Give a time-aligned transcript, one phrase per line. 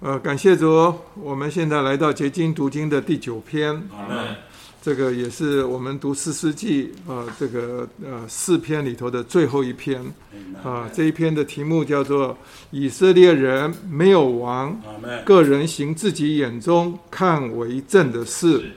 [0.00, 4.36] 呃，感谢主，我们现在来到结晶读经的第九篇，啊。
[4.80, 10.00] 这个也是我们读四世纪啊，这个呃四篇里头的最后一篇
[10.62, 10.88] 啊。
[10.94, 12.28] 这一篇的题目叫做
[12.70, 14.80] 《以色列人没有王》，
[15.24, 18.70] 个人行自己眼中看为正的事。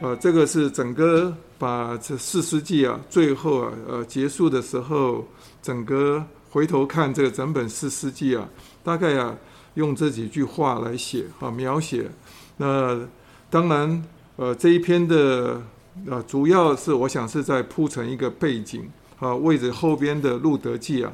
[0.00, 5.26] 呃，这个是整个把这四世纪啊，最后啊，呃结束的时候，
[5.60, 8.48] 整个回头看这个整本四世纪啊，
[8.84, 9.36] 大概啊。
[9.74, 12.10] 用这几句话来写啊，描写。
[12.58, 13.00] 那
[13.48, 14.04] 当然，
[14.36, 15.60] 呃，这一篇的
[16.06, 21.12] 呃，主要是我想是在铺成一个背景啊，为着后边的路德记啊，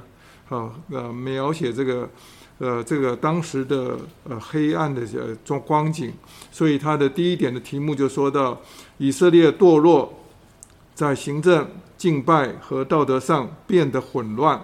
[0.49, 2.09] 啊，呃，描写这个
[2.59, 6.13] 呃，这个当时的呃黑暗的呃状光景。
[6.51, 8.61] 所以他的第一点的题目就说到
[8.99, 10.13] 以色列堕落，
[10.95, 14.61] 在行政、敬拜和道德上变得混乱。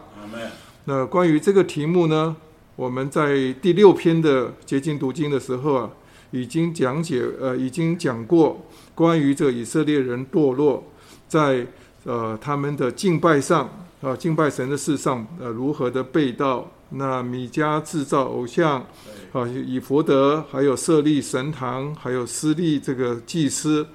[0.87, 2.37] 那关于这个题目呢？
[2.77, 5.91] 我们在第六篇的结晶读经的时候啊，
[6.33, 8.61] 已经讲解呃，已经讲过
[8.95, 10.83] 关于这以色列人堕落，
[11.29, 11.67] 在
[12.05, 13.71] 呃他们的敬拜上
[14.03, 18.85] 啊，敬拜神的事上呃如何的被盗，那米迦制造偶像
[19.33, 23.87] 啊，以佛德还有设立神堂，还有私立这个祭司。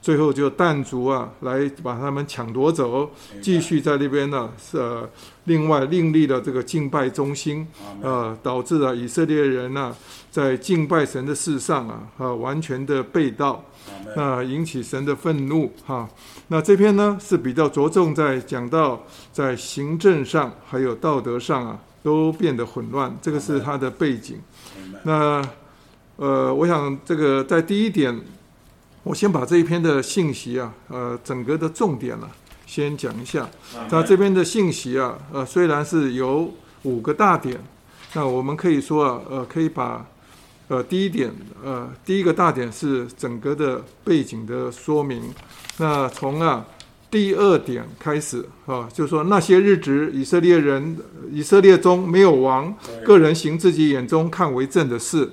[0.00, 3.10] 最后就弹族啊，来把他们抢夺走，
[3.42, 5.06] 继续在那边呢，呃，
[5.48, 7.66] 另外另立了这个敬拜中心，
[8.00, 9.92] 呃，导致了以色列人呢，
[10.30, 13.64] 在敬拜神的事上啊，啊，完全的被盗，
[14.14, 16.08] 那引起神的愤怒哈。
[16.46, 24.38] 那这篇呢是比较着重在讲到在行政上还有道德上啊，都变得混乱，这个是它的背景。
[25.02, 25.42] 那
[26.16, 28.16] 呃，我想这个在第一点。
[29.04, 32.28] 我先把这一篇的信息啊，呃，整个的重点呢，
[32.68, 33.48] 先讲一下。
[33.90, 36.52] 那这边的信息啊，呃，虽然是有
[36.82, 37.58] 五个大点，
[38.12, 40.06] 那我们可以说啊，呃，可以把，
[40.68, 41.32] 呃，第一点，
[41.64, 45.22] 呃，第一个大点是整个的背景的说明。
[45.78, 46.66] 那从啊
[47.10, 50.98] 第二点开始啊，就说那些日子以色列人
[51.32, 55.30] 以色列中没有王，个人行自己眼中看为正的事。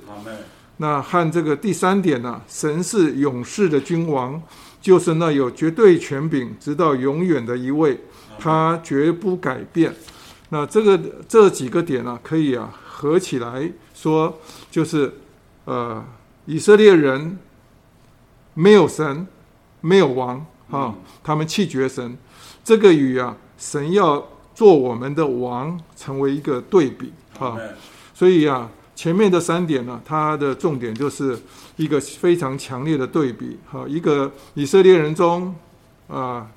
[0.78, 4.42] 那和这个第三点呢，神是勇士的君王，
[4.86, 8.00] 就是那有绝对权柄直到永远的一位，
[8.38, 9.92] 他绝不改变。
[10.50, 10.96] 那这个
[11.28, 14.38] 这几个点呢，可以啊合起来说，
[14.70, 15.12] 就是
[15.64, 16.06] 呃
[16.46, 17.36] 以色列人
[18.54, 19.26] 没有神，
[19.82, 22.16] 没有王啊，他们弃绝神，
[22.64, 24.24] 这个与啊神要
[24.54, 27.58] 做我们的王成为一个对比啊，
[28.14, 28.70] 所以啊。
[28.96, 31.38] 前面的三点呢，它的重点就是
[31.76, 33.58] 一个非常强烈的对比。
[33.72, 35.54] 哈，一个以色列人中
[36.08, 36.48] 啊，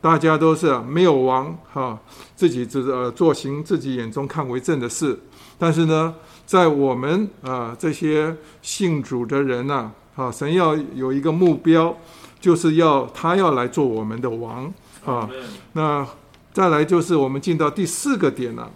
[0.00, 1.98] 大家都是没有王哈，
[2.36, 5.18] 自己只呃做行自己眼中看为正的事。
[5.58, 6.14] 但是呢，
[6.46, 11.96] 在我们啊这些信主的人呢，啊，神要有一个目标，
[12.40, 14.72] 就是要他要来做我们的王
[15.04, 15.28] 啊。
[15.72, 16.06] 那
[16.52, 18.70] 再来就是我们进到第四个点了，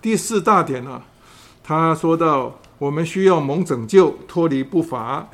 [0.00, 1.02] 第四大点呢。
[1.62, 5.28] 他说到：“我们需要蒙拯救，脱离不法，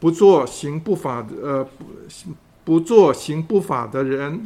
[0.00, 2.32] 不做行不法的呃不
[2.64, 4.44] 不做行不法的人，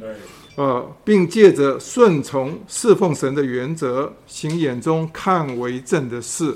[0.57, 6.55] 呃，并借着顺从侍奉神的原则，行眼中看为正的事。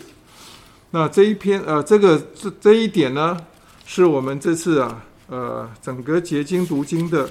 [0.91, 3.35] 那这一篇呃，这个这这一点呢，
[3.87, 7.27] 是我们这次啊呃整个结晶读经的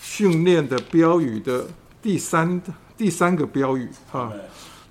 [0.00, 1.66] 训练的标语的
[2.00, 2.62] 第三
[2.96, 4.32] 第三个标语哈。”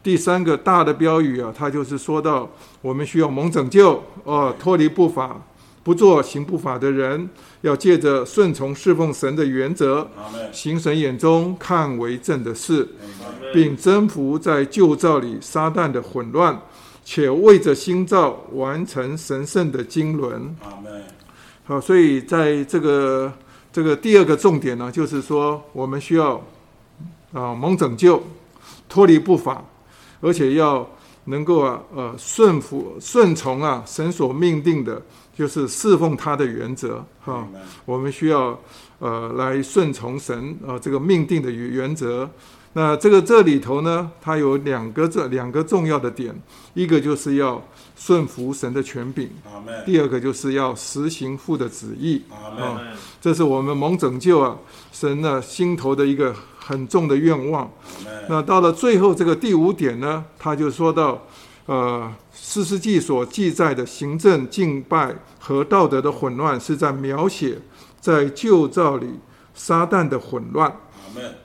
[0.01, 2.49] 第三个大的标语啊，它就是说到
[2.81, 5.41] 我们需要蒙拯救哦，脱离不法，
[5.83, 7.29] 不做行不法的人，
[7.61, 10.07] 要借着顺从侍奉神的原则，
[10.53, 12.87] 行神眼中看为正的事，
[13.53, 16.57] 并征服在旧造里撒旦的混乱，
[17.03, 20.55] 且为着新造完成神圣的经纶。
[21.65, 23.31] 好，所以在这个
[23.73, 26.41] 这个第二个重点呢，就是说我们需要
[27.33, 28.23] 啊蒙拯救，
[28.87, 29.61] 脱离不法。
[30.21, 30.87] 而且要
[31.25, 35.01] 能够啊，呃，顺服、顺从啊，神所命定的，
[35.37, 37.47] 就是侍奉他的原则哈。
[37.85, 38.59] 我们需要
[38.99, 42.29] 呃来顺从神啊这个命定的原原则。
[42.73, 46.35] 那这个这里头呢，它有两个这两个重要的点，
[46.73, 47.61] 一个就是要
[47.95, 49.29] 顺服神的权柄，
[49.85, 52.81] 第二个就是要实行父的旨意啊。
[53.21, 54.57] 这是我们蒙拯救啊，
[54.91, 56.35] 神呢心头的一个。
[56.69, 57.67] 很重的愿望。
[58.27, 61.19] 那到了最后这个第五点呢，他就说到，
[61.65, 67.57] 呃，四世纪所记载的行政、敬拜和道德的混乱，是在描写
[67.99, 69.19] 在旧造里
[69.55, 70.71] 撒旦的混乱。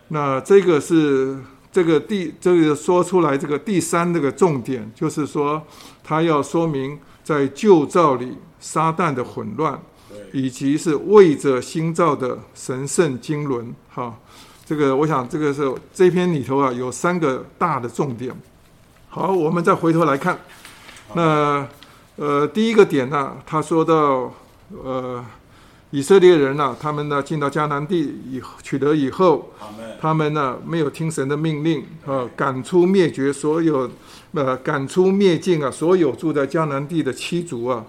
[0.09, 1.39] 那这个是
[1.73, 5.63] 这个第这个说出来这个第三这个重点，就是说
[6.03, 9.81] 他要说明在旧造里撒旦的混乱，
[10.35, 13.75] 以及是为着新造的神圣经纶。
[13.89, 14.15] 哈，
[14.65, 18.35] 这个我想这个是这篇里头啊有三个大的重点。
[19.09, 20.39] 好，我们再回头来看，
[21.15, 21.67] 那
[22.17, 24.33] 呃第一个点呢，他说到
[24.83, 25.25] 呃。
[25.91, 29.49] 以色列人呢，他们呢进到迦南地以取得以后，
[30.01, 33.89] 他们呢没有听神的命令啊，赶出灭绝所有，
[34.33, 37.85] 呃，赶出灭尽啊，所有住在迦南地的七族啊，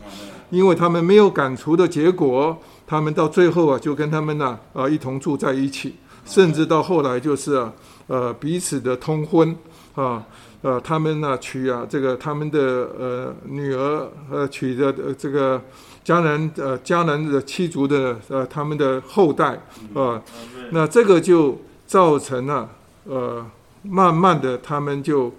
[0.51, 2.55] 因为他们没有赶除的结果，
[2.85, 5.95] 他们到最后啊就跟他们呢啊一同住在一起，
[6.25, 7.71] 甚至到后来就是啊
[8.07, 9.55] 呃彼此的通婚
[9.93, 10.23] 啊，
[10.61, 12.59] 呃他们呢娶啊这个他们的
[12.99, 15.61] 呃女儿呃娶的呃这个。
[16.05, 19.59] 迦南呃，迦南的七族的呃，他们的后代
[19.95, 20.21] 啊，
[20.69, 22.69] 那这个就造成了
[23.05, 23.43] 呃，
[23.81, 25.33] 慢慢的他们就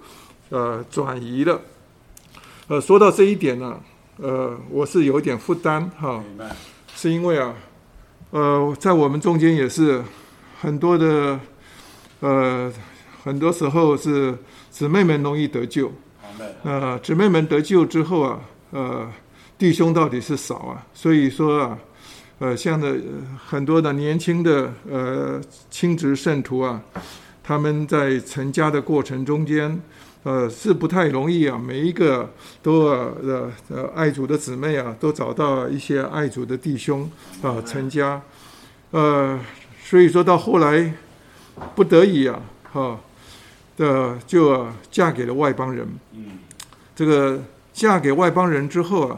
[0.51, 1.61] 呃转移了。
[2.67, 3.79] 呃，说到这一点呢，
[4.17, 6.21] 呃，我是有点负担哈，
[6.97, 7.55] 是因为啊，
[8.33, 10.03] 呃，在我们中间也是
[10.61, 11.39] 很多的
[12.21, 12.73] 呃，
[13.23, 14.37] 很多时候是
[14.71, 15.93] 姊妹们容易得救，
[16.63, 19.11] 呃，姊妹们得救之后啊，呃。
[19.59, 21.79] 弟兄到底是少啊，所以说啊，
[22.41, 22.95] 呃，像的
[23.43, 26.79] 很多的年轻的呃亲职圣徒啊，
[27.43, 29.81] 他们在成家的过程中间，
[30.25, 32.31] 呃，是不太容易啊，每一个
[32.63, 37.11] 都呃呃爱主的姊妹啊，都找到一些爱主的弟兄
[37.41, 38.21] 啊成家，
[38.91, 39.41] 呃，
[39.89, 40.93] 所以说到后来
[41.77, 42.41] 不得已啊，
[42.73, 42.99] 哈
[43.77, 45.87] 的就啊嫁给了外邦人。
[46.13, 46.41] 嗯，
[46.97, 47.41] 这个
[47.73, 49.17] 嫁给外邦人之后啊。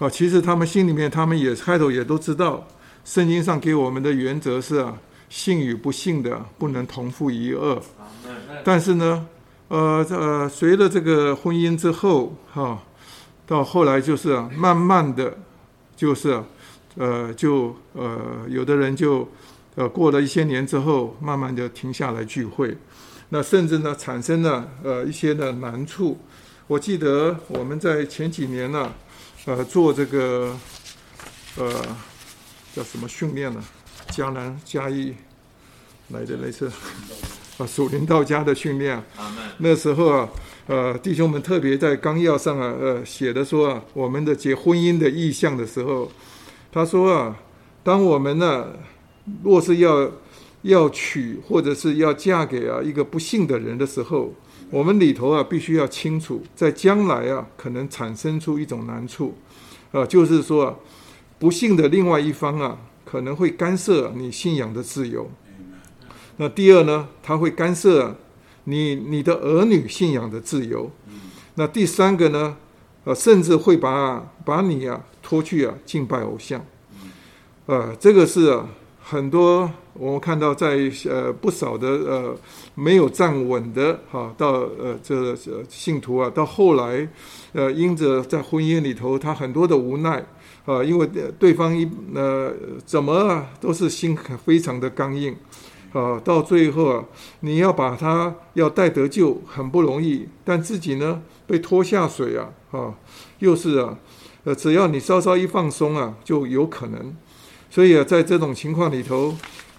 [0.00, 2.66] 啊，其实他们心里面，他们也开头也都知道，
[3.04, 4.92] 圣经上给我们的原则是啊，
[5.30, 7.80] 信与不信的不能同父一恶。
[8.64, 9.24] 但是呢，
[9.68, 12.82] 呃呃，随着这个婚姻之后，哈，
[13.46, 15.38] 到后来就是啊，慢慢的，
[15.94, 16.44] 就是啊，
[16.96, 18.18] 呃，就呃，
[18.48, 19.28] 有的人就
[19.74, 22.76] 呃，过了一些年之后，慢慢的停下来聚会，
[23.28, 26.18] 那甚至呢，产生了呃一些的难处。
[26.66, 28.92] 我记得我们在前几年呢。
[29.46, 30.56] 呃，做这个
[31.58, 31.70] 呃
[32.74, 33.62] 叫什么训练呢？
[34.08, 35.14] 江南嘉义
[36.08, 36.72] 来的那次
[37.58, 39.04] 啊，属灵道家的训练。
[39.58, 40.28] 那时候啊，
[40.66, 46.10] 呃，弟兄们特别在纲要上啊，呃，写的说啊，我们的结婚姻的意向的时候，
[46.72, 47.36] 他说啊，
[47.82, 48.68] 当我们呢，
[49.42, 50.10] 若是要
[50.62, 54.32] 要娶或者是要嫁给啊一个不幸的人的时候。
[54.70, 59.34] 我们里头啊，必须要清楚，在将来啊，可能产生出一种难处，
[59.92, 60.80] 啊，就是说，
[61.38, 65.30] 不幸的另外一方啊，可能会干涉你信仰的自由。
[66.38, 68.16] 那第二呢，他会干涉
[68.64, 70.90] 你你的儿女信仰的自由。
[71.54, 72.56] 那第三个呢，
[73.04, 76.64] 呃，甚至会把把你啊拖去啊敬拜偶像。
[77.66, 78.66] 呃，这个是啊
[79.06, 79.70] 很多。
[79.96, 82.36] 我们看到，在呃不少的呃
[82.74, 85.36] 没有站稳的哈，到呃这
[85.68, 87.08] 信徒啊，到后来，
[87.52, 90.26] 呃因着在婚姻里头，他很多的无奈
[90.64, 91.08] 啊，因为
[91.38, 92.52] 对方一呃
[92.84, 95.36] 怎么啊都是心非常的刚硬
[95.92, 97.04] 啊，到最后啊，
[97.38, 102.92] 你要把他要带得救很不容易，但自己呢被拖下水啊啊，
[103.38, 103.96] 又是啊
[104.42, 107.16] 呃只要你稍稍一放松啊，就有可能，
[107.74, 109.34] 所以啊，在这种情况里头。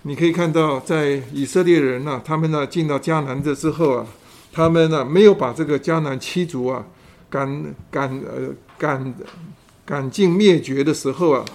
[0.08, 4.06] 你可以看到，在以色列人呢，他们呢进到迦南的之后啊，
[4.54, 6.86] 他们呢没有把这个迦南七族啊
[7.28, 9.16] 赶赶呃赶
[9.84, 11.46] 赶尽灭绝的时候啊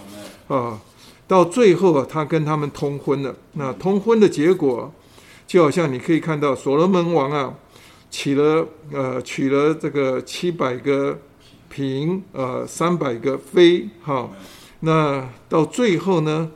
[0.49, 0.81] 啊，
[1.29, 3.33] 到最后啊，他跟他们通婚了。
[3.53, 4.93] 那通婚的结果，
[5.47, 7.55] 就好像你可以看到，所罗门王啊，
[8.11, 11.17] 娶了呃娶了这个七百个
[11.69, 14.29] 嫔呃三百个妃哈，
[14.81, 16.51] 那到最后呢，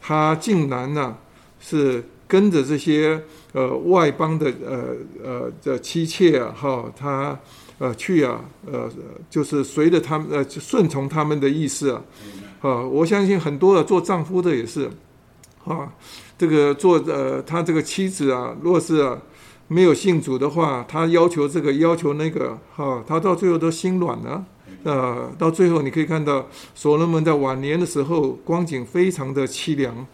[0.00, 1.16] 他竟然呢。
[1.60, 3.20] 是跟着这些
[3.52, 4.94] 呃外邦的呃
[5.24, 7.36] 呃的妻妾啊，哈，他
[7.78, 8.88] 呃去啊，呃
[9.28, 12.00] 就是随着他们呃顺从他们的意思啊，
[12.60, 14.88] 啊，我相信很多的做丈夫的也是，
[15.64, 15.92] 啊，
[16.38, 19.18] 这个做呃他这个妻子啊，若是啊
[19.66, 24.44] 没有信主的话，他要求这个要求那个，哈，他到最后都心软了。
[24.84, 30.06] 呃，到最后你可以看到，所罗门在晚年的时候，光景非常的凄凉。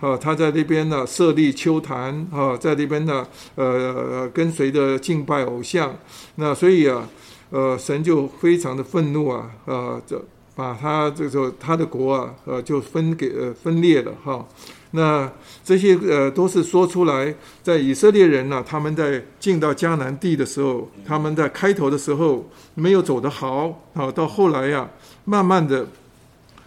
[0.00, 3.24] 啊，他在那边呢设立秋坛，啊，在那边呢，
[3.54, 5.96] 呃，跟随着敬拜偶像。
[6.36, 7.08] 那所以啊，
[7.50, 10.20] 呃，神就非常的愤怒啊，呃，这
[10.56, 14.44] 把他这个他的国啊，呃，就分给呃分裂了哈。
[14.92, 15.30] 那
[15.64, 24.88] 这些呃都是说出来，在以色列人呢，他们在进到迦南地的时候，他们在开头的时候没有走得好，啊到后来呀，
[25.24, 25.86] 慢慢的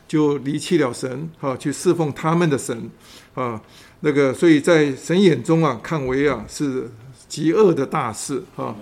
[0.08, 2.90] 就离弃了神，啊，去侍奉他们的神，
[3.34, 3.62] 啊，
[4.02, 6.90] 那个所以在神眼中啊，看为啊是。
[7.28, 8.74] 极恶的大事，啊，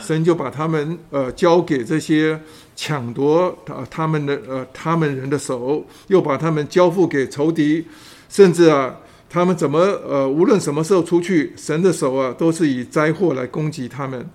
[0.00, 2.40] 神就把他们呃交给这些
[2.74, 7.84] 抢夺他他们的呃他们人的手，又把他们交付给仇敌，
[8.28, 8.96] 甚至啊，
[9.28, 14.28] 他们怎么呃无论什么时候出去，神的手啊都是以灾祸来攻击他们。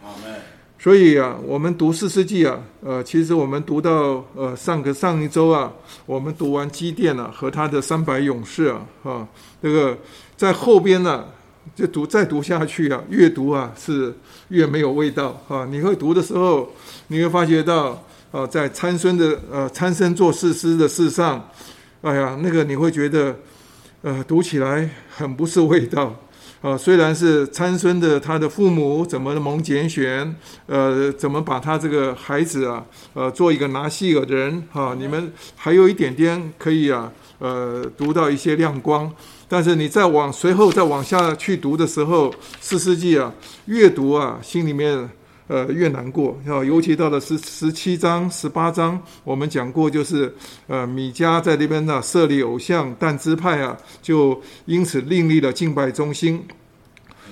[0.79, 5.71] 所以啊，我们读四世纪啊，呃，其实我们读到呃上个上一周啊，
[6.05, 9.27] 我们读完基甸啊和他的三百勇士啊，哈，
[9.61, 9.97] 这个
[10.35, 11.25] 在后边呢。
[11.77, 14.13] 就读再读下去啊，越读啊是
[14.49, 15.65] 越没有味道啊！
[15.71, 16.69] 你会读的时候，
[17.07, 21.41] 你会发觉到啊，在参孙的呃参孙做事师的事上，
[22.01, 23.33] 哎呀，那个你会觉得
[24.03, 26.15] 呃读起来很不是味道
[26.61, 26.77] 啊。
[26.77, 30.35] 虽然是参孙的他的父母怎么蒙拣选，
[30.67, 39.11] 呃，怎么把他这个孩子啊呃做一个拿细耳的人哈，你们还有一点点可以啊呃读到一些亮光。
[39.47, 43.31] 但是你再往随后再往下去读的时候，四世纪啊，
[43.65, 45.09] 阅读啊，心里面
[45.47, 46.37] 呃越难过。
[46.45, 50.33] 要尤其到了十十七章、十八章，我们讲过，就是
[50.67, 56.45] 呃米迦在那边呢设立偶像，但支派啊就因此另立了敬拜中心。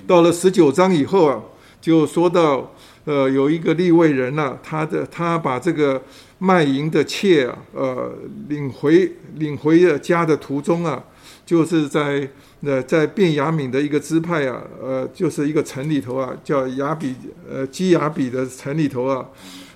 [0.08, 1.42] 到了十九章以后啊，
[1.80, 2.72] 就说到
[3.06, 6.02] 呃有一个立位人呢，他的他把这个
[6.38, 8.14] 卖淫的妾啊，呃
[8.48, 11.04] 领回领回了家的途中啊。
[11.44, 12.26] 就是在
[12.64, 17.16] 呃，在便雅敏的一个支派啊，呃，就是一个城里头啊，叫雅比
[17.50, 19.26] 呃基雅比的城里头啊，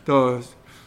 [0.06, 0.40] 的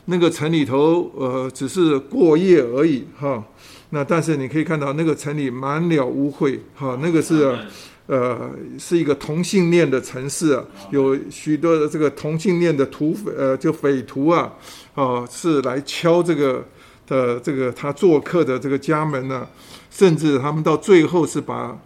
[0.05, 3.43] 那个城里头呃，只是过夜而已哈。
[3.91, 7.59] 那但是你可以看到那个城里满了污秽哈，那个是
[8.07, 14.53] 呃是一个同性恋的城市啊，有许多的这个同性恋的土匪呃就匪徒啊，
[14.95, 16.65] 哦是来敲这个
[17.09, 19.45] 的这个他做客的这个家门呢。
[19.91, 21.77] 甚至他们到最后是把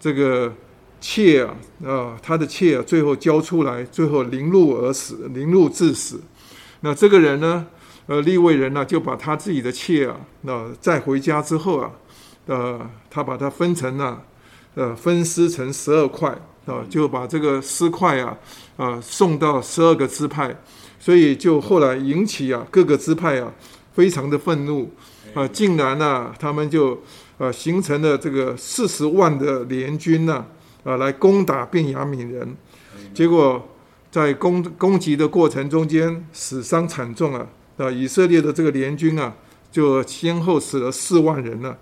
[0.00, 0.50] 这个
[0.98, 1.54] 妾啊，
[1.84, 6.18] 啊，他的妾啊，最后交出来，最后凌辱而死，凌辱致死。
[6.80, 7.66] 那这个人呢，
[8.06, 11.90] 呃，立位人呢，就把他自己的妾啊，那再回家之后啊，
[12.46, 14.22] 呃，他把它分成了，
[14.74, 16.30] 呃，分尸成十二块
[16.64, 18.38] 啊，就把这个尸块啊，
[18.78, 20.56] 啊，送到十二个支派，
[20.98, 23.52] 所以就后来引起啊各个支派啊
[23.92, 24.90] 非常的愤怒
[25.34, 26.98] 啊，竟然呢，他们就。
[27.40, 30.44] 啊，形成了这个四十万的联军呢，
[30.84, 32.54] 啊，来攻打便雅悯人，
[33.14, 33.66] 结果
[34.10, 37.46] 在攻攻击的过程中间死伤惨重啊，
[37.78, 39.32] 啊，以色列的这个联军啊，
[39.72, 41.78] 就先后死了四万人了，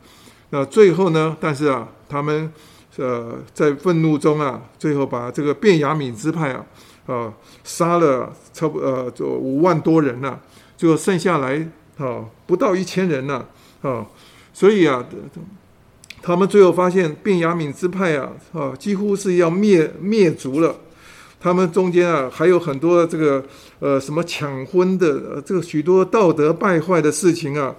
[0.50, 2.52] 那最后呢，但是啊，他们
[2.96, 6.64] 呃在愤怒中啊，最后把这个便雅悯支派啊，
[7.06, 7.34] 啊，
[7.64, 10.38] 杀了差不呃就五万多人了，
[10.76, 13.44] 最后剩下来啊不到一千人了
[13.82, 14.06] 啊。
[14.58, 15.04] 所以啊，
[16.20, 20.74] 他们最后发现，便雅悯支派啊，啊，几乎是要灭灭族了。
[21.38, 23.44] 他们中间啊，还有很多这个
[23.78, 27.72] 呃，什么抢婚的，这个许多道德败坏的事情啊，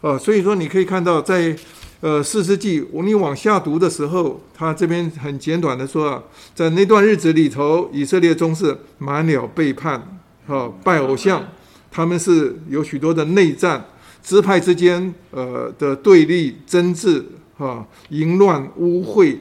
[0.00, 1.54] 啊，所以说你可以看到，在
[2.00, 6.22] 呃四世纪，你往下读的时候，他这边很简短的说啊，
[6.54, 11.44] 在那段日子里头，以色列中是满了背叛，啊，拜偶像，
[11.90, 13.84] 他们是有许多的内战。
[14.22, 17.24] 支派之间，呃的对立、争执、
[17.58, 19.36] 哈淫乱、污秽、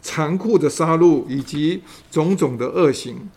[0.00, 3.28] 残酷的杀戮，以及种种的恶行。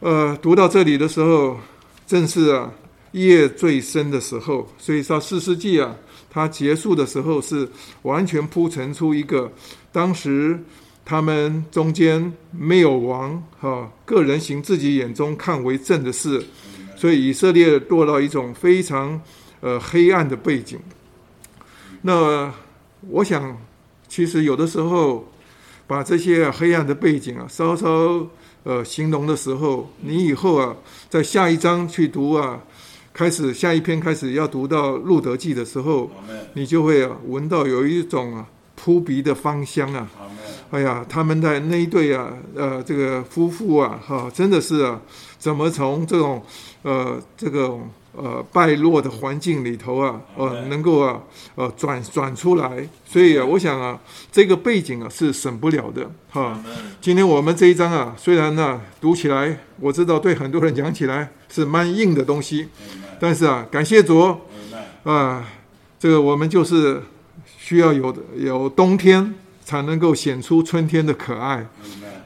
[0.00, 1.58] 呃，读到这里的时候，
[2.06, 2.72] 正是啊
[3.12, 4.66] 夜最深的时候。
[4.78, 5.94] 所以说，四世纪啊，
[6.30, 7.68] 它结束的时候是
[8.02, 9.52] 完全铺陈出一个
[9.92, 10.58] 当时
[11.04, 16.42] 他们中间没有王，哈个人行自己眼中看为正的事，
[16.96, 19.20] 所以以色列落到一种非常。
[19.60, 20.78] 呃，黑暗的背景。
[22.02, 22.52] 那
[23.10, 23.56] 我想，
[24.06, 25.26] 其实有的时候
[25.86, 28.24] 把这些黑暗的背景啊，稍稍
[28.62, 30.76] 呃形容的时候，你以后啊，
[31.10, 32.60] 在下一章去读啊，
[33.12, 36.08] 开始下一篇开始要读到路德记的时候，
[36.54, 38.46] 你就会啊闻到有一种啊
[38.76, 40.08] 扑鼻的芳香啊。
[40.70, 45.00] 哎呀，他们在那一对啊，呃，这个夫妇啊，哈，真的是啊，
[45.38, 46.40] 怎么从这种
[46.82, 47.76] 呃这个。
[48.20, 51.22] 呃，败落的环境里头啊，呃，能够啊，
[51.54, 53.96] 呃，转转出来，所以啊，我想啊，
[54.32, 56.58] 这个背景啊是省不了的哈。
[57.00, 62.68] 今天我们这一章啊，虽然呢读起来，我知道对很多人讲起来是蛮硬的东西，
[63.20, 64.36] 但是啊，感谢主。
[65.04, 65.44] 啊，
[65.98, 67.00] 这个我们就是
[67.56, 69.34] 需要有有冬天
[69.64, 71.66] 才能够显出春天的可爱，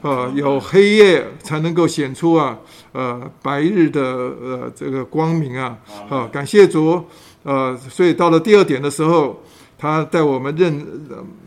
[0.01, 2.57] 呃，有黑夜才能够显出啊，
[2.93, 5.77] 呃，白日的呃这个光明啊，
[6.09, 7.03] 啊，感谢主，
[7.43, 9.41] 呃，所以到了第二点的时候，
[9.77, 10.85] 他带我们认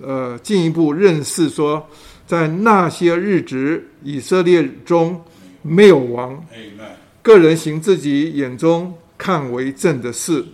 [0.03, 1.87] 呃进一步认识说，
[2.27, 5.19] 在那些日子，以色列中
[5.63, 6.45] 没有王，
[7.23, 10.45] 个人行自己眼中看为正的事。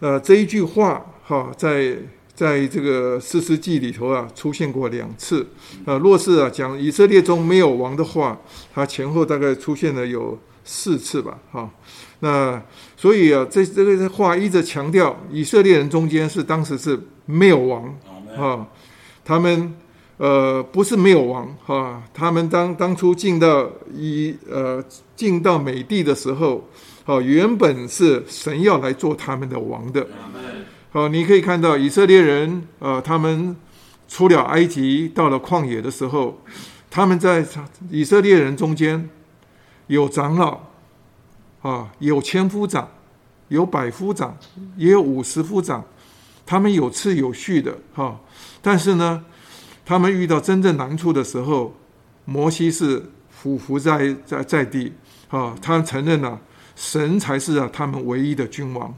[0.00, 1.96] 呃，这一句话哈，在
[2.34, 5.46] 在这个四世纪里头啊，出现过两次。
[5.84, 8.40] 呃，若是啊讲以色列中没有王的话，
[8.74, 11.70] 它前后大概出现了有四次吧，哈。
[12.20, 12.60] 那
[12.96, 17.84] 所以啊，这这个话一直强调以色列人中间是当时是没有王
[18.36, 18.66] 啊，
[19.24, 19.74] 他们
[20.16, 24.82] 呃不是没有王哈，他们当当初进到以呃
[25.14, 26.68] 进到美地的时候。
[27.06, 30.06] 好，原本是神要来做他们的王的。
[30.94, 33.56] 好，你可以看到以色列人，呃，他们
[34.06, 36.40] 出了埃及，到了旷野的时候，
[36.88, 37.44] 他们在
[37.90, 39.10] 以色列人中间
[39.88, 40.60] 有长老，
[41.62, 42.88] 啊，有千夫长，
[43.48, 44.38] 有百夫长，
[44.76, 45.84] 也有五十夫长，
[46.46, 48.20] 他们有次有序的，哈。
[48.62, 49.24] 但是呢，
[49.84, 51.74] 他们遇到真正难处的时候，
[52.24, 54.92] 摩西是俯伏在在在地，
[55.28, 56.40] 啊，他承认了。
[56.76, 58.92] 神才是啊，他们唯一的君王。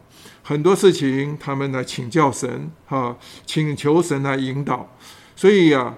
[0.48, 4.88] 很多事情，他们来请教神，哈，请求神来引导。
[5.34, 5.92] 所以呀，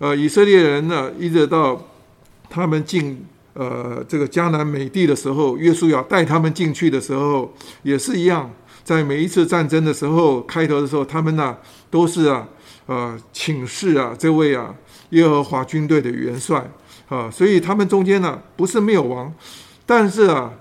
[0.00, 1.80] 呃，以色列人呢，一直到
[2.50, 7.54] 他们进呃这个迦南美地的时候，约书亚带他们进去的时候，
[7.84, 8.50] 也是一样。
[8.82, 11.56] 在每一次战争的时候，开头的时候，他们呢
[11.88, 12.48] 都是啊，
[12.86, 14.74] 呃，请示啊这位啊
[15.10, 16.68] 耶和华军队的元帅
[17.08, 17.30] 啊。
[17.30, 19.32] 所以他们中间呢，不是没有王，
[19.86, 20.52] 但是啊。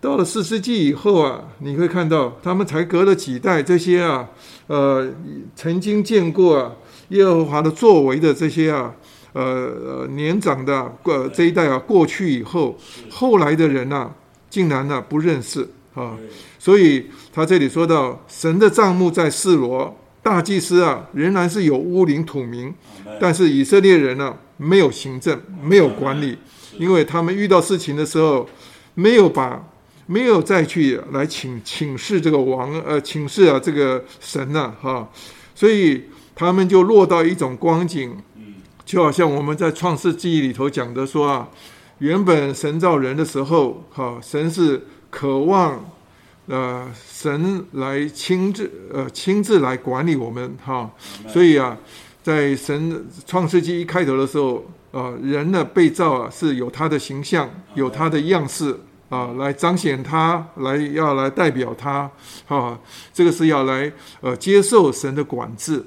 [0.00, 4.26] 到了四世纪以后啊，你会看到他们才隔了几代，这些啊，
[4.66, 5.06] 呃，
[5.54, 6.72] 曾经见过啊
[7.10, 8.94] 耶和华的作为的这些啊，
[9.34, 12.78] 呃呃年长的过这一代啊过去以后，
[13.10, 14.10] 后来的人呐，
[14.48, 16.16] 竟然呢不认识啊，
[16.58, 22.72] 所以他这里说到神的账目在示罗，大祭司啊仍然是有乌灵土名，
[23.20, 26.38] 但是以色列人呢没有行政，没有管理，
[26.78, 28.48] 因为他们遇到事情的时候
[28.94, 29.62] 没有把。
[30.10, 35.08] 没有再去来请请示这个王，呃，请示啊这个神呐，哈，
[35.54, 36.02] 所以
[36.34, 38.16] 他们就落到一种光景，
[38.84, 41.48] 就好像我们在创世记忆里头讲的说啊，
[41.98, 45.88] 原本神造人的时候，哈，神是渴望，
[46.46, 50.90] 呃，神来亲自，呃，亲自来管理我们，哈，
[51.28, 51.78] 所以啊，
[52.20, 58.76] 在神创世纪一开头的时候，啊，人呢被造啊是有他的形象，有他的样式。
[59.10, 62.10] 啊，来彰显他，来要来代表他，
[62.48, 62.78] 啊，
[63.12, 63.92] 这个是要来
[64.22, 65.84] 呃接受神的管制。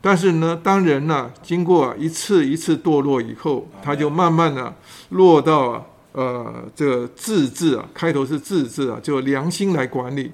[0.00, 4.74] 但是呢，当人呢经过一次一次堕落以后，他就慢慢的
[5.10, 10.32] 落到呃这个自治啊，开头是自治啊，就良心来管理。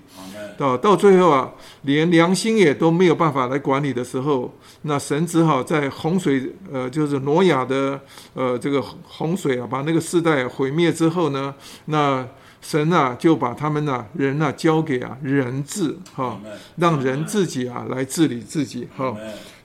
[0.57, 1.51] 到到最后啊，
[1.83, 7.99] 连良心也都没有办法来管理的时候，那神只好在洪水，呃，就是挪亚的，
[8.35, 11.55] 呃，这个洪水啊，把那个世代毁灭之后呢，
[11.87, 12.27] 那
[12.61, 16.39] 神啊就把他们呢人啊交给啊人治，哈，
[16.77, 19.17] 让人自己啊来治理自己，哈，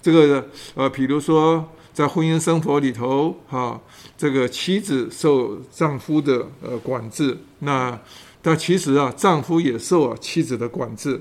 [0.01, 3.77] 这个呃，比如说在婚姻生活里头，哈，
[4.17, 7.99] 这个妻子受丈夫的呃管制，那。
[8.47, 11.19] 但其实啊，丈夫也受啊妻子的管制，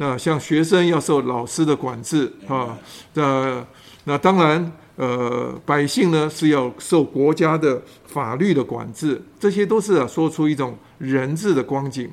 [0.00, 2.76] 那像学生要受老师的管制啊，
[3.12, 3.64] 那
[4.02, 12.10] 那当然，呃，百姓呢是要受国家的法律的管制，这些都是啊说出一种人治的光景。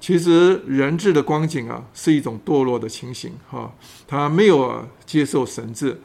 [0.00, 3.72] 其实人治的光景啊，是一种堕落的情形哈，
[4.06, 6.00] 他没有啊接受神治。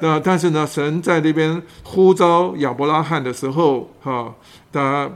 [0.00, 4.34] 那但是呢，神在那边呼召亚伯拉罕的时候哈，
[4.72, 5.10] 他。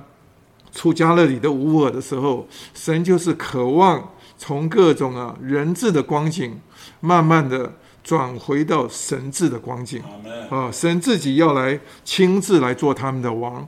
[0.73, 4.09] 出加勒里的乌尔的时候，神就是渴望
[4.39, 6.61] 从各种啊人质的光景，
[7.01, 10.03] 慢慢的转回到神智的光景。
[10.49, 13.67] 啊，神自己要来亲自来做他们的王。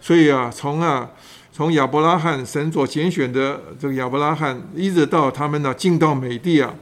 [0.00, 1.10] 所以啊，从啊
[1.52, 6.74] 从亚伯拉罕神所拣选的这个亚伯拉罕，一直到他们呢进到美地啊。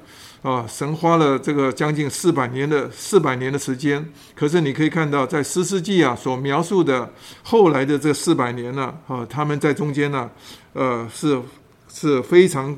[0.42, 7.08] 啊，神花了这个将近四百年的四百年的时间，可是你可以看到，在十世纪啊所描述的
[7.44, 10.28] 后来的这四百年呢，啊，他们在中间呢，
[10.72, 11.40] 呃，是
[11.88, 12.76] 是非常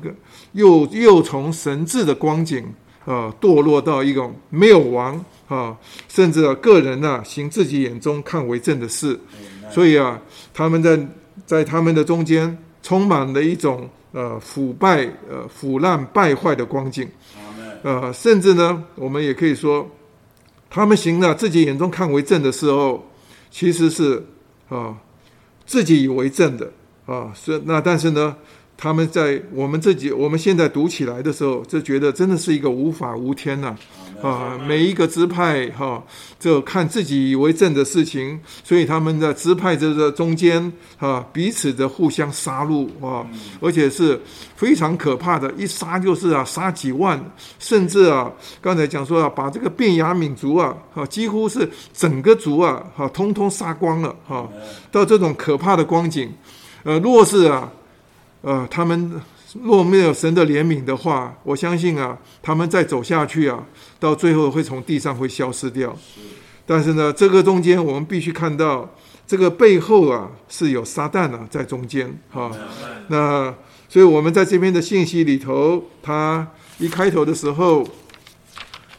[0.51, 2.71] 又又从神智的光景
[3.05, 5.77] 啊堕落到一种没有王啊，
[6.09, 9.19] 甚至个人呢行自己眼中看为正的事，
[9.69, 10.19] 所以啊，
[10.53, 10.99] 他们在
[11.45, 17.07] 在他们的中间充满了一种呃腐败呃腐烂败坏的光景。
[17.83, 19.87] 呃，甚至呢，我们也可以说，
[20.69, 23.07] 他们行了自己眼中看为正的时候，
[23.51, 24.25] 其实是
[24.67, 24.97] 啊
[25.67, 26.71] 自己以为正的
[27.05, 28.35] 啊，是那但是呢。
[28.77, 33.75] 他们在我们自己我们现在读起来的时候，就觉得真的是一个无法无天呐，
[34.21, 36.03] 啊，每一个支派哈，
[36.37, 43.25] 就看自己以为正的事情，所以他们在支派这个中间啊，彼此的互相杀戮啊，
[43.61, 44.19] 而且是
[44.55, 47.17] 非常可怕的，一杀就是啊，杀几万，
[47.59, 48.29] 甚至啊，
[48.61, 54.49] 刚才讲说啊，把这个变雅敏族啊，哈，几乎是整个族啊，哈，通通杀光了哈，
[54.91, 56.29] 到这种可怕的光景，
[56.83, 57.71] 呃，若是啊。
[58.45, 59.19] 呃，他们
[59.63, 63.65] 若没有神的怜悯的话，我相信啊，他们再走下去啊，
[63.99, 65.97] 到最后会从地上会消失掉。
[66.63, 68.87] 但是呢，这个中间我们必须看到，
[69.25, 72.51] 这个背后啊是有撒旦啊在中间哈。
[73.07, 73.51] 那
[73.89, 77.83] 所以我们在这边的信息里头，他一开头的时候，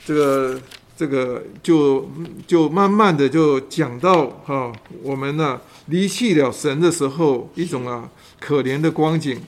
[0.05, 0.61] 这个
[0.97, 2.11] 这个就
[2.49, 4.73] 就慢慢的就讲到哈，
[5.05, 8.11] 我们呢离弃了神的时候，一种啊。
[8.47, 9.41] 可怜的光景。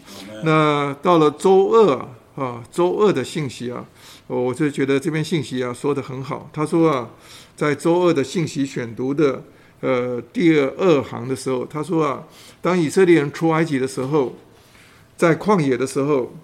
[0.43, 3.85] 那到了周二啊，周二的信息啊，
[4.27, 6.51] 我就觉得这篇信息啊说的很好。
[6.53, 7.09] 他说啊，
[7.55, 9.45] 在周二的信息选读的
[9.83, 12.25] 呃第二行的时候，他说啊，
[12.61, 14.35] 当以色列人出埃及的时候，
[15.17, 16.35] 在旷野的时候，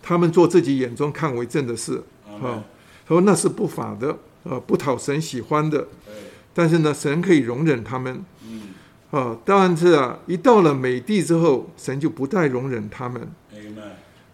[0.00, 2.00] 他们做自己眼中看为正的事
[2.40, 2.62] 啊，
[3.04, 5.88] 他说那是不法的，呃，不讨神喜欢的。
[6.54, 8.24] 但是呢，神可以容忍他们。
[9.12, 10.18] 啊，当然是啊！
[10.26, 13.30] 一到了美地之后，神就不再容忍他们。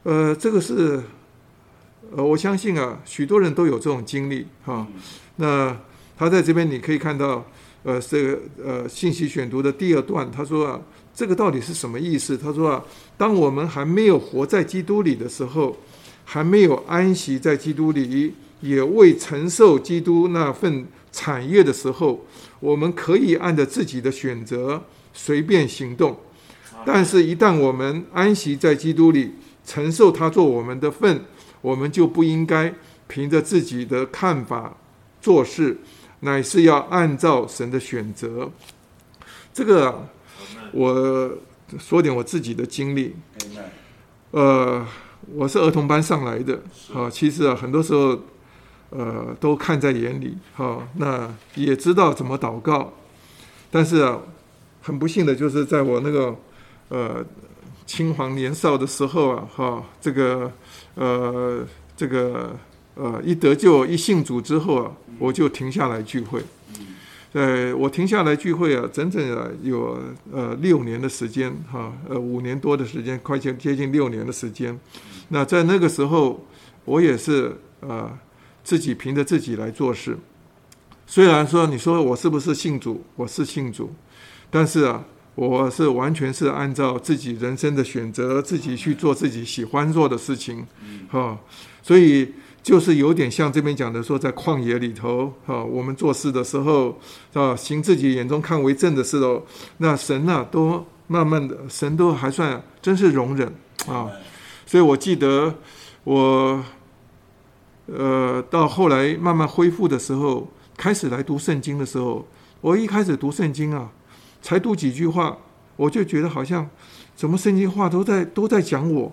[0.05, 1.03] 呃，这个是，
[2.15, 4.87] 呃，我相信啊，许多人都有这种经历哈。
[5.35, 5.77] 那
[6.17, 7.45] 他在这边你可以看到，
[7.83, 10.81] 呃，这个呃信息选读的第二段，他说啊，
[11.13, 12.39] 这个到底是什么意思？
[12.39, 12.85] 他说啊，
[13.17, 15.77] 当我们还没有活在基督里的时候，
[16.25, 22.25] 还没有安息在基督里，也未承受基督那份产业的时候。
[22.61, 26.19] 我们可以按着自己的选择随便行动，
[26.85, 31.23] 但是，一旦我们安息在基督里，承受他做我们的份，
[31.61, 32.75] 我们就不应该
[33.07, 34.77] 凭着自己的看法
[35.21, 35.79] 做事，
[36.21, 38.51] 乃是要按照神的选择。
[39.55, 40.09] 这个，
[40.73, 41.39] 我
[41.79, 43.15] 说点我自己的经历。
[44.33, 44.87] 呃，
[45.35, 46.61] 我是儿童班上来的，
[46.93, 48.19] 啊，其实啊，很多时候。
[48.91, 52.91] 呃，都看在眼里，哈，那也知道怎么祷告，
[53.71, 54.19] 但是啊，
[54.81, 56.35] 很不幸的就是在我那个
[56.89, 57.23] 呃
[57.85, 60.51] 青黄年少的时候啊，哈，这个
[60.95, 62.57] 呃这个
[62.95, 66.41] 呃一得救一信主之后啊，我就停下来聚会，
[67.35, 69.99] 呃，我停下来聚会啊，整整啊有
[70.33, 74.81] 呃六年的时间，哈，呃五年多的时间，快接接近六年的时间，
[75.29, 76.43] 那在那个时候，
[76.87, 77.55] 我也是
[77.87, 78.19] 啊。
[78.69, 80.15] 自己凭着自己来做事，
[81.07, 83.91] 虽然说你说我是不是信主，我是信主，
[84.51, 85.03] 但是啊，
[85.35, 90.67] 我是完全是按照自己人生的选择，自己去做自己喜欢做的事情，
[91.09, 91.39] 哈，
[91.83, 92.31] 所以
[92.63, 97.01] 就是有点像这边讲的说，在旷野里头，哈，我们做事的时候，
[97.33, 99.43] 啊，行自己眼中看为正的事哦，
[99.79, 103.51] 那神呢，都慢慢的，神都还算真是容忍
[103.87, 104.11] 啊，
[104.67, 105.55] 所以我记得
[106.05, 106.63] 我。
[107.91, 110.47] 呃，到后来慢慢恢复的时候，
[110.77, 112.27] 开始来读圣经的时候，
[112.61, 113.91] 我一开始读圣经啊，
[114.43, 115.39] 才读几句话，
[115.77, 116.69] 我就觉得好像，
[117.17, 119.11] 怎么圣经话都在都在讲我，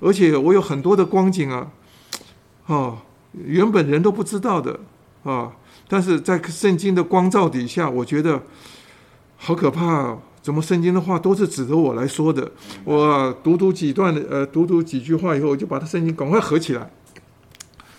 [0.00, 1.70] 而且我有很多的光景啊，
[2.66, 2.98] 哦，
[3.32, 4.80] 原本人都不知道的
[5.22, 5.52] 啊，
[5.86, 8.42] 但是在圣经的光照底下，我觉得
[9.36, 12.50] 好可怕，怎么圣经的话都是指着我来说的？
[12.84, 16.90] 我读读几段的，呃，读读几句话以后，我就把它圣经赶快合起来。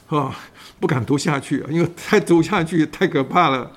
[0.08, 0.36] 啊，
[0.80, 3.72] 不敢读下去，因为太读下去太可怕了。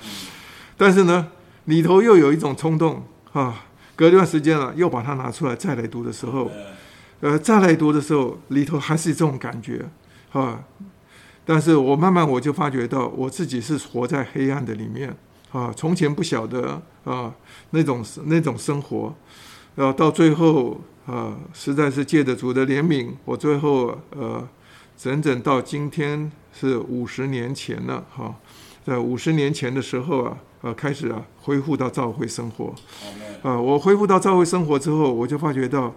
[0.77, 1.29] 但是呢，
[1.65, 3.63] 里头又有一种冲动啊。
[3.95, 6.51] 隔一段时间了，又把它拿出来再来读的时候，
[7.21, 9.89] 呃，再来读的时候，里头还是这种感觉
[10.33, 10.63] 啊。
[11.47, 15.17] 但是我慢慢我就发觉到，我自己是活在黑暗的里面
[15.51, 15.73] 啊。
[15.75, 17.33] 从前不晓得啊，
[17.71, 19.15] 那种那种生活，
[19.77, 24.47] 然后到最后啊，实在是借着主的怜悯，我最后呃。
[24.97, 28.35] 整整到今天是五十年前了，哈，
[28.85, 32.75] 在五十年前的时候啊，呃，开始啊恢复到教会生活，
[33.43, 35.95] 啊，我恢复到教会生活之后，我就发觉到，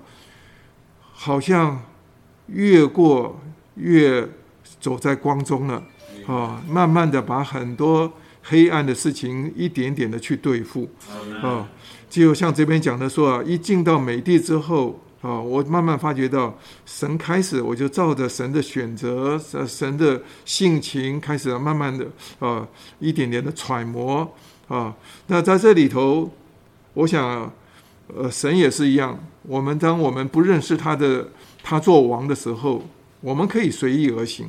[1.14, 1.82] 好像
[2.48, 3.40] 越过
[3.76, 4.28] 越
[4.82, 5.84] 走在光中了，
[6.28, 8.12] 啊，慢慢的把很多
[8.44, 10.90] 黑暗的事情一点点的去对付，
[11.42, 11.70] 啊，
[12.10, 22.08] 就像这边讲的说啊，一进到美帝之后，啊，我慢慢发觉到神开始，我就照着神的选择，呃，神的性情开始慢慢的
[22.40, 22.66] 啊，
[23.00, 24.26] 一点点的揣摩
[24.70, 24.96] 啊。
[25.28, 26.32] 那在这里头，
[26.94, 27.52] 我想，
[28.16, 29.20] 呃，神也是一样。
[29.44, 31.28] 我们当我们不认识他的
[31.62, 32.82] 他做王的时候，
[33.20, 34.48] 我们可以随意而行。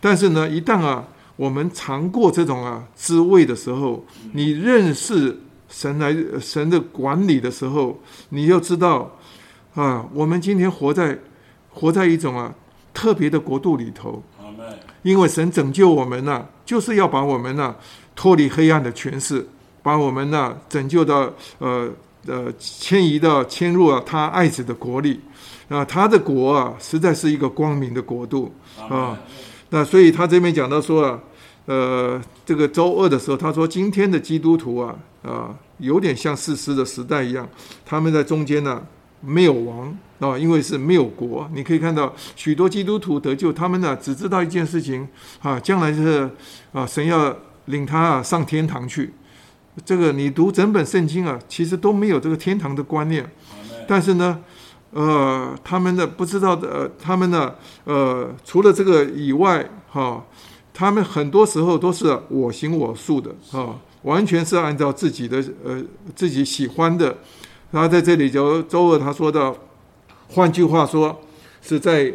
[0.00, 9.17] 但是呢，一旦啊，我们尝过这种啊滋味的时候，你认识神来神的管理的时候，你就知道
[9.78, 11.16] 啊，我们今天活在
[11.70, 12.52] 活在一种啊
[12.92, 14.20] 特别的国度里头。
[15.02, 17.74] 因为神拯救我们呢，就是要把我们呢
[18.16, 19.46] 脱离黑暗的权势，
[19.80, 21.88] 把我们呢拯救到呃
[22.26, 25.20] 呃迁移到迁入了他爱子的国里
[25.68, 28.52] 啊，他的国啊，实在是一个光明的国度
[28.90, 29.16] 啊。
[29.70, 31.20] 那所以他这边讲到说啊，
[31.66, 37.48] 呃，这个周二的时候，他说今天的基督徒啊，啊，有点像四师的时代一样，
[37.86, 38.82] 他们在中间呢
[39.20, 41.48] 没有王啊，因为是没有国。
[41.54, 45.06] 你可以看到许多基督徒得救，他们呢只知道一件事情
[45.42, 46.30] 啊，将来是
[46.72, 49.12] 啊，神要领他啊上天堂去。
[49.84, 53.30] 这个你读整本圣经啊，其实都没有这个天堂的观念，
[53.86, 54.40] 但是呢。
[54.90, 57.54] 呃，他们的不知道的，呃，他们呢，
[57.84, 60.24] 呃，除了这个以外，哈，
[60.72, 65.84] 他们很多时候都是我行我素的，啊，完全是按照自己的，呃，
[66.16, 67.14] 自己喜欢的。
[67.70, 69.54] 然后在这里就周二他说的，
[70.28, 71.20] 换句话说，
[71.60, 72.14] 是在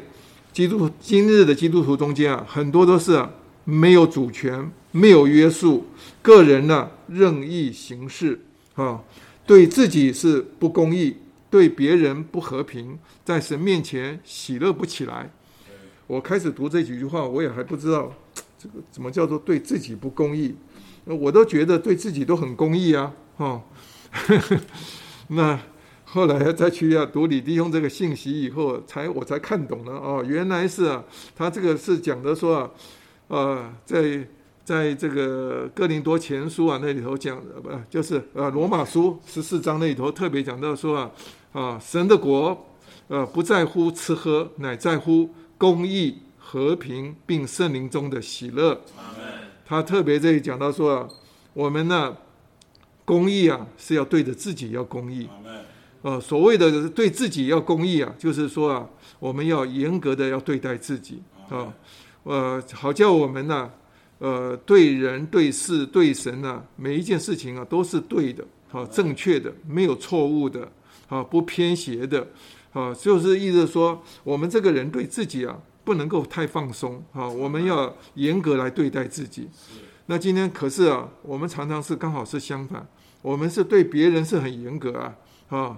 [0.52, 3.26] 基督今日的基督徒中间啊，很多都是
[3.64, 5.86] 没有主权、没有约束，
[6.22, 8.42] 个人呢任意行事，
[8.76, 9.02] 啊，
[9.46, 11.18] 对自己是不公义。
[11.54, 15.32] 对别人不和平，在神面前喜乐不起来。
[16.08, 18.12] 我开始读这几句话，我也还不知道
[18.58, 20.56] 这个怎么叫做对自己不公义。
[21.06, 23.62] 我都觉得对自己都很公义啊，哈。
[25.28, 25.60] 那
[26.06, 31.04] 后来再去要读李弟兄这个信息以后，才我才看懂了哦，原来是啊，
[31.36, 32.70] 他这个是讲的说啊，
[33.28, 34.28] 呃，在
[34.64, 41.12] 在这个哥林多前书啊那里头讲，不就是呃罗马书十四章那里头特别讲到说啊。
[41.54, 42.66] 啊，神的国，
[43.10, 48.82] 呃，不在乎吃喝，乃在乎公义、和平，并圣灵中的喜乐。
[49.64, 51.08] 他特别这里讲到说啊，
[51.54, 52.18] 我们呢，
[53.06, 55.28] 公义啊，是要对着自己要公义。
[56.02, 58.90] 呃，所谓的对自己要公义啊，就是说啊，
[59.20, 61.74] 我们要严格的要对待自己啊，
[62.24, 63.72] 呃，好叫我们呢，
[64.20, 70.72] 呃，对人、对事、对神呢，每一件事情啊，都是对的，好，正确的，没有错误的。
[71.10, 72.28] 啊，不偏斜的，
[72.72, 79.48] 啊，就是意思说，我们这个人对自己啊，不能够太放松啊，我们要严格来对待自己。
[80.08, 82.86] 那今天可是啊，我们常常是刚好是相反，
[83.22, 85.16] 我们是对别人是很严格啊，
[85.50, 85.78] 啊，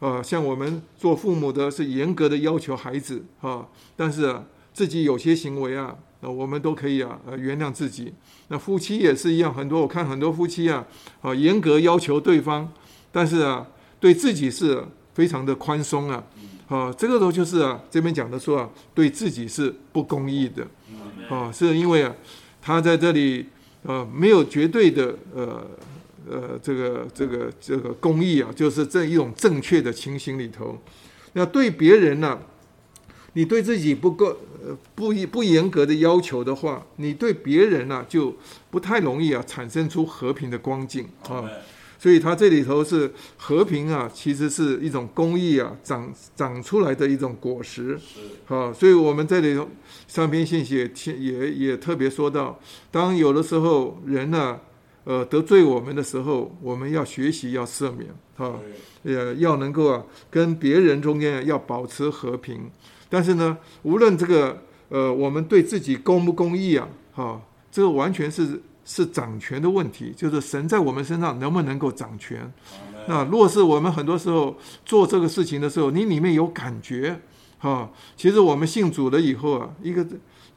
[0.00, 8.12] 啊，像我们做父母的是严格的要求孩子啊，但是啊，自己有些行为啊，那我们都可以啊，呃，原谅自己。
[8.48, 10.86] 那夫妻也是一样，很多我看很多夫妻啊，
[11.20, 12.72] 啊，严格要求对方，
[13.10, 13.66] 但是啊。
[14.02, 16.24] 对自己是非常的宽松啊，
[16.66, 20.66] 啊，这个时候就是啊，这边讲的说啊，对自己是不公义的，
[21.30, 22.12] 啊，是因为啊，
[22.60, 23.46] 他在这里
[23.84, 25.66] 呃没有绝对的呃
[26.30, 30.78] 呃这个这个这个公义啊，就是这一种正确的情形里头，
[31.32, 32.38] 那对别人呢，
[33.32, 34.26] 你对自己不够
[34.64, 38.36] 呃不不严格的要求的话，你对别人呢就
[38.70, 41.44] 不太容易啊产生出和平的光景啊。
[42.02, 47.96] 所以它这里头是和平啊，其实是一种公益啊，长长出来的一种果实。
[48.44, 49.68] 好，所以我们这里头
[50.08, 52.58] 上篇信息也也也特别说到，
[52.90, 54.58] 当有的时候人呢，
[55.04, 58.58] 呃得罪我们的时候，我们要学习要赦免，啊，
[59.04, 62.68] 也要能够啊跟别人中间要保持和平。
[63.08, 68.60] 但是呢，无论这个呃我们对自己公不公义啊，哈，这个完全是。
[68.84, 72.52] 是掌权的问题，就是神在我们身上能不能够掌权？
[73.06, 77.20] 那若是我们很多时候做这个事情的时候，你里面有感觉，
[77.58, 80.06] 哈，其实我们信主了以后啊，一个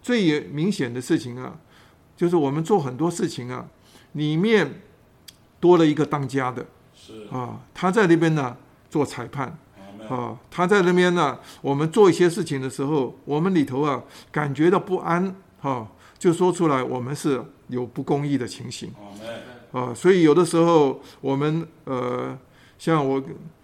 [0.02, 1.56] 最明显的事情啊，
[2.16, 3.66] 就是我们做很多事情啊，
[4.14, 4.82] 里面
[5.60, 8.56] 多了一个当家的，是啊，他在那边呢
[8.90, 9.58] 做裁判，
[10.10, 15.88] 啊，他在那边呢，我们做一些事情的时候，我们里头啊感觉到不安，哈。
[16.18, 18.91] 就说出来，我们是有不公义的情形，
[19.71, 22.38] 啊，所以有的时候我们呃，
[22.78, 23.21] 像我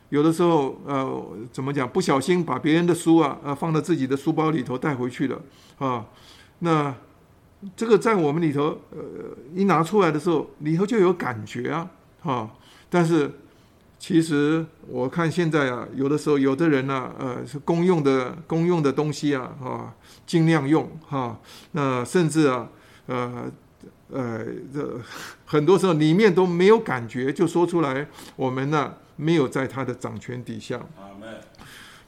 [0.09, 5.41] 有的时候呃，怎么讲，不小心把别人的书啊，呃，放到自己的书包里头带回去了，
[5.77, 6.05] 啊，
[6.59, 6.93] 那
[7.75, 8.99] 这个在我们里头，呃，
[9.53, 11.89] 一拿出来的时候，里头就有感觉啊，
[12.23, 12.51] 啊，
[12.89, 13.31] 但是
[13.99, 19.93] 其实我看现在啊，有的时候有的人呢、呃，是公用的公用的东西啊，啊，
[20.25, 21.39] 尽量用哈、
[21.73, 22.67] 那甚至啊，
[23.05, 23.43] 呃
[24.11, 24.99] 呃，这
[25.45, 30.79] 很多时候里面都没有感觉，就说出来，我们呢、没有在他的掌权底下。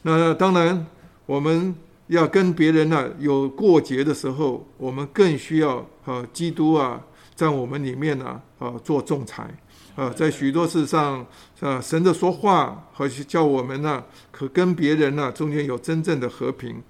[0.01, 0.85] 那当然，
[1.25, 1.73] 我们
[2.07, 7.01] 要跟别人呢、有过节的时候，我们更需要呃基督啊，
[7.33, 9.49] 在我们里面呢啊做仲裁
[9.95, 11.25] 啊，在许多事上
[11.61, 16.81] 啊，神的说话和叫我们呢，可跟别人呢中间有真正的和平。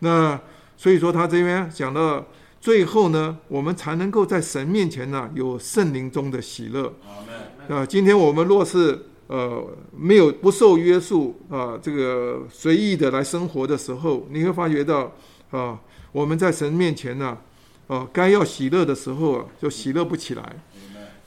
[0.00, 0.38] 那
[0.76, 2.24] 所以说，他这边讲到
[2.60, 6.92] 最后呢，我们才能够在神面前呢有圣灵中的喜乐。
[7.68, 15.10] 啊，今天我们若是呃没有不受约束啊、这个随意的来生活的时候，你会发觉到
[15.50, 15.80] 啊、
[16.12, 17.38] 我们在神面前呢，
[17.86, 20.56] 啊，该要喜乐的时候啊，就喜乐不起来。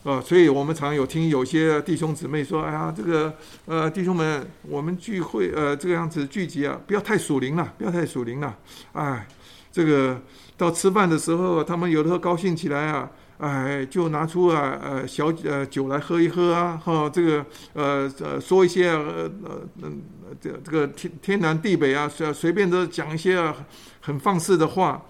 [0.04, 3.34] 啊，所以我们常有听有些弟兄姊妹说：“哎呀，这个
[3.66, 8.54] 呃，弟兄们，我们聚会呃这个样子聚集啊，不要太属灵了，不要太属灵了。
[8.92, 9.26] 哎，
[9.72, 10.22] 这个
[10.58, 20.02] 到吃饭的时候，他们有的时候高兴起来啊，哎，就拿出啊呃小呃酒来喝一喝啊，哈、这个呃呃说一些呃呃嗯
[20.40, 23.56] 这这个天天南地北啊，随随便都讲一些啊
[24.02, 25.02] 很放肆的话。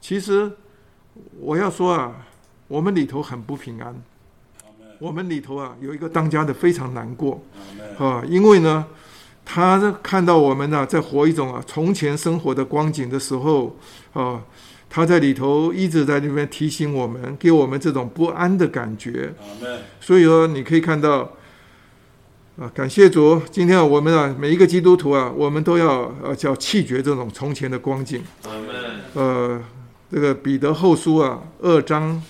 [0.00, 0.50] 其实
[1.40, 2.12] 我要说啊，
[2.68, 3.94] 我们里头很不平安。”。
[5.00, 7.42] 我们里头啊有一个当家的非常难过。
[7.98, 8.86] 啊，因为呢，
[9.44, 13.76] 他看到我们呢、在活一种啊从前生活的光景的时候
[14.12, 14.40] 啊，
[14.94, 19.34] 他在里头一直在那边提醒我们，给我们这种不安的感觉。
[20.00, 21.32] 所以说，你可以看到
[22.56, 28.22] 啊，感谢主，今天啊我们啊每一个基督徒啊，我们都要呃叫弃绝这种从前的光景。
[29.14, 29.60] 呃，
[30.12, 32.22] 这个彼得后书啊，二章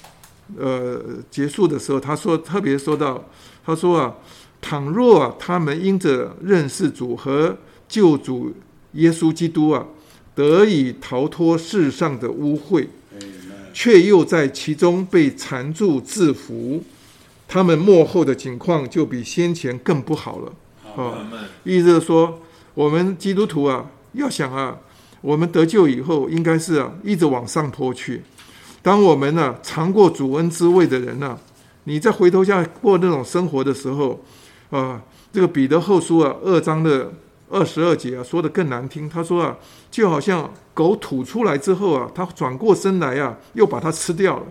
[0.59, 0.98] 呃
[1.31, 3.22] 结束的时候，他说特别说到，
[3.66, 4.14] 他说啊，
[4.62, 7.55] 倘若啊他们因着认识主和
[7.87, 8.55] 救主
[8.92, 9.85] 耶稣基督啊，
[10.35, 12.87] 得以逃脱世上的污秽，
[13.73, 16.83] 却又在其中被缠住制服，
[17.47, 20.53] 他们幕后的情况就比先前更不好了。
[20.97, 21.27] 阿阿门。
[21.27, 21.44] 门。
[21.64, 22.40] 意思是说，
[22.75, 24.79] 我们基督徒啊，要想啊，
[25.20, 28.23] 我们得救以后，应该是啊，一直往上坡去。
[28.83, 31.38] 当我们呢、尝过主恩滋味的人呢、
[31.85, 34.23] 你再回头下过那种生活的时候，
[34.70, 37.12] 啊，这个彼得后书啊，二章的
[37.55, 39.09] 二十二节啊，说的更难听。
[39.09, 39.57] 他说啊，
[39.90, 44.47] 就好像狗吐出来之后啊，它转过身来啊，又把它吃掉了。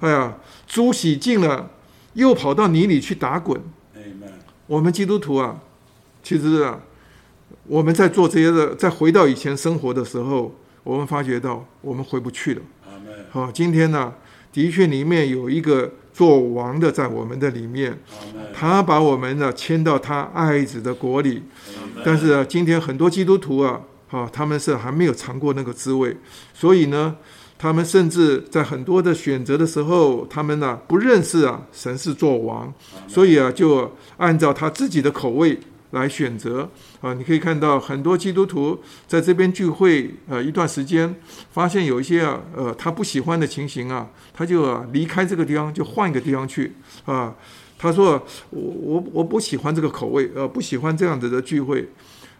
[0.00, 0.34] 哎呀，
[0.66, 1.70] 猪洗净了，
[2.14, 3.58] 又跑到泥里去打滚。
[4.66, 5.60] 我们基督徒啊，
[6.22, 6.80] 其实啊，
[7.68, 12.62] 我们在做这些的，在回到以前生活的时候，我们发觉到我们回不去了。
[13.30, 14.12] 好、今天呢，
[14.52, 17.98] 的确里面有一个做王的在我们的里面，
[18.54, 21.42] 他把我们呢迁到他爱子的国里。
[22.02, 23.80] 但是啊，今天很多基督徒啊，
[24.10, 26.16] 啊，他们是还没有尝过那个滋味，
[26.52, 27.16] 所以呢，
[27.58, 32.72] 他们甚至在很多的选择的时候，他们呢不认识啊神是做王，
[33.06, 35.58] 所以啊就按照他自己的口味
[35.90, 36.68] 来选择
[37.00, 37.14] 啊。
[37.14, 41.14] 你可以看到很多基督徒在这边聚会呃一段时间，
[41.52, 46.72] 发现有一些啊呃他不喜欢的情形啊，他就啊离开这个地方，就换一个地方去
[47.04, 47.34] 啊。
[47.84, 48.12] 他说
[48.48, 51.86] ：“我我我不喜欢这个口味，呃，不喜欢这样子的聚会，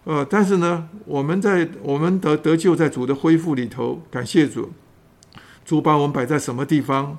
[0.04, 4.70] 呃，但是呢，我们在我们得得救在主的恢复里头，感谢主，
[5.62, 7.14] 主把我们摆在什么地方。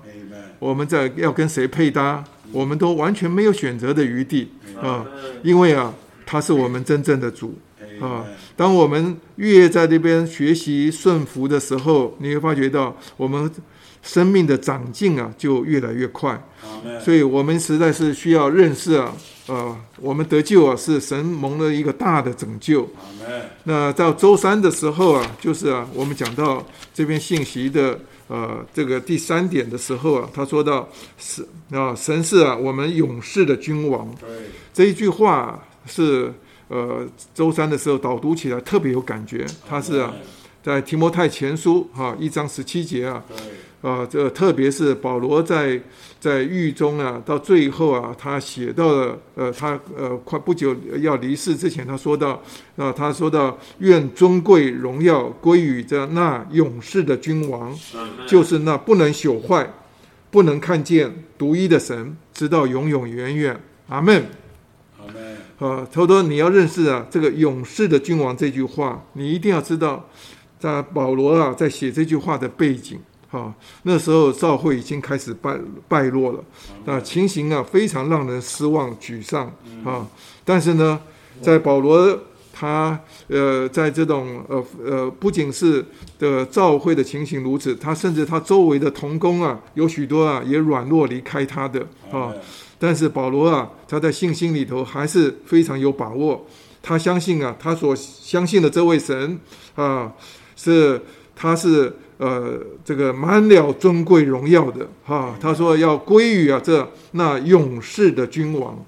[0.58, 4.50] 我们在要跟谁配搭，我们都完全没有选择的余地
[4.82, 5.06] 啊。
[5.44, 5.94] 因为啊，
[6.26, 7.54] 他是我们真正的主。
[8.02, 8.26] 啊。
[8.56, 13.52] 当我们越在那边学习顺服的时候，你会发觉到我们
[14.06, 16.40] 生命的长进啊，就越来越快。
[17.04, 19.12] 所以我们实在是需要认识啊，
[19.48, 22.88] 呃，我们得救啊，是神蒙了一个大的拯救。
[23.64, 26.64] 那到周三的时候啊，就是啊，我们讲到
[26.94, 30.88] 这篇信息的呃这个第三点的时候啊，他说到
[31.18, 34.30] 是啊，神是啊我们勇士的君王对。
[34.74, 36.32] 这一句话是
[36.68, 40.14] 呃周三的时候导读起来特别有感觉，他是啊
[40.62, 43.38] 在提摩太前书哈、一章十七节啊，对。
[43.86, 45.80] 啊，这特别是保罗在
[46.20, 52.42] 在狱中啊，到最后啊，他写到了呃，他呃快不久要离世之前，他说到
[52.78, 57.72] 啊，他说到愿尊贵荣耀归于这那勇士的君王，
[58.26, 59.72] 就是那不能朽坏、
[60.32, 63.56] 不能看见独一的神，直到永永远远。
[63.90, 64.26] 阿门。
[64.98, 65.38] 阿门。
[65.60, 70.10] 啊，他说你要认识啊，这个勇士的君王这句话，你一定要知道，
[70.58, 73.00] 在保罗啊在写这句话的背景，
[73.36, 75.60] 哈、那时候教会已经开始败
[75.90, 76.40] 败落了，
[76.86, 79.52] 那情形啊非常让人失望沮丧
[79.84, 80.08] 啊。
[80.46, 80.98] 但是呢，
[81.42, 82.18] 在保罗
[82.54, 85.86] 他呃在这种呃呃不仅是
[86.18, 92.34] 的教会的情形如此，他甚至他周围的同工啊有许多啊也软弱离开他的啊。
[92.80, 96.46] 但是保罗啊，他在信心里头还是非常有把握。
[96.82, 99.40] 他相信啊，他所相信的这位神
[99.76, 100.12] 啊，
[100.56, 101.02] 是
[101.36, 108.84] 他是呃这个满了尊贵荣耀的哈、他说要归于啊这那勇士的君王。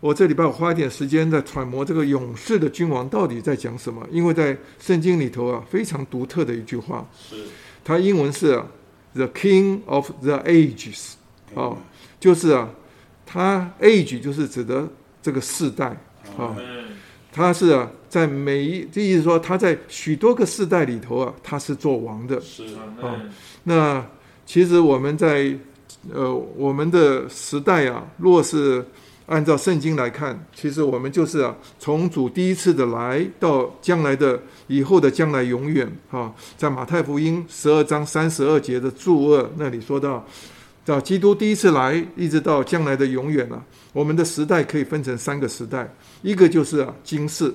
[0.00, 7.36] 我这礼拜我花一点时间在揣摩这个勇士的君王到底在讲什么，因为在圣经里头啊非常独特的一句话，是。
[7.82, 8.66] 它英文是、啊、
[9.14, 11.12] The King of the Ages。
[11.54, 11.76] 啊，
[12.18, 12.68] 就是啊，
[13.24, 14.88] 他 age 就是指的
[15.22, 15.96] 这个世代
[16.36, 16.56] 啊，
[17.30, 22.40] 他是啊，在每一，这意思说他在许多个世代里头啊，他是做王的。
[22.40, 22.62] 是。
[23.02, 23.20] 啊，
[23.64, 24.06] 那
[24.46, 25.52] 其实我们在
[26.12, 28.86] 呃我们的时代啊，若是
[29.26, 40.24] 按照圣经来看，其实我们就是啊，从主第一次的来到将来的以后的将来永远啊，在马太福音十二章三十二节的注二那里说到。
[40.86, 43.56] 到基督第一次来，一直到将来的永远啊，
[43.94, 45.90] 我们的时代可以分成三个时代，
[46.20, 47.50] 一个就是啊今世，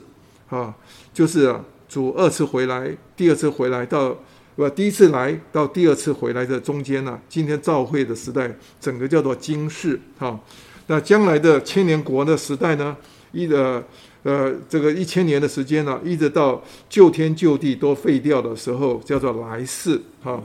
[0.50, 0.76] 啊，
[1.14, 4.18] 就是啊主二次回来，第二次回来到
[4.56, 10.38] 不第一次来到第二次回来的中间呢、今天召会的时代，整个叫做今世哈、
[10.88, 12.98] 那将来的千年国的时代呢，
[13.32, 13.82] 一的
[14.24, 20.44] 呃这个一千年的时间呢、一直到旧天旧地都废掉的时候，叫做来世哈、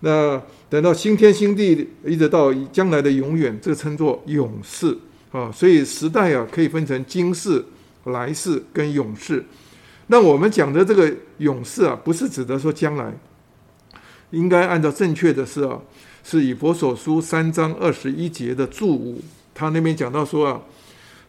[0.00, 0.40] 那
[0.70, 4.96] 等到新天新地，一直到将来的永远，这称作永世
[5.30, 5.52] 啊。
[5.52, 7.62] 所以时代啊，可以分成今世、
[8.04, 9.44] 来世跟永世。
[10.08, 13.12] 那我们讲的这个永世啊，不是指的说将来，
[14.30, 15.80] 应该按照正确的是啊，
[16.24, 19.22] 是以佛所书三章二十一节的注五，
[19.54, 20.60] 他那边讲到说啊，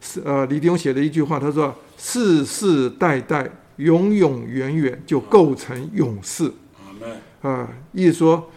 [0.00, 6.50] 是呃李弟兄写的一句话，他说世世代代、永永远远就构成永世。
[7.42, 8.50] 啊，意思说，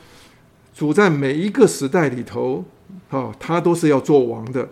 [0.76, 2.64] 主在每一个时代里头，
[3.10, 4.70] 啊，他都是要做王的，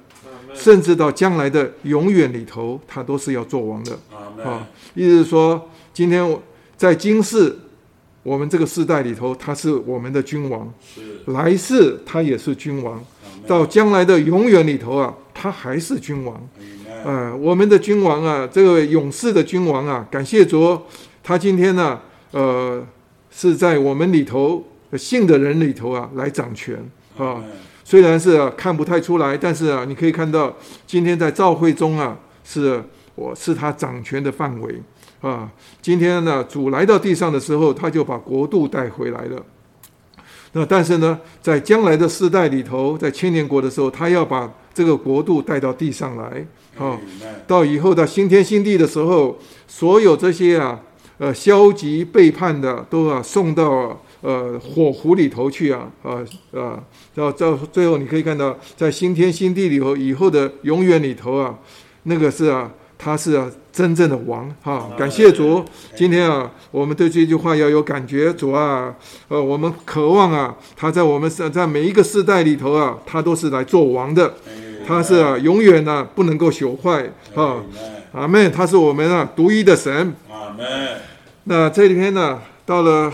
[0.54, 3.98] 甚至到将来的永远里头，他都是要做王的。
[4.44, 6.42] 啊，意思是说，今天我
[6.78, 7.56] 在今世
[8.24, 11.02] 我们这个世代里头，他是我们的君王；是。
[11.32, 12.98] 来世他也是君王；
[13.48, 16.36] 到将来的永远里头啊，他还是君王。
[17.06, 17.16] 阿门。
[17.16, 20.80] 啊，我们的君王啊，这个勇士的君王啊，感谢主，
[21.22, 22.00] 他今天呢，
[22.32, 22.82] 呃，
[23.30, 24.66] 是在我们里头
[24.98, 26.78] 信的人里头啊来掌权
[27.18, 27.44] 啊。
[27.84, 30.54] 虽然是、啊、看不太出来，但是啊，你可以看到
[30.88, 32.82] 今天在召会中啊，是
[33.16, 34.82] 我是他掌权的范围
[35.22, 35.50] 啊。
[35.82, 39.44] 今天呢，主来到地上的时候，他就把国度带回来了。
[40.54, 46.46] 那但是呢，在将来的世代里头，在千年国的时候，他要把这个国度带到地上来
[46.78, 46.98] 啊。
[47.48, 50.80] 到以后的新天新地的时候，所有这些啊，
[51.18, 56.18] 呃，消极背叛的，都啊送到呃火湖里头去啊，啊
[56.52, 56.82] 啊，
[57.14, 61.54] 到到最后你可以看到，在新天新地里头，以后的永远里头啊，
[62.04, 65.64] 那个是啊，他是啊真正的王哈、感谢主，
[65.96, 68.96] 今天啊，我们对这句话要有感觉，主啊，
[69.28, 74.34] 呃，我们渴望啊，他在我们在在每一个世代里头啊，他都是来做王的。
[74.86, 77.64] 他是啊，永远呢、不能够朽坏啊，
[78.12, 78.52] 阿门。
[78.52, 80.14] 他是我们啊独一的神。
[80.30, 80.68] 阿门。
[81.46, 83.10] 那这里天呢，到了，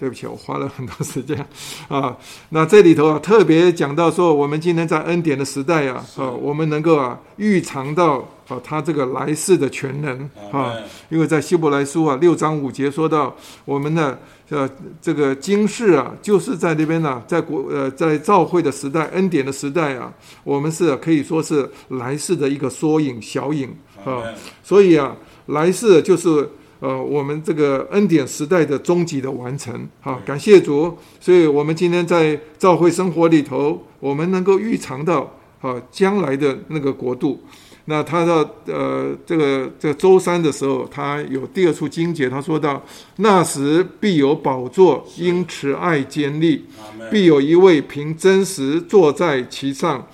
[0.00, 1.46] 对不起，我花了很多时间
[1.86, 2.16] 啊。
[2.48, 10.18] 那这里头啊，特别讲到说，我们今天在恩典的时代啊，啊，我们能够啊预尝到啊他这个来世的全能
[10.50, 10.74] 啊，
[11.10, 13.36] 因为在希伯来书啊六章五节说到，
[13.66, 14.16] 我们呢
[14.48, 14.66] 呃
[15.02, 20.10] 这个今世啊，就是在那边呢、在国呃在召会的时代、恩典的时代啊，
[20.44, 23.68] 我们是可以说是来世的一个缩影、小影
[24.02, 24.24] 啊。
[24.64, 25.14] 所以啊，
[25.46, 26.48] 来世就是
[26.80, 29.88] 呃我们这个恩典时代的终极的完成。
[30.00, 30.96] 好、感谢主。
[31.20, 37.40] 所以我们今天在教会生活里头，我们能够预尝到啊将来的那个国度。
[37.86, 42.80] 那他到呃这个这个周三的时候，他有第二处经节，他说到
[43.16, 46.64] 那时必有宝座，因慈爱坚立，
[47.10, 50.06] 必有一位凭真实坐在其上，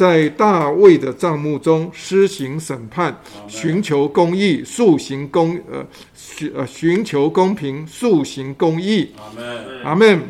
[0.00, 3.14] 在大卫的帐幕中施行审判，
[3.46, 9.10] 寻求公义，速行公呃寻呃寻求公平，速行公义。
[9.18, 9.84] 阿门。
[9.84, 10.22] 阿门。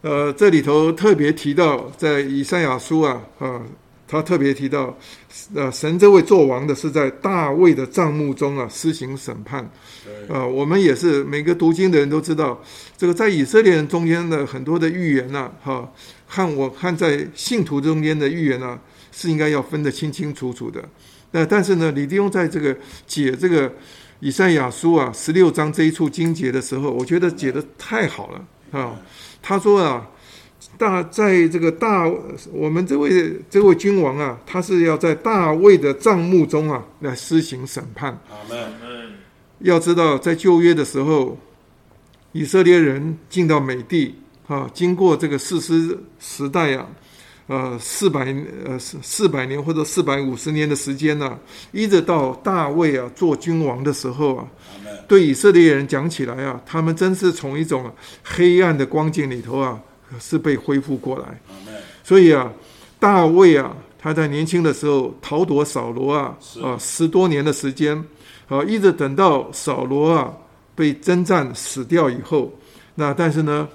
[0.00, 3.62] 呃，这里头特别提到，在以赛亚书啊啊
[4.08, 4.98] 他特别提到，
[5.54, 9.70] 呃，神这位做王的是在大卫的帐幕中啊施行审判。
[10.04, 12.60] 对，啊，我们也是每个读经的人都知道，
[12.96, 15.88] 这个在以色列人中间的很多的预言呐、哈、
[16.28, 18.78] 和我看在信徒中间的预言呢、
[19.10, 20.80] 是应该要分得清清楚楚的。
[21.30, 22.76] 那但是呢，李弟兄在这个
[23.06, 23.72] 解这个
[24.20, 28.94] 以赛亚书啊十六章这一处经节的时候，我觉得解的太好了啊。
[29.40, 30.06] 他说啊，
[30.76, 32.06] 大在这个大
[32.52, 38.18] 我们这位这位君王啊，他是要在大卫的帐幕中啊来施行审判。
[38.30, 39.12] 阿门，嗯，
[39.60, 41.38] 要知道，在旧约的时候，
[42.32, 44.16] 以色列人进到美地
[44.48, 46.86] 啊，经过这个士师时代啊，
[47.48, 48.34] 呃，四百
[48.64, 51.38] 呃四四百年或者四百五十年的时间呢、
[51.70, 54.48] 一直到大卫啊做君王的时候啊，
[55.06, 57.90] 对以色列人讲起来啊，他们真是从一种
[58.24, 59.78] 黑暗的光景里头啊，
[60.18, 61.40] 是被恢复过来。
[62.02, 62.50] 所以啊，
[62.98, 68.02] 大卫啊，他在年轻的时候逃躲扫罗啊，啊，十多年的时间，
[68.48, 70.32] 啊，一直等到扫罗啊
[70.74, 72.50] 被征战死掉以后，
[72.94, 73.68] 那但是呢，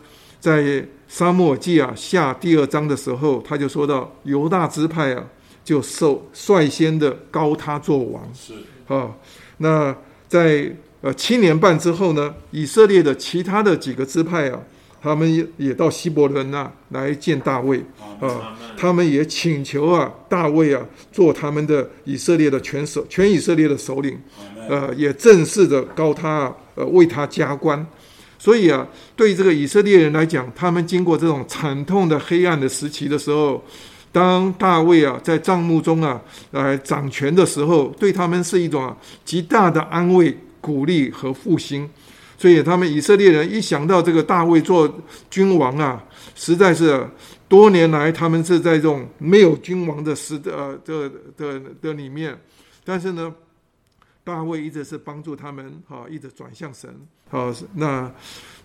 [0.44, 5.24] 在沙漠耳记啊下第二章的时候，他就说到犹大支派啊，
[5.64, 8.54] 就受率先的高他做王是，
[8.94, 9.16] 啊，
[9.60, 9.96] 那
[10.28, 10.70] 在
[11.00, 14.60] 呃七年半之后呢，以色列的其他的几个支派啊，
[15.02, 17.82] 他们也也到希伯伦那来见大卫。
[18.20, 24.20] 啊，他们也请求啊，大卫啊，做他们的以色列的全首全以色列的首领，
[24.68, 27.88] 呃，也正式的高他啊，呃，为他加官。
[28.44, 28.86] 所以啊，
[29.16, 33.64] 对这个以色列人来讲，他们经过这种惨痛的黑暗的时期的时候，
[34.12, 36.22] 当大卫啊在帐幕中啊
[36.52, 41.90] 来掌权的时候，对他们是一种极大的安慰、鼓励和复兴。
[42.38, 44.94] 所以他们以色列人一想到这个大卫做
[45.30, 46.04] 君王啊，
[46.36, 47.08] 实在是
[47.48, 52.38] 多年来他们是在这种没有君王的时呃的的的里面，
[52.84, 53.34] 但是呢，
[54.22, 56.94] 大卫一直是帮助他们啊，一直转向神
[57.38, 57.54] 啊。
[57.74, 58.10] 那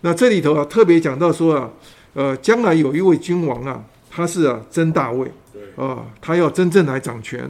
[0.01, 1.69] 那这里头啊，特别讲到说啊，
[2.13, 7.49] 呃，将来有一位君王啊，他是啊真大卫对，啊，他要真正来掌权。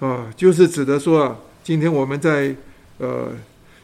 [0.00, 2.54] 啊，就是指的说啊，今天我们在
[2.98, 3.28] 呃，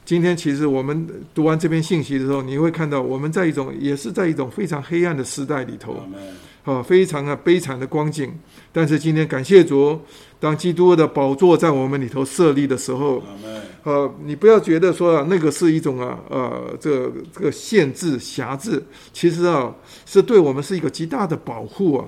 [0.05, 6.03] 今天其实我们读完这篇信息的时候，你会看到我们在一种也是在一种非常黑暗的时代里头，
[6.65, 8.31] 啊，非常啊悲惨的光景。
[8.73, 9.99] 但是今天感谢主，
[10.39, 13.23] 当基督的宝座在我们里头设立的时候，
[13.83, 19.75] 呃，你不要觉得说啊，那个是一种啊，呃，这个这个限制辖制，其实啊，
[20.05, 22.05] 是对我们是一个极大的保护啊。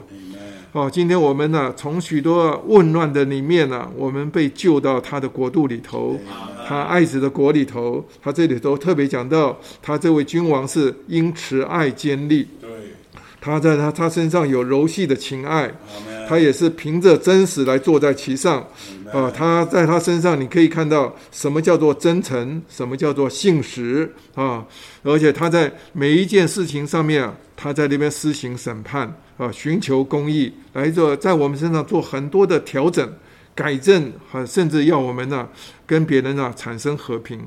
[0.73, 6.19] 哦，今天我们呢，从许多混乱的里面呢，我们被救到他的国度里头，
[6.67, 8.03] 他爱子的国里头。
[8.23, 12.71] 他这里头特别讲到，他这位君王是因慈爱坚立，对，
[13.43, 15.69] 他在他他身上有柔细的情爱，
[16.29, 18.65] 他也是凭着真实来坐在其上。
[19.13, 24.65] 啊，他在他身上你可以看到什么叫做真诚，什么叫做信实啊！
[25.03, 33.07] 而且他在每一件事情上面啊，他在那边施行审判啊，寻求公义，来做在我们身上做很多的调整、
[33.55, 35.47] 改正，啊，甚至要我们呢、
[35.85, 37.47] 跟别人啊产生和平。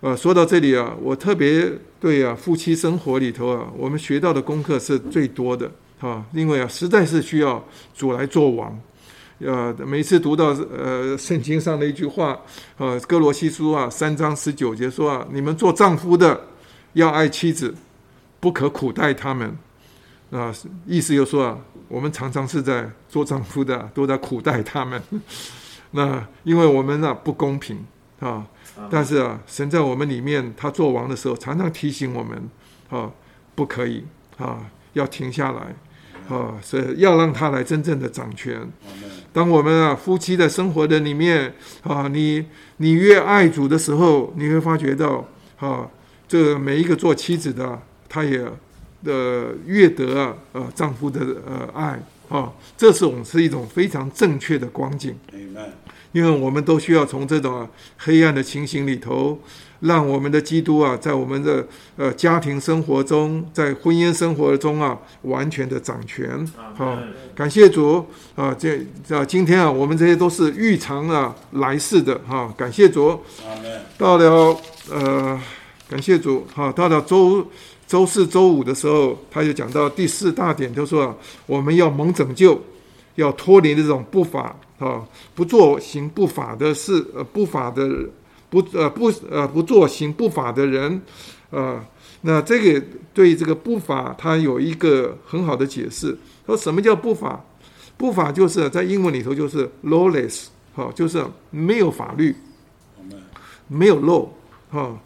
[0.00, 5.70] 呃，说到这里啊，我特别对啊夫妻生活里头啊，我们学到的功课是最多的
[6.00, 8.78] 啊，因为啊实在是需要主来做王。
[9.38, 12.38] 呃，每次读到呃圣经上的一句话，
[12.76, 16.40] 呃哥罗西书啊三章十九节说啊，你们做丈夫的
[16.92, 17.74] 要爱妻子，
[18.38, 19.56] 不可苦待他们。
[20.30, 20.52] 啊、
[20.86, 25.00] 意思就说啊，我们常常是在做丈夫的都在苦待他们。
[25.92, 27.78] 那因为我们呢、不公平
[28.18, 28.44] 啊，
[28.90, 32.48] 但是啊，神在我们里面，他做王的时候，常常提醒我们，
[32.90, 33.10] 啊，
[33.54, 34.04] 不可以
[34.36, 34.60] 啊，
[34.92, 35.74] 要停下来，
[36.28, 38.60] 啊，是要让他来真正的掌权。
[39.32, 42.46] 当我们啊夫妻的生活的里面啊，你
[42.78, 45.26] 你越爱主的时候，你会发觉到
[45.58, 45.88] 啊，
[46.28, 48.46] 这个每一个做妻子的，她也
[49.04, 55.14] 呃越得啊呃丈夫的呃爱啊，这种是一种非常正确的光景。
[56.16, 59.38] 因为我们都需要从这种、啊、黑暗的情形里头，
[59.80, 61.62] 让我们的基督啊，在我们的
[61.98, 66.50] 呃家庭生活中，在婚姻生活中啊，完全的掌权。
[66.74, 66.98] 好、
[67.34, 68.02] 感谢主
[68.34, 68.56] 啊！
[68.58, 68.78] 这
[69.14, 73.20] 啊，今天啊，我们这些都是预尝啊来世的哈、感谢主。
[73.98, 74.56] 到了
[74.90, 75.38] 呃，
[75.86, 77.46] 感谢主哈、到了周
[77.86, 81.14] 周四周五的时候，他就讲到第四大点，就说啊，
[81.44, 82.58] 我们要蒙拯救，
[83.16, 85.04] 要脱离这种不法啊，
[85.34, 87.86] 不做行不法的事，呃，不法的
[88.48, 91.02] 不呃不呃不做行不法的人，
[91.50, 91.84] 啊，
[92.22, 96.16] 那这个对这个不法，它有一个很好的解释。
[96.46, 97.44] 说什么叫不法？
[97.96, 102.36] 不法就是在英文里头就是 lawless，哈、就是没有法律，
[103.68, 104.28] 没有 law，
[104.70, 104.96] 哈、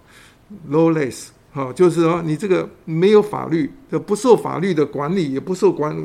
[0.69, 5.97] lawless，哈、就是说你这个没有法律，这不受法律的管理，也不受管，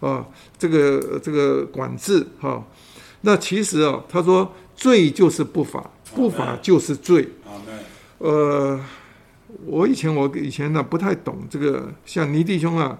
[0.00, 0.26] 啊、
[0.58, 2.64] 这个这个管制，哈、
[3.22, 7.28] 那其实啊，他说罪就是不法，不法就是罪。
[7.44, 7.78] 阿门，
[8.18, 8.80] 呃，
[9.66, 12.98] 我以前我以前呢不太懂这个，像倪弟兄啊，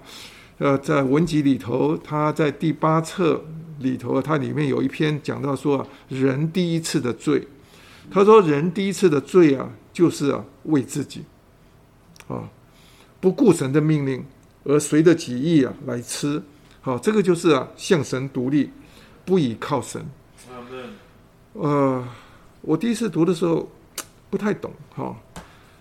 [0.58, 3.44] 呃，在文集里头，他在第八册
[3.78, 7.46] 里头，他里面有一篇讲到说啊，人第一次的罪，
[8.10, 11.24] 他说人第一次的罪啊，就是啊为自己。
[12.26, 12.46] 啊，
[13.20, 14.22] 不顾神的命令，
[14.64, 16.42] 而随着己意啊来吃，
[16.80, 18.70] 好、这个就是啊向神独立，
[19.24, 20.04] 不倚靠神。
[20.50, 20.90] 阿门。
[21.52, 22.08] 呃，
[22.62, 23.68] 我第一次读的时候
[24.30, 25.16] 不太懂哈、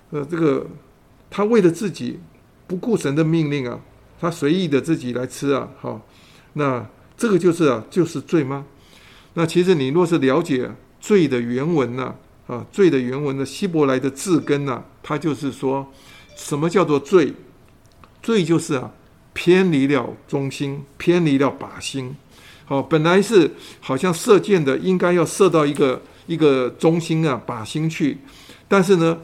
[0.09, 0.65] 呃，这个
[1.29, 2.19] 他为了自己
[2.65, 3.79] 不顾神的命令啊，
[4.19, 6.01] 他随意的自己来吃啊，好、
[6.53, 6.85] 那
[7.15, 8.65] 这个就是啊，就是罪吗？
[9.33, 12.15] 那其实你若是了解罪的原文呢、
[12.47, 15.87] 啊，罪的原文的希伯来的字根呢、它就是说
[16.35, 17.33] 什么叫做罪？
[18.23, 18.91] 罪就是啊，
[19.37, 22.15] 偏离了中心，偏离了靶心。
[22.65, 28.17] 好、本来是好像射箭的，应该要射到一个一个中心啊，靶心去，
[28.67, 29.15] 但是呢，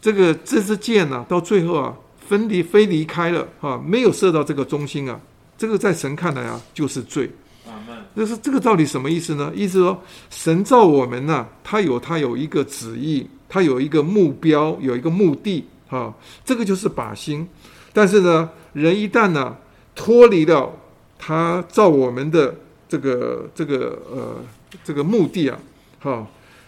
[0.00, 1.92] 这个这支箭呢、到最后啊，
[2.28, 5.20] 分离飞离开了啊，没有射到这个中心啊，
[5.58, 7.28] 这个在神看来啊，就是罪。
[7.66, 7.98] 阿门。
[8.14, 9.50] 那是这个到底什么意思呢？
[9.52, 10.00] 意思说，
[10.30, 16.14] 神造我们呢、他有他有一个旨意，他有一个目标，有一个目的，啊，
[16.44, 17.48] 这个就是靶心。
[17.92, 19.56] 但是呢，人一旦呢
[19.94, 20.70] 脱离了
[21.18, 22.54] 他造我们的
[22.86, 24.36] 这个这个呃
[24.84, 25.58] 这个目的啊，
[26.00, 26.26] 哈、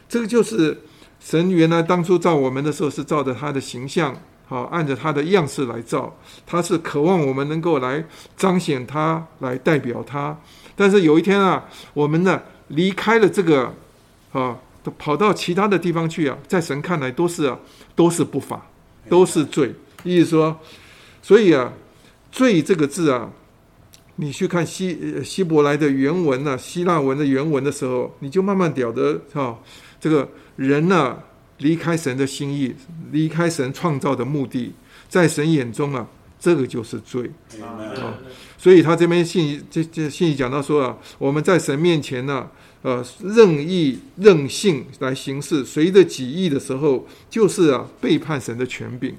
[0.09, 0.81] 这个就是
[1.21, 8.03] 神原来当初造我们的时候是照着他的形象，好、按着他的样式来造，他是渴望我们能够来
[8.37, 10.35] 彰显他，来代表他。
[10.75, 13.75] 但是有一天啊，我们呢离开了这个
[14.33, 14.57] 啊，
[14.97, 17.59] 跑到其他的地方去啊，在神看来都是啊，
[17.95, 18.67] 都是不法，
[19.11, 19.75] 都是罪。
[20.05, 20.57] 意思说，
[21.21, 21.73] 所以啊，
[22.39, 23.33] 罪这个字啊，
[24.15, 29.59] 你去看希呃希伯来的原文啊，希腊文的原文的时候，你就慢慢了得哈、
[29.99, 31.19] 这个人呢、
[31.59, 32.73] 离开神的心意，
[33.11, 34.73] 离开神创造的目的，
[35.09, 36.07] 在神眼中啊，
[36.39, 37.29] 这个就是罪。
[37.61, 38.15] 阿门，好
[38.57, 42.49] 所以他这边信这这信息讲到说啊，我们在神面前呢、
[42.83, 49.17] 呃，任意任性来行事，随着己意的时候，就是啊背叛神的权柄。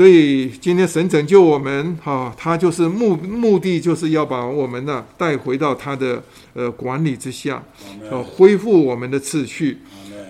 [0.00, 6.24] 所以今天神拯救我们，哈、他就是目目的就是要把我们呢、带回到他的
[6.54, 7.62] 呃管理之下，
[8.04, 9.76] 阿呃，门，恢复我们的秩序。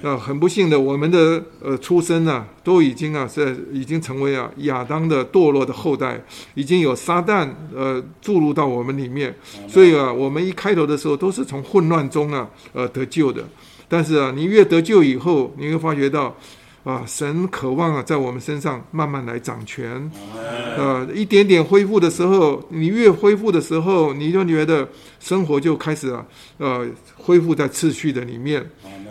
[0.03, 6.21] 那很不幸的，我们的呃出生呢，都已经啊是已经成为啊亚当的堕落的后代，
[6.55, 9.33] 已经有撒旦呃注入到我们里面，
[9.68, 13.45] 所以啊，我们一开头的时候都是从混乱中啊呃得救的。
[13.87, 16.37] 但是啊，你越得救以后，你会发觉到
[16.83, 19.91] 啊，神渴望啊在我们身上慢慢来掌权。
[19.93, 26.24] 阿门，呃，一点点恢复的时候，你越恢复的时候，你就觉得生活就开始啊，
[26.59, 28.64] 呃，恢复在秩序的里面。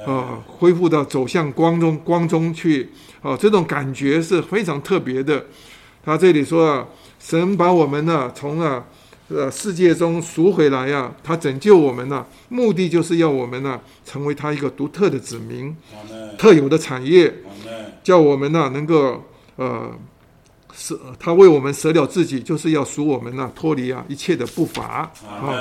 [0.06, 2.90] 啊，恢复到走向光中光中去
[3.22, 5.46] 啊，这种感觉是非常特别的。
[6.04, 6.88] 他这里说啊，
[7.20, 8.86] 神把我们呢、从啊
[9.28, 15.76] 呃世界中赎回来呀、他拯救我们呢、目的就是要我们呢、成为他一个独特的子民，
[16.38, 17.32] 特有的产业，
[18.04, 19.24] 叫我们呢、能够
[19.56, 19.92] 呃。
[20.72, 25.52] 舍他为我们舍了自己，就是要赎我们呢、脱离啊一切的不法啊。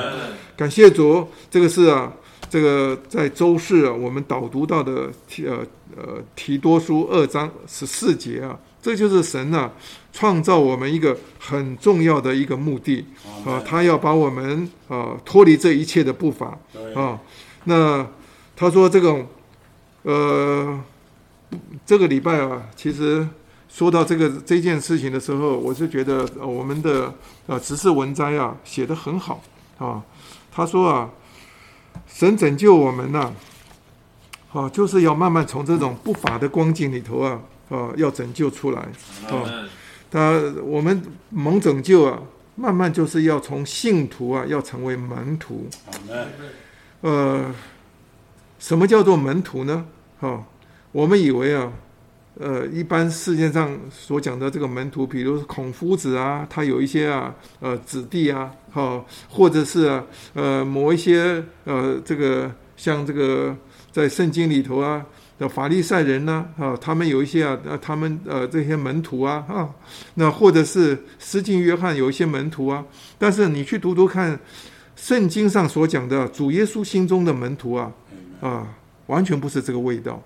[0.54, 2.12] 感谢主，这个是啊，
[2.50, 5.66] 这个在周四啊，我们导读到的提呃
[5.96, 9.72] 呃提多书二章十四节啊，这就是神啊
[10.12, 13.04] 创造我们一个很重要的一个目的
[13.44, 16.56] 啊，他要把我们啊脱离这一切的不法，
[16.94, 17.18] 啊。
[17.64, 18.06] 那
[18.54, 19.26] 他说这种
[20.02, 20.97] 呃不
[21.84, 23.26] 这个礼拜啊，其实。
[23.70, 27.12] 说到这个这件事情的时候，我是觉得、呃、我们的
[27.46, 29.42] 呃执事文摘啊写得很好
[29.76, 30.02] 啊。
[30.50, 31.10] 他说啊，
[32.06, 33.30] 神拯救我们呐、
[34.54, 38.88] 啊，就是要慢慢从这种不法的光景里头啊，啊，要拯救出来。
[39.28, 39.68] 阿门。
[40.10, 40.32] 他
[40.64, 42.18] 我们蒙拯救啊，
[42.56, 45.68] 慢慢就是要从信徒啊，要成为门徒。
[47.02, 47.54] 呃，
[48.58, 49.84] 什么叫做门徒呢？
[50.20, 50.42] 哈、
[50.92, 51.70] 我们以为啊，
[52.38, 63.54] 呃，一般世界上所讲的这个门徒，比如孔夫子啊，他有一些啊，呃，子弟啊，哈、或者是啊，呃，某一些呃，这个像这个
[63.92, 65.04] 在圣经里头啊
[65.38, 69.68] 的法利赛人呢、啊，他们有一些啊，他们呃这些门徒啊，啊，
[70.14, 72.84] 那或者是施浸约翰有一些门徒啊，
[73.18, 74.38] 但是你去读读看。
[75.00, 77.92] 圣经上所讲的主耶稣心中的门徒啊
[78.40, 78.66] 啊，
[79.06, 80.20] 完全不是这个味道。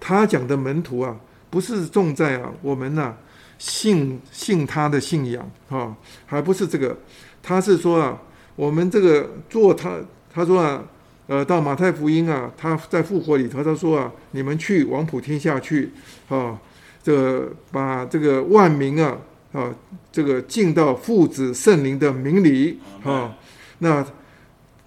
[0.00, 1.14] 他讲的门徒啊，
[1.50, 3.14] 不是重在啊我们呐、
[3.58, 5.94] 信信他的信仰啊，
[6.26, 6.96] 还不是这个，
[7.42, 8.18] 他是说啊，
[8.56, 9.98] 我们这个做他，
[10.32, 10.82] 他说啊，
[11.26, 15.92] 呃，到马太福音啊，他在复活里头，他说啊，你们去往普天下去
[16.28, 16.58] 啊，
[17.02, 19.18] 这个把这个万民啊
[19.52, 19.74] 啊，
[20.10, 23.36] 这个进到父子圣灵的名里啊，
[23.78, 24.04] 那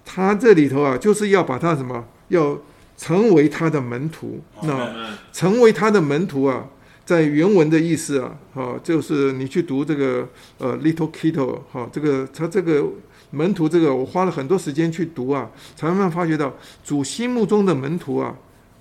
[0.04, 2.58] 他这里头啊，就是要把他什么，要
[2.96, 5.14] 成为他的门徒，那。
[5.32, 6.64] 成为他的门徒啊，
[7.04, 10.26] 在原文的意思啊，哈、就是你去读这个
[10.58, 12.84] 呃 little kiddo 哈、这个他这个
[13.30, 18.34] 门徒这个，我花了很多时间去读啊，才慢慢发觉到主心目中的门徒啊，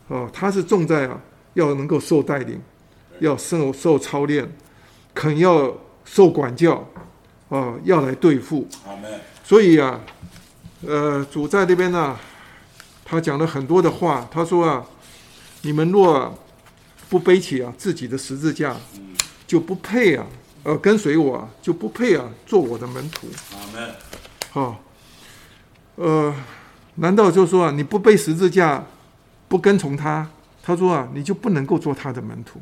[0.08, 1.20] 哦，他是重在啊，
[1.56, 2.62] 要能够受带领，
[3.20, 4.48] 要受受操练，
[5.14, 6.88] 肯要受管教，
[7.50, 8.68] 啊，要来对付。
[9.44, 10.00] 所以啊，
[10.86, 12.16] 呃，主在这边呢、
[13.14, 14.28] 他讲了很多的话。
[14.32, 14.84] 他说啊，
[15.62, 16.34] 你们若啊
[17.10, 18.76] 不背起啊自己的十字架，
[19.46, 20.26] 就不配啊，
[20.64, 23.28] 呃，跟随我啊，就不配啊做我的门徒。
[23.52, 23.96] 阿门。
[24.54, 24.76] 哦，
[25.96, 26.34] 呃，
[26.96, 28.84] 难道就说啊，你不背十字架，
[29.48, 30.28] 不跟从他？
[30.64, 32.60] 他说啊，你就不能够做他的门徒。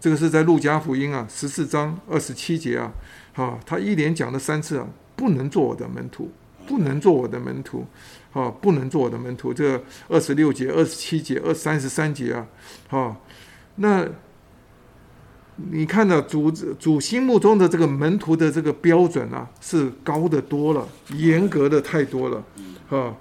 [0.00, 2.92] 这个是在路加福音啊十四章二十七节啊，
[3.36, 4.84] 啊，他一连讲了三次啊，
[5.14, 6.28] 不能做我的门徒，
[6.66, 7.86] 不能做我的门徒，
[8.32, 9.52] 啊，不能做我的门徒。
[9.52, 12.46] 这二十六节、二十七节、二三十三节啊，
[12.90, 13.16] 啊，
[13.76, 14.06] 那
[15.56, 22.44] 你看到主主心目中的这个门徒的这个标准啊，是高的多了，严格的太多了，
[22.90, 23.14] 啊，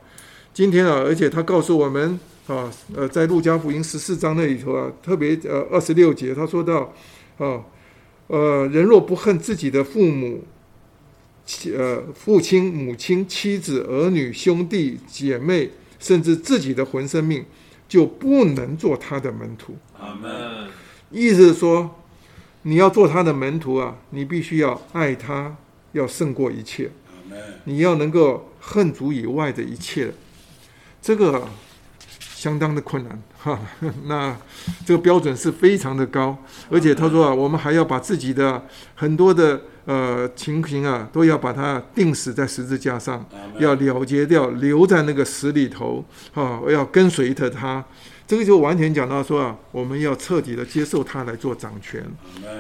[0.54, 2.20] 今天啊，而且他告诉我们。
[2.48, 6.92] 啊，呃，在路加福音十四章那里头啊，特别呃二十六节，他说到，
[7.38, 7.62] 啊，
[8.28, 10.44] 呃，人若不恨自己的父母、
[11.76, 15.70] 呃父亲、母亲、妻子、儿女、兄弟姐妹，
[16.00, 17.46] 甚至自己的魂生命，
[17.88, 19.76] 就不能做他的门徒。
[20.00, 20.68] 阿门。
[21.10, 22.00] 意思是说，
[22.64, 25.58] 你要做他的门徒啊，你必须要爱他，
[25.92, 26.90] 要胜过一切。
[27.66, 30.12] 你要能够恨足以外的一切，
[31.02, 31.50] 这个啊
[32.20, 33.60] 相当的困难哈。
[34.06, 34.36] 那
[34.86, 36.38] 这个标准是非常的高，
[36.70, 38.64] 而且他说啊，我们还要把自己的
[38.96, 43.26] 很多的呃情形啊，都要把它定死在十字架上，
[43.60, 47.84] 要了结掉，留在那个死里头啊，要跟随着他。
[48.28, 52.02] 这个就完全讲到说啊，我们要彻底的接受他来做掌权。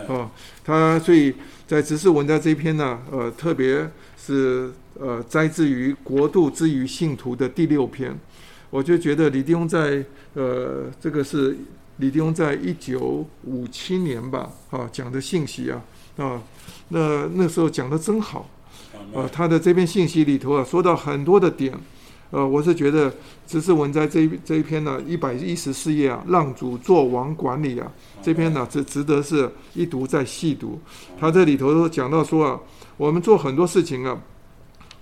[0.09, 0.29] 啊，
[0.65, 1.34] 他所以
[1.65, 3.89] 在执事文在这一篇呢，呃，特别
[4.21, 4.69] 是
[4.99, 8.13] 呃摘自于《国度之于信徒》的第六篇，
[8.72, 10.03] 我就觉得李弟兄在
[10.34, 11.55] 呃这个是
[11.97, 15.80] 李弟兄在一九五七年吧，啊讲的信息啊
[16.17, 16.41] 啊，
[16.88, 18.49] 那那时候讲的真好，
[19.13, 21.78] 啊，他的这篇信息里头啊，说到很多的点，
[22.32, 23.13] 呃，我是觉得
[23.45, 27.91] 知识文摘这一这一篇呢，一百一十四页啊，让主做王管理啊，
[28.24, 30.80] 这篇呢，值值得是一读再细读。
[31.19, 32.59] 他这里头都讲到说啊，
[32.97, 34.17] 我们做很多事情啊，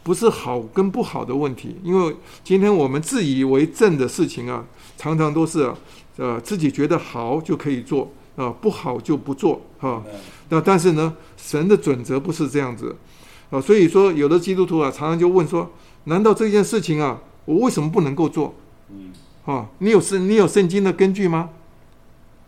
[0.09, 4.65] 不是好跟不好的问题，因为今天我们自以为正的事情啊，
[4.97, 5.77] 常常都是啊
[6.17, 10.01] 呃自己觉得好就可以做啊、不好就不做啊。
[10.49, 12.95] 那但是呢，神的准则不是这样子
[13.51, 15.69] 啊，所以说有的基督徒啊，常常就问说：
[16.05, 18.55] 难道这件事情啊，我为什么不能够做？
[18.89, 19.13] 嗯。
[19.45, 21.51] 啊，你有圣你有圣经的根据吗？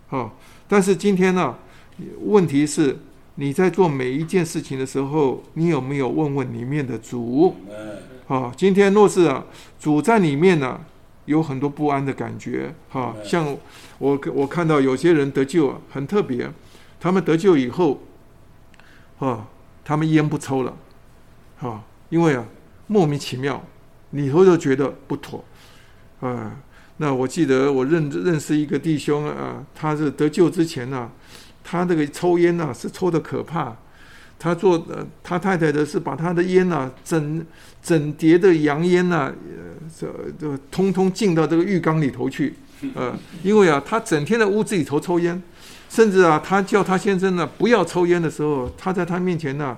[0.10, 0.32] 啊，
[0.68, 1.56] 但是今天呢、
[2.26, 2.98] 问题是
[3.42, 7.56] 你在做每一件事情的时候，你有没有问问里面的主？
[8.28, 9.44] 啊，今天若是啊，
[9.80, 10.80] 主在里面呢、
[11.26, 13.58] 有很多不安的感觉，哈、对像
[13.98, 16.52] 我我看到有些人得救啊，很特别，
[17.00, 18.04] 他们得救以后，
[19.18, 19.48] 啊，
[19.84, 20.78] 他们烟不抽了，
[21.62, 22.46] 啊，因为啊，
[22.86, 23.66] 莫名其妙，
[24.12, 25.44] 里头就觉得不妥，
[26.20, 26.62] 啊，
[26.98, 31.10] 那我记得我认认识一个弟兄啊，他是得救之前呢、
[31.64, 33.76] 他这个抽烟呢、是抽的可怕，
[34.40, 37.46] 他做呃，他太太的是把他的烟呐、整
[37.84, 40.08] 整叠的洋烟呐、呃，这
[40.40, 42.54] 这通通进到这个浴缸里头去，
[42.96, 45.42] 呃，因为啊，他整天在屋子里头抽烟，
[45.90, 49.78] 甚至啊，他叫他先生呢不要抽烟的时候，他在他面前呢，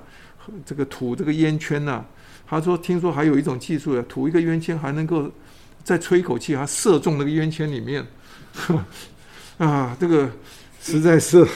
[0.66, 2.04] 这个吐这个烟圈呐、
[2.48, 5.30] 他说听说还有一种技术啊，吐一个烟圈还能够
[5.84, 8.06] 再吹一口气，还射中那个烟圈里面，
[9.58, 10.30] 啊，这个
[10.84, 11.48] 实在是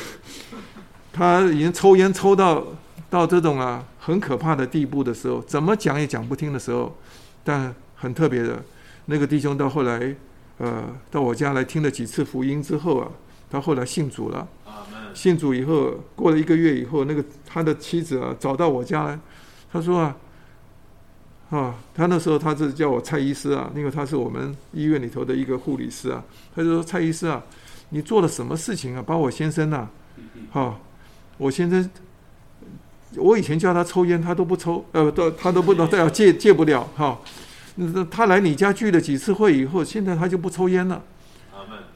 [1.11, 2.65] 他已经抽烟抽到
[3.09, 6.95] 到这种啊很可怕的地步的时候，怎么讲也讲不听的时候，
[7.43, 8.63] 但很特别的，
[9.07, 10.15] 那个弟兄到后来，
[10.59, 13.11] 呃，到我家来听了几次福音之后啊，
[13.51, 14.47] 他后来信主了。
[15.13, 19.19] 信主以后，过了一个月以后，那个他的妻子啊找到我家来，
[19.69, 20.15] 他说啊，
[21.49, 26.23] 啊，他那时候他是叫我蔡医师啊，因为他是我们医院里头的一个护理师啊，
[26.55, 27.43] 他就说蔡医师啊，
[27.89, 29.87] 你做了什么事情啊，把我先生呐、
[30.51, 30.79] 哈、
[31.37, 31.89] 我先生，
[33.15, 37.19] 我以前叫他抽烟，他都不抽，呃，都他都不能再要戒戒不了哈。
[37.75, 41.03] 那他来你家聚了几次会以后，现在他就不抽烟了。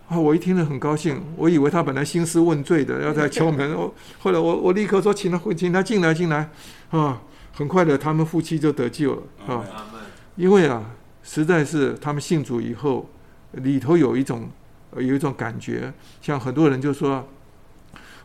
[0.07, 3.73] 啊，我一听了很高兴，我以为他本来兴师问罪的，要在 敲门。
[3.73, 6.49] 我后来我我立刻说，请他请他进来进来，
[6.89, 7.21] 啊，
[7.53, 9.65] 很快的他们夫妻就得救了啊。
[10.35, 10.83] 因为啊，
[11.23, 13.09] 实在是他们信主以后，
[13.53, 14.60] 里头有一种呃
[14.95, 17.27] 有一种感觉，像很多人就说，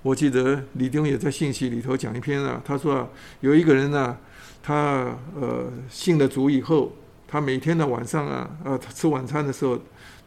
[0.02, 3.08] 我记得李丁也在信息里头讲一篇啊，他说啊，
[3.40, 4.16] 有一个人呢、
[4.62, 6.92] 他呃信了主以后，
[7.26, 9.78] 他每天的晚上啊，呃他吃晚餐的时候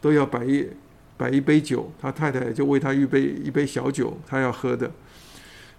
[0.02, 0.68] 都要摆一
[1.18, 4.90] 摆一杯酒，他太太就为他预备一杯小酒，他要喝的。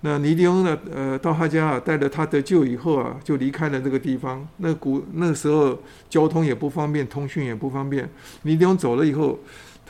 [0.02, 0.78] 那尼迪翁呢？
[0.90, 4.48] 呃，到他家啊，带着他得救以后啊，就离开了这个地方。
[4.56, 8.08] 那古那时候交通也不方便，通讯也不方便。
[8.44, 9.38] 尼迪翁走了以后，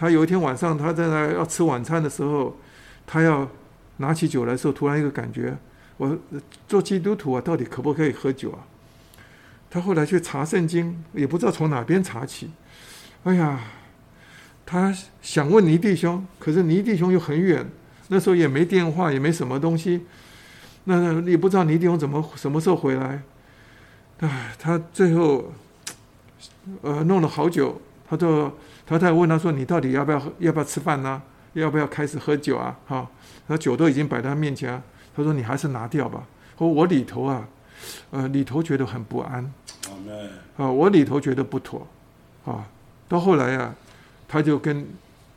[0.01, 2.57] 他有一天晚上，他在那要吃晚餐的时候，
[3.07, 3.47] 他要
[3.99, 5.55] 拿起酒来的时候，突然一个感觉，
[5.99, 6.17] 我
[6.67, 8.65] 做基督徒啊，到底可不可以喝酒啊？
[9.69, 12.51] 他后来去查圣经，也不知道从哪边查起。
[13.25, 13.61] 哎呀，
[14.65, 14.91] 他
[15.21, 17.71] 想问尼弟兄，可是尼弟兄又很远。
[18.09, 20.07] 那时候也没电话，也没什么东西，
[20.85, 23.23] 那也不知道倪弟兄怎么什么时候回来。
[24.21, 25.53] 唉，他最后
[26.81, 27.79] 呃弄了好久，
[28.09, 28.51] 他就
[28.91, 31.23] 他太太问他说：“你到底要不要要不要吃饭呢、
[31.53, 33.09] 要不要开始喝酒啊？”哈，
[33.47, 34.83] 他酒都已经摆在他面前啊，
[35.15, 36.27] 他说：“你还是拿掉吧。”
[36.59, 37.47] 我我里头啊，
[38.11, 39.45] 呃里头觉得很不安。
[40.57, 41.87] 啊，我里头觉得不妥
[42.45, 42.67] 啊。
[43.09, 43.73] 到后来啊，
[44.27, 44.85] 他就跟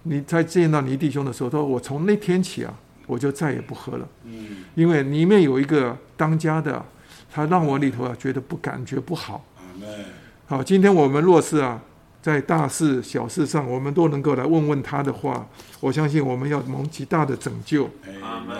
[0.01, 2.74] 你在见到你弟兄的时候，他说：“我从那天起啊，
[3.06, 6.84] 我就再也不喝了，嗯，因为里面有一个当家的，
[7.32, 9.45] 他让我里头啊觉得不感觉不好。
[9.58, 10.06] 阿门。
[10.47, 11.80] 好，今天我们若是啊，
[12.24, 15.46] 在大事小事上，我们都能够来问问他的话，
[15.82, 17.90] 我相信我们要蒙极大的拯救。
[18.22, 18.58] 阿门。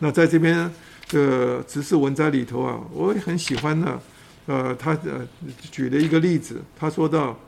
[0.00, 0.68] 那在这边
[1.06, 4.00] 这个执事文摘里头啊，我也很喜欢呢。
[4.46, 5.24] 呃，他呃
[5.70, 7.38] 举了一个例子，他说到，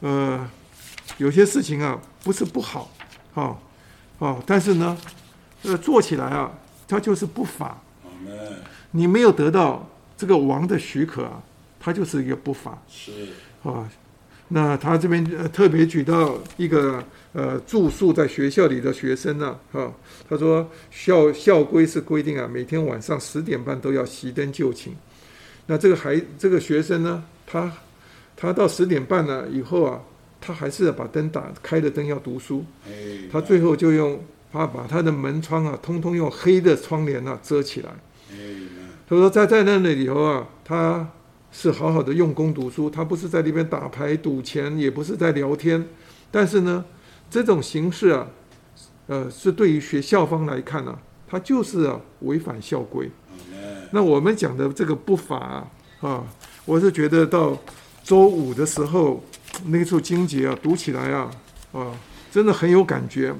[0.00, 0.46] 呃，
[1.16, 2.90] 有些事情啊不是不好，
[3.32, 3.56] 哦
[4.18, 4.96] 哦，但是呢，
[5.62, 6.52] 呃，做起来啊，
[6.86, 7.80] 它就是不法。
[8.04, 8.56] 阿门。
[8.90, 9.88] 你没有得到
[10.18, 11.42] 这个王的许可啊，
[11.80, 12.76] 它就是一个不法。
[12.88, 13.30] 是。
[13.62, 13.88] 啊，
[14.48, 19.90] 那他这边呃特别举到一个呃住宿在学校里的学生呢、啊，
[20.28, 24.94] 他说校校规是规定啊，每天晚上十点半都要熄灯就寝。
[25.66, 27.72] 那这个孩这个学生呢，他
[28.36, 30.00] 他到十点半了以后啊，
[30.40, 32.92] 他还是把灯打开的灯要读书，哎。
[33.30, 34.22] 他最后就用
[34.52, 37.90] 他把他的门窗啊，通通用黑的窗帘啊遮起来。
[38.32, 38.36] 哎。
[39.08, 41.08] 他说在在那里头啊，他
[41.52, 45.86] 是好好的用功读书，他不是在那边打牌赌钱，也不是在聊天。
[46.30, 46.82] 但是呢，
[47.30, 48.26] 这种形式啊，
[49.06, 50.98] 呃，是对于学校方来看呢、啊，
[51.28, 53.10] 它就是啊违反校规。
[53.90, 56.24] 那我们讲的这个不法啊，啊，
[56.64, 57.56] 我是觉得到
[58.02, 59.22] 周五的时候，
[59.66, 61.30] 那处经节啊，读起来啊，
[61.72, 61.92] 啊，
[62.30, 63.34] 真的很有感觉。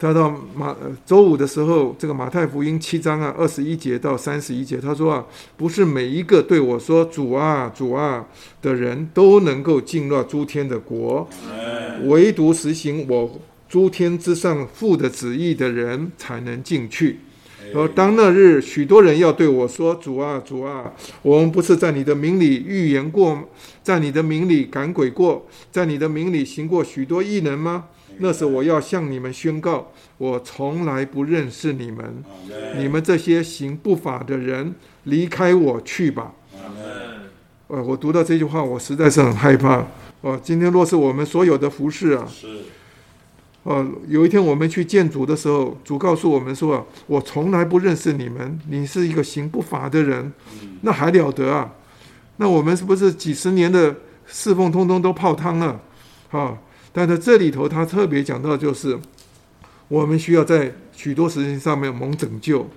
[0.00, 5.26] 他到马呃周五的时候，这个马太福音七章啊，二十一节到三十一节，他说啊，
[5.58, 8.26] 不是每一个对我说主啊主啊
[8.62, 11.28] 的人都能够进入诸天的国，
[12.06, 13.38] 唯独实行我
[13.68, 17.18] 诸天之上父的旨意的人才能进去。
[17.74, 20.90] 而当那日，许多人要对我说：“主啊，主啊，
[21.20, 23.38] 我们不是在你的名里预言过，
[23.82, 27.84] 在你的名里赶鬼过，在你的名里行过许多异能吗？”
[28.22, 32.22] 那时我要向你们宣告，我从来不认识你们，
[32.76, 36.32] 你们这些行不法的人，离开我去吧。
[37.68, 39.86] 呃，我读到这句话，我实在是很害怕。
[40.20, 42.46] 哦、今天若是我们所有的服饰啊，是。
[43.62, 50.32] 哦，有一天我们去见主的时候，主告诉我们说啊：“我从来不认识你们，你是一个行不法的人。”
[50.82, 51.72] 那还了得啊！
[52.36, 53.94] 那我们是不是几十年的
[54.26, 55.80] 侍奉，通通都泡汤了？
[56.30, 56.58] 啊！
[56.92, 58.98] 但在这里头，他特别讲到，就是
[59.88, 62.68] 我们需要在许多事情上面蒙拯救，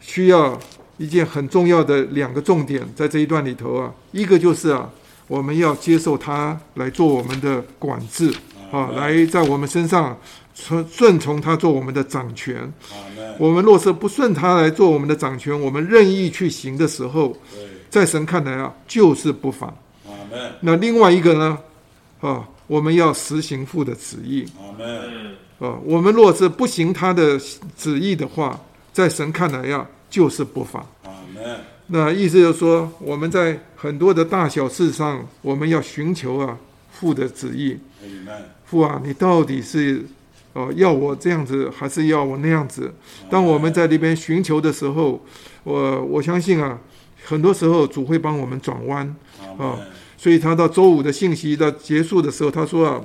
[0.00, 0.58] 需要
[0.96, 4.90] 一件很重要的两个重点，在这一段里头啊，一个就是啊，
[5.26, 8.32] 我们要接受他来做我们的管制。
[8.72, 10.18] 啊，来在我们身上
[10.52, 12.60] 顺顺从他做我们的掌权。
[13.38, 17.36] 我们若是不顺他来做我们的掌权，我们任意去行的时候，
[17.88, 19.72] 在神看来啊，就是不法。
[20.62, 21.56] 那另外一个呢，
[22.20, 24.46] 啊，我们要实行父的旨意。
[25.58, 27.38] 啊，我们若是不行他的
[27.76, 28.60] 旨意的话，
[28.92, 30.84] 在神看来呀、就是不法。
[31.88, 36.58] 那意思就是说，我们在很多的大小事上，我们要寻求啊
[36.90, 37.78] 父的旨意。
[38.64, 40.04] 父啊，你到底是
[40.52, 42.92] 呃要我这样子，还是要我那样子？
[43.30, 45.24] 当我们在那边寻求的时候，
[45.62, 46.78] 我我相信啊，
[47.26, 49.14] 很多时候主会帮我们转弯。
[49.42, 49.78] Amen.
[50.16, 53.00] 所以他到周五的信息到结束的时候，他说啊，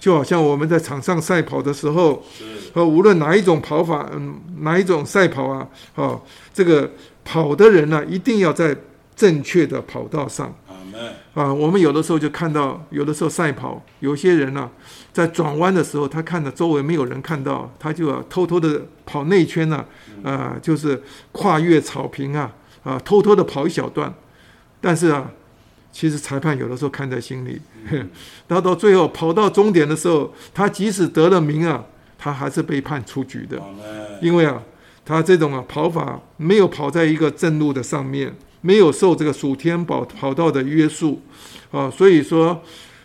[0.00, 6.20] 就好像我们在场上赛跑的时候，是呃，无论哪一种跑法，嗯，哪一种赛跑啊，哦，
[6.54, 6.90] 这个
[7.24, 8.76] 跑的人呢、一定要在
[9.14, 10.54] 正确的跑道上。
[11.34, 14.70] 啊，我们有的时候就看到，有的时候赛跑，有些人呢、
[15.12, 19.84] 在转弯的时候，他看到周围没有人看到，他就要偷偷的跑内圈呢、
[20.22, 22.52] 啊，就是跨越草坪啊，
[22.84, 24.12] 啊，偷偷的跑一小段，
[24.80, 25.30] 但是啊，
[25.92, 27.60] 其实裁判有的时候看在心里，
[28.48, 31.84] 然后到最后跑到终点的时候，他即使得了名啊，
[32.18, 33.60] 他还是被判出局的。
[34.20, 34.62] 因为啊，
[35.04, 41.20] 他这种啊跑法没有跑在一个正路的上面，没有受这个属天跑跑道的约束
[41.70, 42.62] 啊，所以说，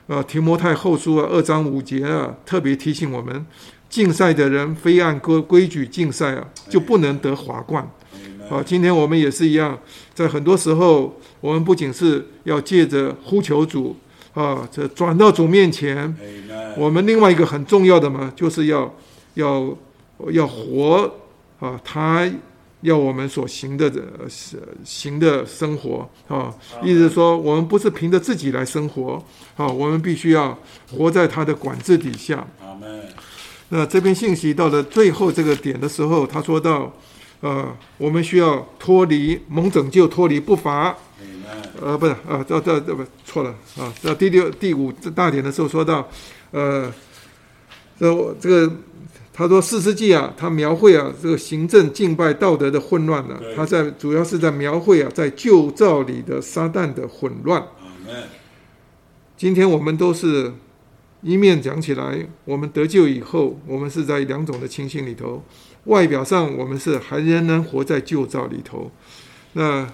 [0.07, 3.45] 呃，提摩太后书啊二章五节啊，特别提醒我们，
[3.89, 7.87] 竞赛的人非按规规矩竞赛啊，就不能得华冠。
[8.49, 9.77] 啊，今天我们也是一样，
[10.13, 13.95] 在很多时候，我们不仅是要借着呼求主
[14.33, 16.15] 啊，这转到主面前，
[16.77, 18.93] 我们另外一个很重要的嘛，就是要
[19.35, 19.75] 要
[20.31, 21.11] 要活
[21.59, 22.29] 啊，他
[22.81, 29.21] 要我们所行的呃是行的生活啊，意思是说，我们不是凭着自己来生活
[29.55, 30.57] 啊，我们必须要
[30.91, 32.45] 活在他的管制底下。
[33.69, 36.89] 那这篇信息到了最后这个点的时候，他说到，
[37.41, 40.95] 呃，我们需要脱离蒙拯救，脱离不法。
[41.79, 46.07] 呃，不是啊，这这这不错了啊，这第六第五大点的时候说到，
[46.51, 46.91] 呃，
[47.99, 48.75] 这我这个
[49.31, 57.63] 他说四世纪啊，他描绘啊这个行政敬拜道德的混乱呢、对他在主要是在描绘啊在旧造里的撒旦的混乱。
[59.37, 60.51] 今天我们都是
[61.21, 65.43] 一面讲起来，我们得救以后，我们是在两种的情形里头，
[65.87, 68.89] 外表上我们是还仍然活在旧照里头，
[69.53, 69.85] 那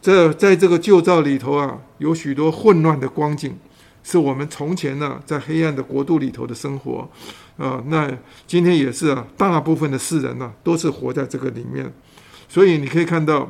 [0.00, 3.56] 这在这个旧照里头啊，有许多混乱的光景，
[4.02, 7.08] 是我们从前呢、在黑暗的国度里头的生活
[7.56, 8.10] 啊、那
[8.46, 11.92] 今天也是啊，大部分的世人呢、都是活在这个里面，
[12.48, 13.48] 所以你可以看到，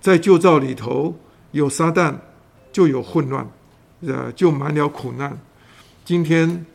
[0.00, 1.16] 在旧照里头
[1.52, 2.14] 有撒旦，
[2.72, 3.48] 就有混乱。
[4.04, 5.38] 呃，就满了苦难。
[6.04, 6.66] 今天，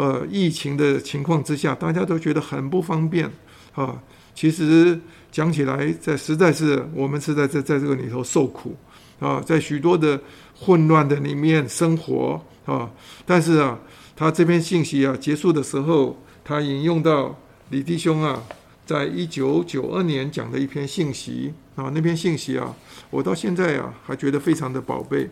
[0.00, 3.30] 呃，疫情的情况之下，大家都觉得很不方便
[3.74, 4.00] 啊。
[4.34, 4.98] 其实
[5.30, 8.74] 讲起来，在实在是我们是在在在这个里头受苦
[9.18, 10.18] 啊，在许多的
[10.58, 12.90] 混乱的里面生活啊。
[13.26, 13.78] 但是啊，
[14.16, 17.38] 他这篇信息啊结束的时候，他引用到
[17.68, 18.42] 李弟兄啊，
[18.86, 22.74] 在一九九二年讲的一篇信息啊，那篇信息啊，
[23.10, 25.28] 我到现在啊还觉得非常的宝贝。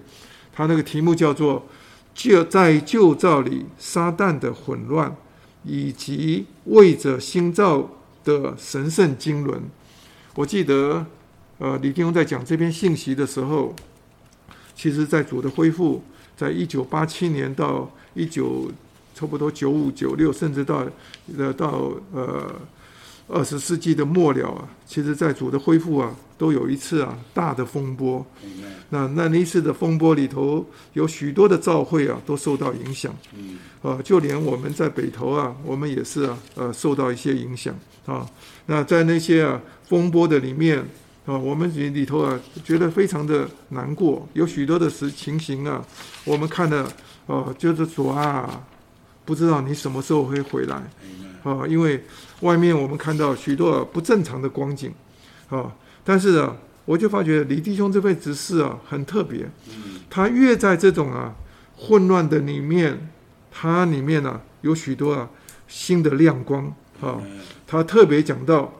[0.53, 1.67] 他那个题目叫做
[2.19, 5.17] “就在旧造里撒旦的混乱，
[5.63, 7.89] 以及为着新造
[8.25, 9.63] 的神圣经纶”。
[10.35, 11.07] 我记得，
[11.59, 13.73] 呃，李弟兄在讲这篇信息的时候，
[14.75, 16.03] 其实在主的恢复，
[16.37, 18.69] 在一九八七年到一九
[19.15, 20.85] 差不多九五九六，甚至到
[21.37, 22.53] 呃到呃
[23.29, 28.25] 二十世纪的末了啊，其实在主的恢复啊，都有一次啊大的风波。
[28.91, 30.65] 那那一次的风波里头，
[30.95, 37.75] 有许多的教会啊都受到影响，嗯啊，就连我们在北投啊，我们也是啊，呃，受到一些影响
[38.07, 38.27] 啊。
[38.65, 40.79] 那在那些啊风波的里面
[41.27, 45.85] 啊，我们里里头啊，觉得非常的难过，有许多的时情形啊，
[46.25, 46.91] 我们看了
[47.27, 48.65] 啊，就是说啊，
[49.27, 50.83] 不知道你什么时候会回来。
[51.45, 52.03] 啊，因为
[52.41, 54.93] 外面我们看到许多不正常的光景，
[55.49, 55.73] 啊，
[56.09, 56.57] 但是啊，
[56.87, 61.35] 我就发觉李弟兄这份执事啊很特别，嗯他越在这种啊
[61.77, 63.11] 混乱的里面，
[63.51, 65.29] 他里面呢、有许多啊
[65.67, 67.21] 新的亮光啊，
[67.67, 68.73] 他特别讲到。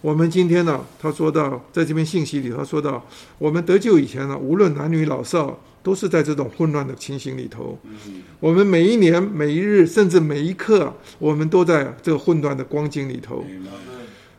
[0.00, 3.04] 我们今天呢、他说到，在这篇信息里，他说到，
[3.36, 7.78] 我们得救以前呢、无论男女老少，都是在这种混乱的情形里头。
[7.84, 13.44] 嗯我们每一年、每一日，甚至每一刻啊，我们都在这个混乱的光景里头。
[13.44, 13.66] Amen.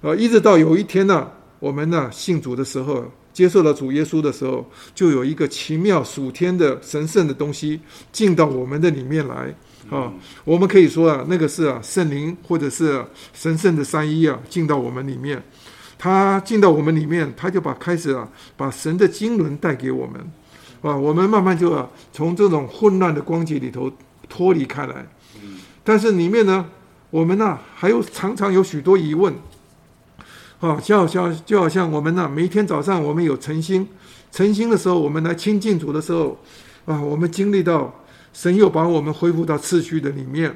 [0.02, 1.30] 呃，一直到有一天呢、
[1.60, 7.80] 我们呢信主的时候，接受了主耶稣的时候，就有一个奇妙属天的神圣的东西
[8.12, 9.54] 进到我们的里面来。
[9.90, 15.42] 啊，我们可以说啊，那个是啊圣灵或者是、啊、神圣的三一啊进到我们里面，
[15.98, 20.22] 他进到我们里面，他就把开始啊把神的经纶带给我们，
[20.82, 23.92] 啊，我们慢慢就啊从这种混乱的光景里头
[24.28, 25.08] 脱离开来。
[25.84, 26.68] 但是里面呢，
[27.10, 29.34] 我们呢、还有常常有许多疑问。
[30.60, 33.88] 啊，就好像就好像我们呢、每一天早上我们有晨星，
[34.32, 36.38] 晨星的时候，我们来亲近主的时候，
[36.86, 37.94] 啊，我们经历到
[38.34, 40.54] 神又把我们恢复到次序的里面。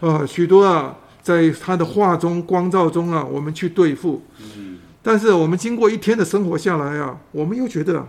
[0.00, 4.22] 啊，许多啊，在他的话中光照中啊，我们去对付，
[4.56, 8.06] 嗯，但是我们经过一天的生活下来啊，我们又觉得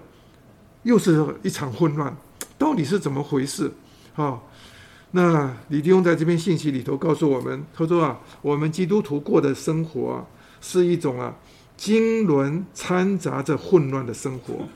[0.84, 2.16] 又是一场混乱，
[2.58, 3.72] 到底是怎么回事？
[4.16, 4.40] 啊，
[5.12, 10.26] 那李弟兄在这篇信息里头告诉我们，他说啊，我们基督徒过的生活啊，
[10.62, 11.36] 是一种啊
[11.76, 14.68] 经纶掺杂着混乱的生活。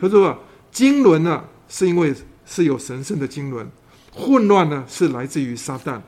[0.00, 0.38] 他说啊，
[0.70, 2.14] 经纶呢、是因为
[2.46, 3.66] 是有神圣的经纶，
[4.12, 6.00] 混乱呢是来自于撒旦。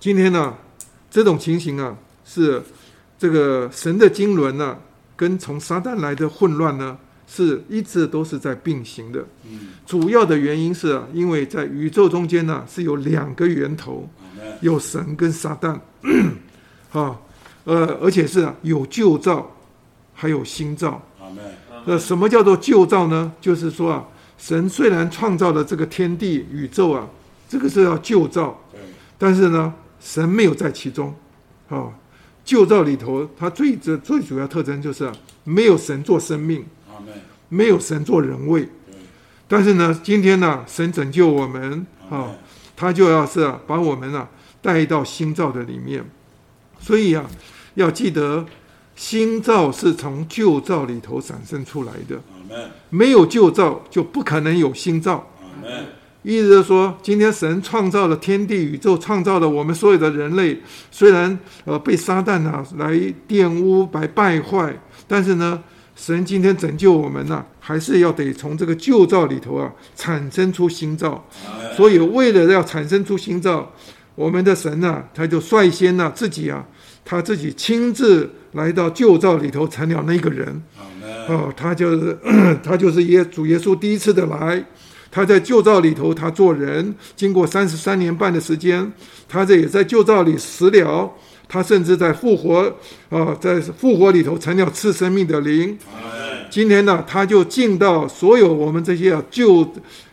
[0.00, 0.54] 今天呢，
[1.10, 2.60] 这种情形啊，是
[3.18, 4.78] 这个神的经纶呢，
[5.14, 6.98] 跟从撒旦来的混乱呢，
[7.28, 9.24] 是一直都是在并行的。
[9.48, 14.10] 嗯，主要的原因是啊，因为在宇宙中间呢，是有两个源头，
[14.60, 15.78] 有神跟撒旦，
[16.90, 17.20] 啊，
[17.64, 19.50] 呃，而且是啊有旧造，
[20.14, 21.00] 还有新造。
[21.20, 21.44] 阿门。
[21.84, 23.32] 那什么叫做旧造呢？
[23.40, 24.04] 就是说啊，
[24.38, 27.08] 神虽然创造了这个天地宇宙啊，
[27.48, 28.60] 这个是要旧造，
[29.18, 31.14] 但是呢，神没有在其中。
[31.68, 31.90] 啊，
[32.44, 35.12] 旧造里头，它最最最主要特征就是、啊、
[35.44, 37.14] 没有神做生命，阿门。
[37.48, 38.62] 没有神做人位。
[38.62, 38.94] 对，
[39.46, 42.30] 但是呢，今天呢，神拯救我们啊。
[42.74, 44.28] 他就要是啊，把我们啊
[44.60, 46.04] 带到新造的里面。
[46.80, 47.24] 所以啊，
[47.74, 48.44] 要记得，
[48.94, 52.20] 新造是从旧造里头产生出来的。
[52.90, 55.26] 没有旧造，就不可能有新造。
[56.22, 60.60] 意思是说，今天神创造了天地宇宙，创造了我们所有的人类，
[60.90, 62.92] 虽然呃被撒旦啊来
[63.26, 64.72] 玷污、来败坏，
[65.08, 65.60] 但是呢，
[65.96, 71.26] 神今天拯救我们呐、还是要得从这个旧造里头啊产生出新造。
[71.76, 73.72] 所以为了要产生出新造，
[74.14, 76.64] 我们的神呢、他就率先呢、自己啊，
[77.04, 80.62] 他自己亲自来到旧造里头成了那个人。
[81.28, 82.18] 哦，他就是
[82.64, 84.64] 他就是耶主耶稣第一次的来，
[85.10, 88.92] 他在旧造里头他做人，经过三十三年半的时间，
[89.28, 91.12] 他这也在旧造里死了，
[91.48, 92.74] 他甚至在复活
[93.08, 95.78] 啊、在复活里头成了赐生命的灵。
[96.50, 99.66] 今天呢，他就进到所有我们这些啊旧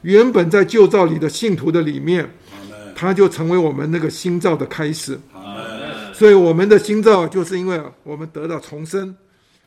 [0.04, 2.30] 原本在旧造里的信徒的里面，
[2.96, 5.20] 他就成为我们那个新造的开始。
[6.20, 9.16] 所以我们的心造就是因为啊我们得到重生，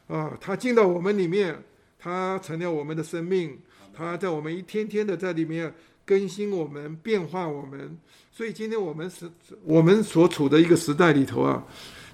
[0.07, 1.57] 啊，他进到我们里面，
[1.99, 3.57] 他成了我们的生命，
[3.97, 5.73] 他在我们一天天的在里面
[6.05, 7.97] 更新我们、变化我们。
[8.31, 9.31] 所以今天我们是
[9.65, 11.65] 我们所处的一个时代里头啊，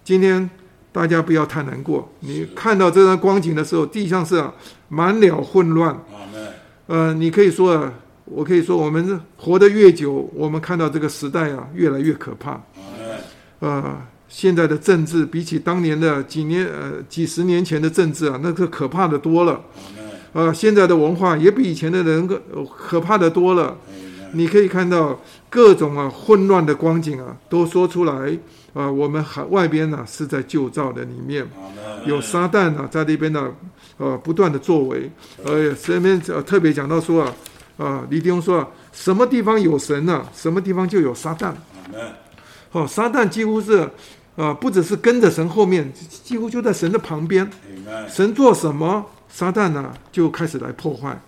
[0.05, 0.49] 今天
[0.93, 2.09] 大家不要太难过。
[2.21, 4.55] 你看到这张光景的时候，地上是啊
[4.87, 6.01] 满了混乱。
[6.87, 7.93] 呃，你可以说啊，
[8.25, 12.63] 我可以说，我们活得越久，我们看到这个时代啊越来越可怕。
[13.59, 19.61] 呃，现在的政治比起当年的几年呃几十年前的政治啊，那是可怕的多了。
[20.33, 23.77] 呃，现在的文化也比以前的人可呃可怕的多了。
[24.33, 25.19] 你可以看到
[25.49, 28.39] 各种啊混乱的光景啊，都说出来。
[28.75, 31.45] 啊、我们海外边呢、是在旧造的里面，
[32.05, 33.51] 有撒旦啊在那边呢，
[33.97, 35.11] 呃，不断的作为。
[35.43, 37.35] 呃，这边呃特别讲到说啊，
[37.79, 41.53] 啊、李弟兄说啊，什么地方有神呢、什么地方就有撒旦。
[42.71, 42.83] 好。
[42.83, 43.89] 哦，撒旦几乎是，
[44.39, 47.51] 啊，不只是跟着神后面，几乎就在神的旁边。
[48.09, 51.21] 神做什么，撒旦呢、就开始来破坏。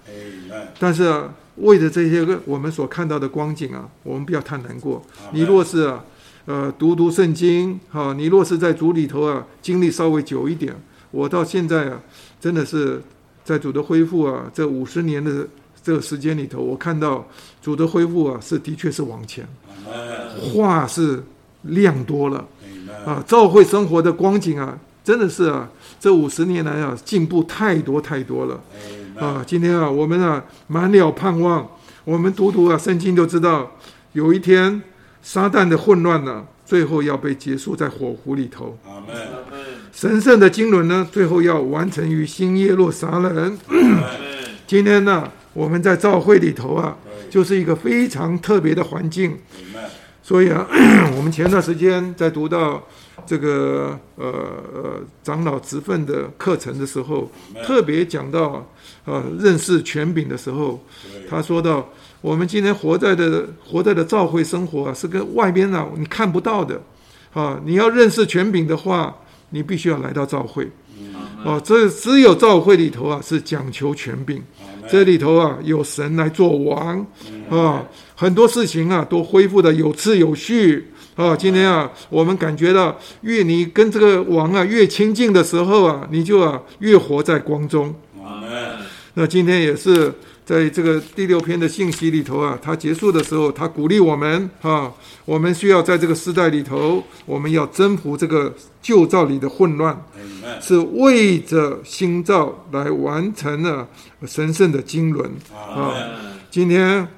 [0.79, 5.03] 但是、啊、为了这些个我们所看到的光景啊，我们不要太难过。
[5.33, 6.05] 你若是啊，
[6.45, 10.73] 呃，读读圣经，哈、你若是在主里头啊，经历稍微久一点，
[11.11, 12.01] 我到现在啊，
[12.41, 13.03] 真的是
[13.43, 15.45] 在主的恢复啊，这五十年的
[15.83, 17.27] 这个时间里头，我看到
[17.61, 19.45] 主的恢复啊，是的确是往前，
[20.55, 21.21] 话是
[21.63, 22.47] 亮多了。
[23.05, 28.61] 啊，教会生活的光景啊，真的是啊，这五十年来啊，进步太多太多了。
[29.19, 29.45] 啊！
[29.47, 31.69] 今天啊，我们啊满了盼望，
[32.05, 33.71] 我们读读啊圣经就知道，
[34.13, 34.81] 有一天
[35.23, 38.79] 撒旦的混乱呢、最后要被结束在火湖里头。
[38.87, 39.15] 阿门。
[39.93, 43.59] 神圣的经纶呢，最后要完成于新耶路撒冷。
[43.67, 44.19] 阿门。
[44.67, 46.97] 今天呢，我们在教会里头啊，
[47.29, 49.37] 就是一个非常特别的环境。
[50.31, 50.65] 所以啊，
[51.19, 52.81] 我们前段时间在读到
[53.27, 54.27] 这个呃
[54.73, 57.29] 呃长老职分的课程的时候，
[57.67, 58.65] 特别讲到
[59.05, 60.79] 呃认识权柄的时候，
[61.29, 61.85] 他说到
[62.21, 66.81] 我们今天活在的活在的教会生活啊，是跟外边啊你看不到的。
[67.35, 67.61] 啊。
[67.65, 69.13] 你要认识权柄的话，
[69.49, 70.71] 你必须要来到教会。
[71.45, 71.61] 哦。
[71.65, 74.41] 这只有教会里头啊是讲求权柄，
[74.89, 77.05] 这里头啊有神来做王。
[77.51, 77.83] 啊，
[78.21, 87.95] 很多事情啊都恢复的有次有序啊，今天啊，我们感觉到越你跟这个王啊越亲近的时候啊，你就啊越活在光中。
[89.15, 90.13] 那今天也是
[90.45, 94.93] 在这个第六篇的信息里头啊，他结束的时候，他鼓励我们啊，
[95.25, 99.99] 我们需要在这个时代里头，我们要征服这个旧造里的混乱，
[100.61, 103.89] 是为着新造来完成了
[104.27, 105.25] 神圣的经纶
[105.75, 105.95] 啊。
[106.51, 107.09] 今天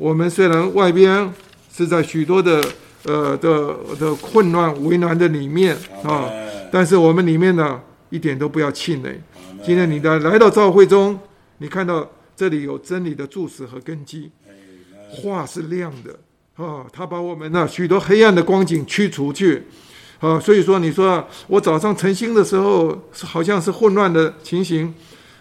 [0.00, 1.30] 我们虽然外边
[1.70, 2.58] 是在许多的
[3.04, 6.24] 呃的的混乱为难的里面啊，
[6.72, 7.78] 但是我们里面呢
[8.08, 9.20] 一点都不要气馁。
[9.62, 11.20] 今天你的来到教会中，
[11.58, 14.30] 你看到这里有真理的注释和根基，
[15.10, 16.18] 话是亮的
[16.56, 19.64] 啊，他把我们那许多黑暗的光景驱除去
[20.20, 24.94] 啊，所以说你说啊我早上晨兴的时候是好像是混乱的情形，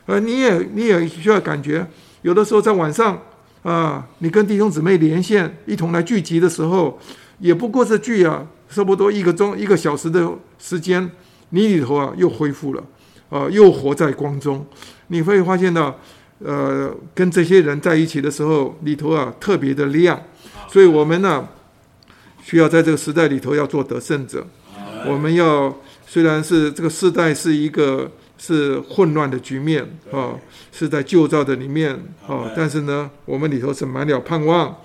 [0.06, 1.88] 呃，你也你也需要感觉，
[2.23, 3.18] 有的时候在晚上
[3.64, 6.99] 啊，你跟弟兄姊妹连线一同来聚集的时候，
[7.40, 11.10] 也不过是聚啊，差不多一个钟一个小时的时间，
[11.49, 12.84] 你里头啊又恢复了。
[13.30, 14.65] 啊，又活在光中，
[15.10, 15.95] 你会发现到，
[16.40, 20.19] 呃，跟这些人在一起的时候，里头啊特别的亮，
[20.68, 21.48] 所以我们呢，
[22.41, 24.44] 需要在这个时代里头要做得胜者。
[25.06, 25.72] 我们要
[26.07, 28.10] 虽然是这个时代是一个
[28.40, 30.34] 是混乱的局面啊，
[30.72, 31.94] 是在旧造的里面
[32.26, 34.76] 啊，但是呢，我们里头是满了盼望。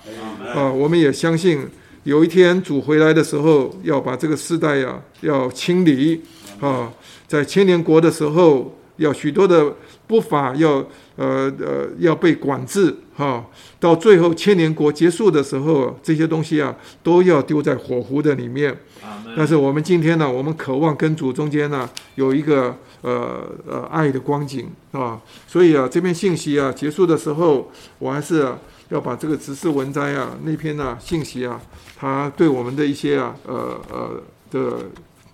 [0.55, 1.67] 啊，我们也相信
[2.03, 6.21] 有一天主回来的时候，要把这个世代呀要清理
[6.61, 6.93] 啊。
[7.27, 9.73] 在千年国的时候，要许多的
[10.07, 10.85] 不法要
[11.17, 13.45] 呃呃要被管制哈，
[13.79, 18.77] 到最后千年国结束的时候，这些东西啊都要丢在火湖的里面。
[19.37, 28.53] 但是我们今天呢，我们渴望跟主中间呢有一个呃呃爱的光景啊，所以啊这篇信息啊结束的时候，我还是
[28.89, 31.61] 要把这个执事文摘啊那篇呢信息啊，
[31.97, 34.79] 他对我们的一些啊呃呃的。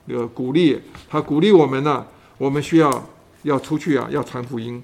[0.06, 2.04] 呃，鼓励他鼓励我们呢，
[2.36, 3.08] 我们需要
[3.44, 4.82] 要出去啊，要传福音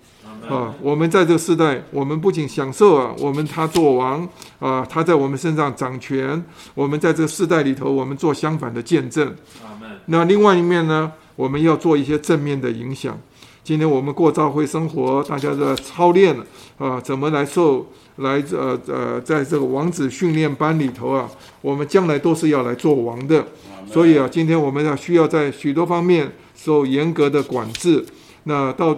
[0.49, 0.75] 啊。
[0.81, 6.45] 我们在这个时代，我们不仅享受啊，我们他做王啊，他在我们身上掌权。
[6.75, 9.35] 我们在这个世代里头，我们做相反的见证。
[10.07, 13.19] 那另外一面呢，我们要做一些正面的影响。
[13.65, 16.37] 今天我们过教会生活，大家的操练
[16.79, 17.85] 啊，怎么来受
[18.19, 21.29] 来呃呃，在这个王子训练班里头啊，
[21.61, 23.45] 我们将来都是要来做王的。
[23.91, 28.07] 所以啊，今天我们要需要在许多方面受严格的管制。
[28.45, 28.97] 那到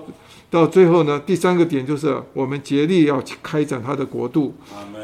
[0.50, 4.54] 到最后呢，第三个点就是我们竭力要开展他的国度。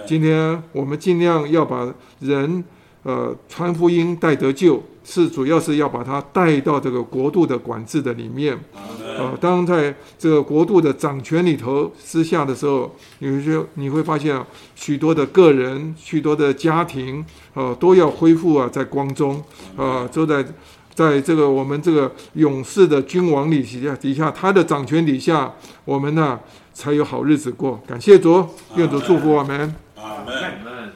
[0.06, 2.64] 今天我们尽量要把人
[3.02, 8.58] 呃传福音带得救，是主要是要把他带到这个国度的管制的里面。
[9.18, 12.90] 啊，当在这个国度的掌权里头私下的时候，
[13.20, 14.44] 你就你会发现啊，
[14.74, 19.40] 许多的个人、许多的家庭，啊，都要恢复啊，在光中，
[19.76, 20.44] 啊，都在
[20.94, 25.52] 在这个我们这个勇士的君王底下底下，他的掌权底下，
[25.84, 26.38] 我们呢
[26.72, 27.82] 才有好日子过。
[27.86, 29.74] 感谢主，愿主祝福我们。
[29.96, 30.34] 阿门。
[30.34, 30.92] 阿门。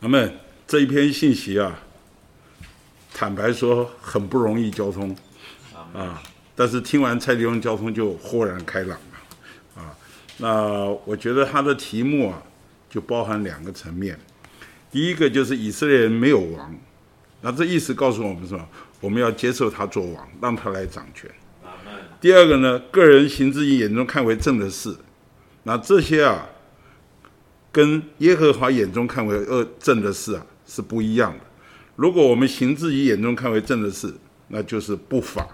[0.00, 0.38] 阿门。
[0.66, 1.78] 这一篇信息啊，
[3.14, 5.16] 坦白说很不容易交通。
[5.94, 6.22] 啊！
[6.54, 9.96] 但是听完蔡弟兄交通就豁然开朗了，啊！
[10.36, 12.42] 那我觉得他的题目啊，
[12.90, 14.18] 就包含两个层面。
[14.90, 16.74] 第一个就是以色列人没有王，
[17.40, 18.68] 那这意思告诉我们什么？
[19.00, 21.30] 我们要接受他做王，让他来掌权。
[22.20, 24.96] 第二个呢，个人行自己眼中看为正的事，
[25.64, 26.48] 那这些啊，
[27.70, 31.44] 跟耶和华眼中看为恶正的事啊是不一样的。
[31.94, 34.12] 如果我们行自己眼中看为正的事，
[34.48, 35.46] 那就是不法。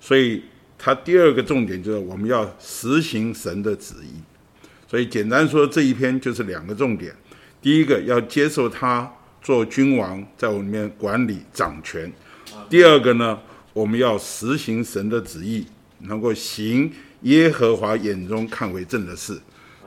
[0.00, 0.42] 所以，
[0.78, 4.20] 他第二个重点就是我们要实行神的旨意。
[4.88, 7.14] 所以，简单说，这一篇就是两个重点：
[7.60, 12.10] 第一个，要接受他做君王，在我里面管理掌权；
[12.68, 13.38] 第二个呢，
[13.72, 15.66] 我们要实行神的旨意，
[15.98, 16.92] 能够行
[17.22, 19.40] 耶和华眼中看为正的事，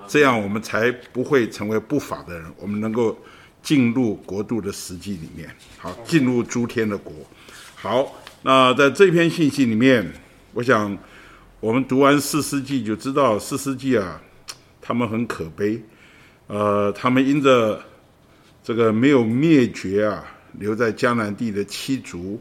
[0.08, 2.52] 这样我们才不会成为不法的人。
[2.58, 3.18] 我们能够
[3.62, 7.14] 进入国度的实际里面，好，进入诸天的国。
[7.76, 8.20] 好。
[8.46, 10.06] 那在这篇信息里面，
[10.52, 10.98] 我想
[11.62, 14.22] 我们读完四世纪就知道，四世纪啊，
[14.82, 15.82] 他们很可悲，
[16.48, 17.82] 呃，他们因着
[18.64, 22.40] 这个没有灭绝啊，留在江南地的七族，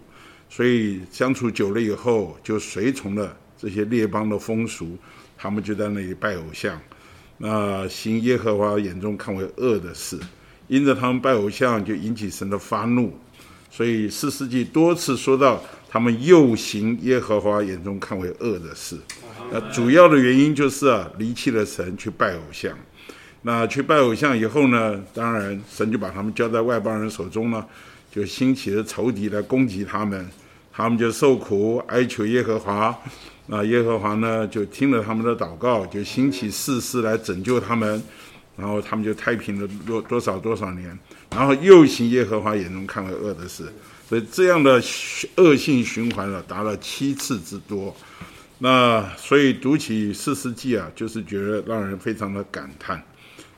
[0.48, 4.96] 所以相处久了以后，就随从了这些列邦的风俗，
[5.36, 6.80] 他们就在那里拜偶像，
[7.38, 10.18] 那行耶和华眼中看为恶的事，
[10.68, 13.12] 因着他们拜偶像，就引起神的发怒，
[13.70, 15.62] 所以四世纪多次说到。
[15.94, 18.96] 他们又行耶和华眼中看为恶的事，
[19.50, 22.74] 那主要的原因就是啊，离弃了神去拜偶像。
[23.42, 27.66] 那去拜偶像以后呢，当然神就把他们交在外邦人手中了，
[28.10, 30.30] 就兴起了仇敌来攻击他们，
[30.72, 32.96] 他们就受苦哀求耶和华。
[33.46, 38.00] 那耶和华呢，就听了他们的祷告，就兴起士师来拯救他们，
[38.56, 40.96] 然后他们就太平了多多少多少年，
[41.32, 43.64] 然后又行耶和华眼中看为恶的事，
[44.08, 44.80] 所以这样的
[45.36, 47.94] 恶性循环了，达了七次之多。
[48.58, 53.02] 那所以读起四世纪啊，就是觉得让人非常的感叹。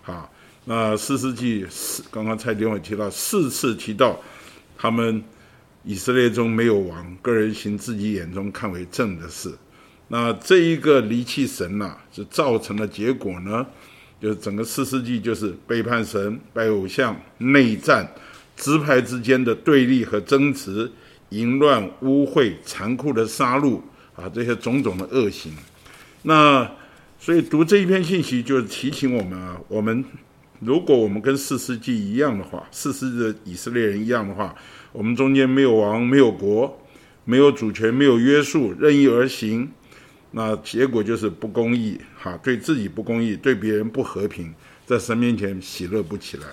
[0.06, 0.30] 好，
[0.66, 4.20] 那四世纪四刚刚蔡丁伟提到四次提到
[4.76, 5.24] 他们
[5.82, 9.50] 以色列中没有王，个人行自己眼中看为正的事。
[10.08, 13.66] 那这一个离弃神呐，就造成的结果呢，
[14.20, 18.06] 就是整个四世纪就是背叛神、拜偶像、内战、
[18.54, 20.92] 支派之间的对立和争执、
[21.30, 23.80] 淫乱、污秽、残酷的杀戮
[24.14, 25.50] 啊，这些种种的恶行。
[26.20, 26.70] 那
[27.24, 30.04] 所以读这一篇信息，就是提醒我们啊，我们
[30.60, 34.54] 如果我们跟四世纪一样的话，四世纪的以色列人一样的话，
[34.92, 36.78] 我们中间没有王、没有国、
[37.24, 39.66] 没有主权、没有约束，任意而行。
[40.32, 44.52] 那结果就是不公义，哈，对自己不公义，对别人不和平，
[44.84, 46.44] 在神面前喜乐不起来。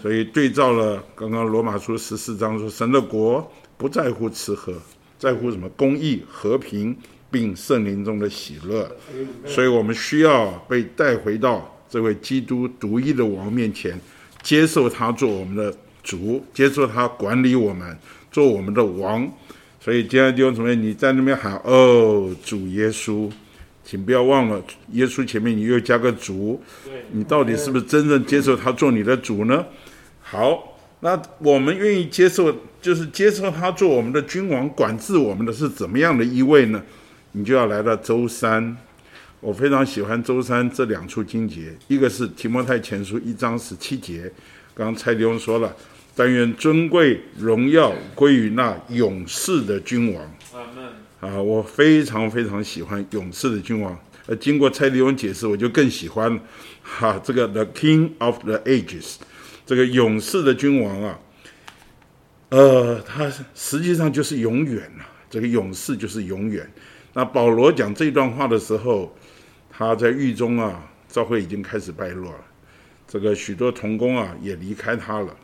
[0.00, 4.72] 所以对照了刚刚罗马书十四章说，神的国不在乎吃喝，
[5.18, 5.68] 在乎什么？
[5.70, 6.96] 公义、和平，
[7.30, 8.90] 并圣灵中的喜乐。
[9.46, 13.98] 所以我们需要被带回到这位基督独一的王面前，
[14.42, 17.96] 接受他做我们的主，接受他管理我们，
[18.30, 19.30] 做我们的王。
[19.82, 23.30] 所以，今天弟兄姊妹，你在那边喊“哦，主耶稣”，
[23.82, 24.62] 请不要忘了，
[24.92, 26.60] 耶稣前面你又加个“主”，
[27.12, 29.64] 你到底是不是真正接受他做你的主呢？
[30.20, 36.82] 好，那我们愿意接受，就是接受他做我们的君王，管制我们的是怎么样的一位呢？
[37.32, 38.76] 你就要来到周三。
[39.40, 44.30] 我非常喜欢周三这两处经节，一个是提摩太前书一章十七节，
[44.74, 45.74] 刚刚蔡弟兄说了。
[46.14, 50.22] 但愿尊贵荣耀归于那勇士的君王。
[51.20, 53.98] 啊，我非常非常喜欢勇士的君王。
[54.26, 56.42] 呃，经过蔡立翁解释，我就更喜欢了。
[56.82, 59.14] 哈，这个 The King of the Ages，
[59.64, 61.18] 这个勇士的君王啊，
[62.50, 65.06] 呃，他实际上就是永远了。
[65.30, 66.68] 这个勇士就是永远。
[67.12, 69.14] 那保罗讲这段话的时候，
[69.68, 72.44] 他在狱中啊，教会已经开始败落了。
[73.08, 75.36] 这个许多童工啊，也离开他了。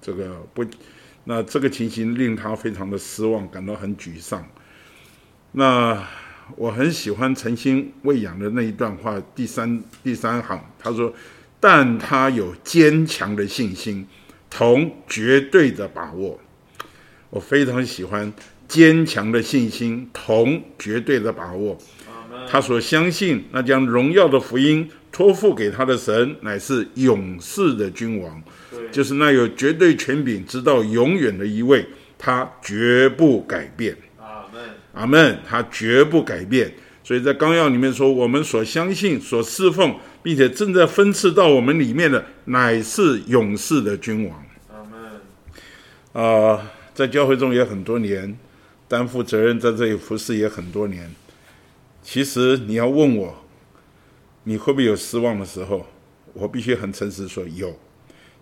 [0.00, 0.64] 这个不，
[1.24, 4.46] 那这个情形令他非常的失望，感到很沮丧。
[5.52, 6.06] 那
[6.56, 11.14] 我很喜欢诚心喂养的那一段话，第三第三行，他说
[11.58, 14.06] ：“但他有坚强的信心，
[14.50, 16.38] 同绝对的把握。”
[17.30, 18.30] 我非常喜欢
[18.72, 21.76] 坚强的信心，同绝对的把握。
[22.48, 28.42] 他所相信那将荣耀的福音托付给他的神，乃是勇士的君王。
[28.90, 31.86] 就是那有绝对权柄、直到永远的一位，
[32.16, 33.94] 他绝不改变。
[34.18, 34.62] 阿门，
[34.94, 36.72] 阿门，他绝不改变。
[37.04, 44.42] 所以在纲要里面说，我们所相信、所侍奉，并且正在分赐到我们里面的，乃是勇士的君王。
[44.70, 46.24] 阿门。
[46.24, 48.34] 啊，在教会中也很多年，
[48.92, 51.10] 担负责任在这里服侍也很多年。
[52.02, 53.34] 其实你要问我，
[54.44, 55.86] 你会不会有失望的时候？
[56.34, 57.74] 我必须很诚实说，有。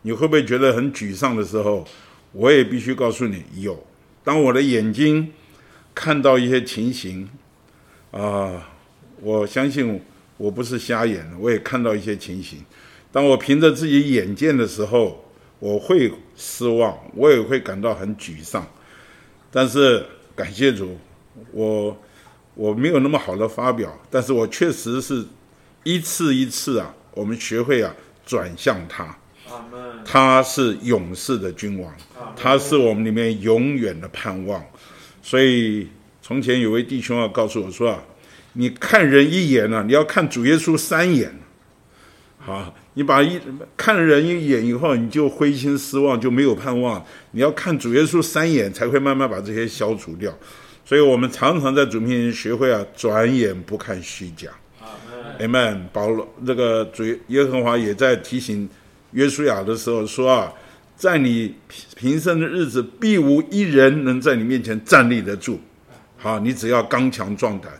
[0.02, 1.86] 你会不会觉得很沮丧的时候？
[2.32, 3.86] 我也必须告诉你，有。
[4.24, 5.32] 当我的眼睛
[5.94, 7.28] 看到一些情形，
[8.10, 8.70] 啊，
[9.20, 10.00] 我相信
[10.36, 12.58] 我不是瞎眼，我也看到一些情形。
[13.12, 15.24] 当我凭着自己眼见的时候，
[15.60, 18.66] 我会失望，我也会感到很沮丧。
[19.52, 20.04] 但是
[20.40, 20.96] 感谢主，
[21.52, 21.94] 我
[22.54, 25.22] 我没有那么好的发表，但是我确实是
[25.84, 27.94] 一次一次啊，我们学会啊
[28.24, 29.14] 转向他。
[30.02, 31.94] 他是勇士的君王，
[32.34, 34.64] 他是我们里面永远的盼望。
[35.22, 35.88] 所以
[36.22, 38.02] 从前有位弟兄啊告诉我说啊，
[38.54, 41.38] 你看人一眼呢，你要看主耶稣三眼。
[42.38, 43.40] 好，你把一
[43.76, 47.04] 看人一眼以后，你就灰心失望，就没有盼望。
[47.30, 50.36] 你要看主耶稣三眼，才会慢慢把这些消除掉。
[50.84, 54.48] 所以我们常常在主面前学会啊，转眼不看虚假。
[55.38, 55.82] Amen。
[55.92, 58.68] 保罗这个主耶和华也在提醒。
[59.12, 60.52] 约书亚的时候说啊，
[60.94, 61.56] 在你
[61.96, 65.60] 平生的日子，必无一人能在你面前站立得住。
[66.16, 67.72] 好，你只要刚强壮胆。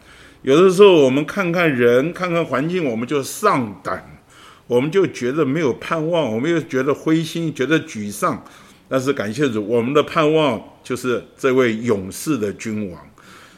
[0.43, 4.05] 有的时候我们看看人，看看环境，我们就上胆，
[4.70, 8.40] 我们就觉得没有盼望，我们又觉得灰心，觉得沮丧。
[8.88, 13.10] 但是感谢主，我们的盼望就是这位勇士的君王。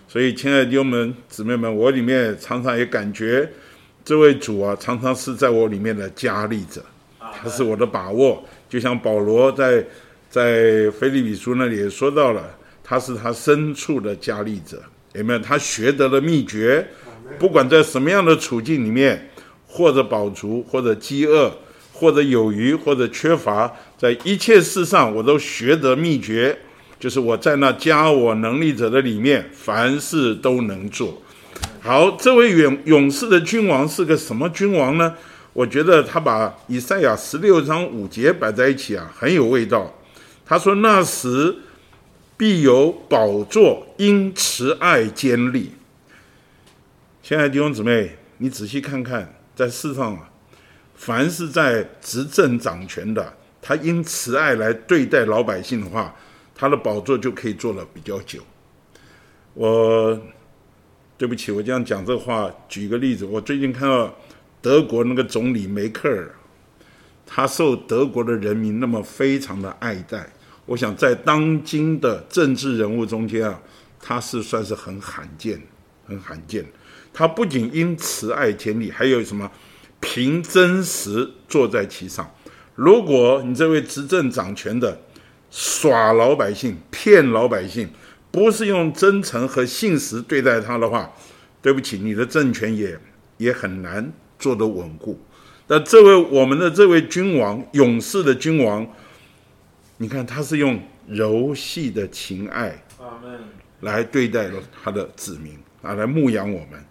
[0.08, 3.46] 所以，亲爱的弟兄们、姊妹们，我里面常常也感觉。
[4.02, 6.82] 这位主啊，常常是在我里面的加力者，
[7.20, 8.42] 他是我的把握。
[8.70, 9.84] 就像保罗在
[10.30, 12.42] 在菲利比书那里也说到了，
[12.82, 14.82] 他是他深处的加力者，
[15.12, 15.38] 有没有？
[15.40, 16.86] 他学得了秘诀，
[17.38, 19.28] 不管在什么样的处境里面，
[19.72, 21.50] 或者饱足，或者饥饿，
[21.94, 26.58] 或者有余，或者缺乏，在一切事上，我都学得秘诀，
[27.00, 31.22] 就是我在那加我能力者的里面，凡事都能做。
[31.80, 35.14] 好，这位勇勇士的君王是个什么君王呢？
[35.54, 39.94] 我觉得他把以赛亚十六章五节摆在一起啊，很有味道。
[40.44, 41.56] 他说：“那时
[42.36, 45.72] 必有宝座，因慈爱坚立。”
[47.22, 50.30] 亲爱的弟兄姊妹，你仔细看看，在世上啊，
[50.94, 56.14] 凡是在执政掌权的，他因慈爱来对待老百姓的话，
[56.54, 58.42] 他的宝座就可以坐了比较久。
[59.54, 60.20] 我。
[61.18, 62.50] 对不起，我这样讲这话。
[62.68, 64.12] 举个例子，我最近看到
[64.60, 66.34] 德国那个总理梅克尔，
[67.24, 70.28] 他受德国的人民那么非常的爱戴。
[70.66, 73.60] 我想在当今的政治人物中间啊，
[74.00, 75.62] 他是算是很罕见、
[76.08, 76.66] 很罕见。
[77.12, 79.50] 他不仅因慈爱天理，还有什么
[80.00, 82.34] 凭真实坐在其上。
[82.74, 84.98] 如果你这位执政掌权的
[85.50, 87.90] 耍老百姓、骗老百姓，
[88.30, 91.12] 不是用真诚和信实对待他的话，
[91.60, 92.98] 对不起，你的政权也
[93.36, 95.20] 也很难做得稳固。
[95.66, 98.86] 那这位我们的这位君王，勇士的君王，
[99.98, 102.82] 你看他是用柔细的情爱，
[103.80, 106.82] 来对待了他的子民啊，来牧养我们。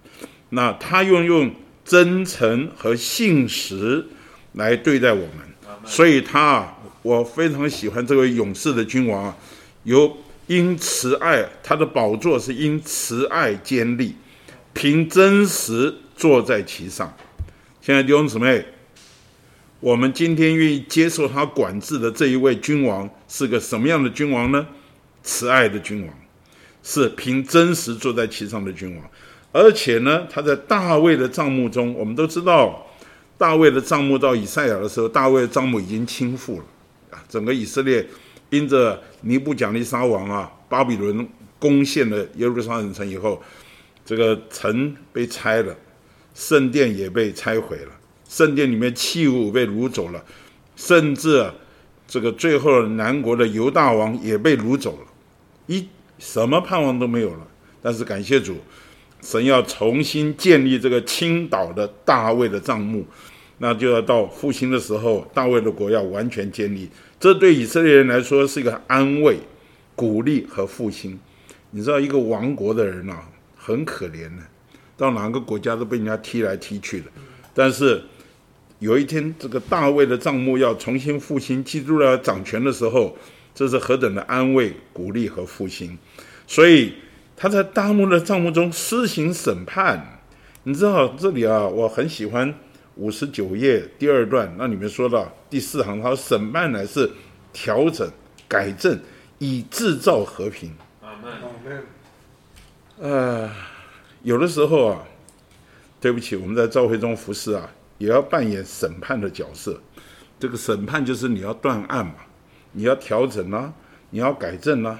[0.51, 1.53] 那他用用
[1.83, 4.05] 真诚和信实
[4.53, 5.39] 来对待我们，
[5.83, 9.35] 所以他啊，我非常喜欢这位勇士的君王啊，
[9.83, 10.17] 有。
[10.47, 14.13] 因慈爱，他的宝座是因慈爱坚立，
[14.73, 17.15] 凭真实坐在其上。
[17.81, 18.65] 现在弟兄姊妹，
[19.79, 24.67] 我们今天愿意接受他管制的这一位君王是个什么样的君王呢？
[25.23, 26.13] 慈爱的君王，
[26.83, 29.09] 是凭真实坐在其上的君王。
[29.51, 32.87] 而且呢，他在大卫的帐目中，我们都知道，
[33.37, 36.63] 大卫的帐目到以赛亚的时候，大卫的帐目已经倾覆了
[37.11, 38.07] 啊，整个以色列。
[38.49, 41.25] 因着尼布甲尼撒王啊，巴比伦
[41.57, 43.41] 攻陷了耶路撒冷城以后，
[44.05, 45.73] 这个城被拆了，
[46.35, 47.91] 圣殿也被拆毁了，
[48.27, 50.21] 圣殿里面器物被掳走了，
[50.75, 51.49] 甚至
[52.05, 55.07] 这个最后南国的犹大王也被掳走了，
[55.67, 55.87] 一
[56.19, 57.47] 什么盼望都没有了。
[57.81, 58.57] 但是感谢主，
[59.21, 63.05] 神要重新建立这个倾倒的大卫的帐幕，
[63.59, 66.89] 那就要到复兴的时候，大卫的国要完全建立。
[67.19, 69.37] 这对以色列人来说是一个安慰、
[69.95, 71.19] 鼓励和复兴。
[71.69, 74.41] 你知道，一个亡国的人啊，很可怜的，
[74.97, 77.05] 到哪个国家都被人家踢来踢去的。
[77.53, 78.01] 但是
[78.79, 83.15] 有一天，这个大卫的帐幕要重新复兴，基督要掌权的时候，
[83.53, 85.97] 这是何等的安慰、鼓励和复兴。
[86.47, 86.91] 所以
[87.41, 90.19] 他在大幕的帐幕中施行审判。
[90.61, 92.53] 你知道这里啊，我很喜欢。
[92.97, 97.09] 五十九页第二段，那里面说到第四行，他说审判乃是
[97.51, 98.07] 调整、
[98.47, 98.99] 改正，
[99.39, 100.71] 以制造和平。
[101.01, 101.83] 阿门。
[102.99, 103.49] 呃，
[104.21, 105.03] 有的时候啊，
[105.99, 109.81] 对不起，我们在召会中服侍啊，也要扮演审判的角色。
[110.39, 112.13] 这个审判就是你要断案嘛，
[112.73, 113.73] 你要调整啦，
[114.11, 114.99] 你要改正啦。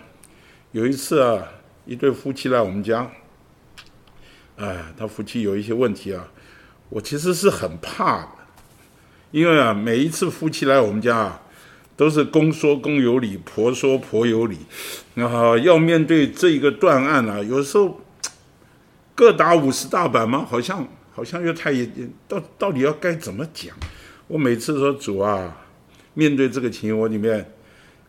[0.72, 1.48] 有一次啊，
[1.86, 3.12] 一对夫妻来我们家，
[4.58, 6.32] 哎，他夫妻有一些问题啊。
[6.90, 8.28] 我其实是很怕的，
[9.32, 11.42] 因为啊，每一次夫妻来我们家啊，
[11.96, 14.58] 都是公说公有理，婆说婆有理，
[15.16, 18.02] 然后要面对这一个断案啊，有时候
[19.16, 20.46] 各打五十大板吗？
[20.46, 21.74] 好像好像又太
[22.28, 23.74] 到到底要该怎么讲？
[24.28, 25.66] 我每次说主啊，
[26.14, 27.54] 面对这个情，我里面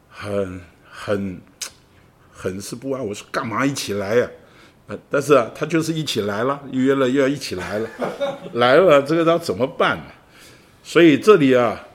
[0.09, 1.41] 很很
[2.43, 3.07] 很是不安。
[3.07, 4.29] 我说干嘛一起来呀？
[5.09, 7.89] 但是啊，他就是一起来了，约了又要一起来了，
[8.55, 10.05] 来了这个要怎么办呢？
[10.83, 11.87] 所以这里啊，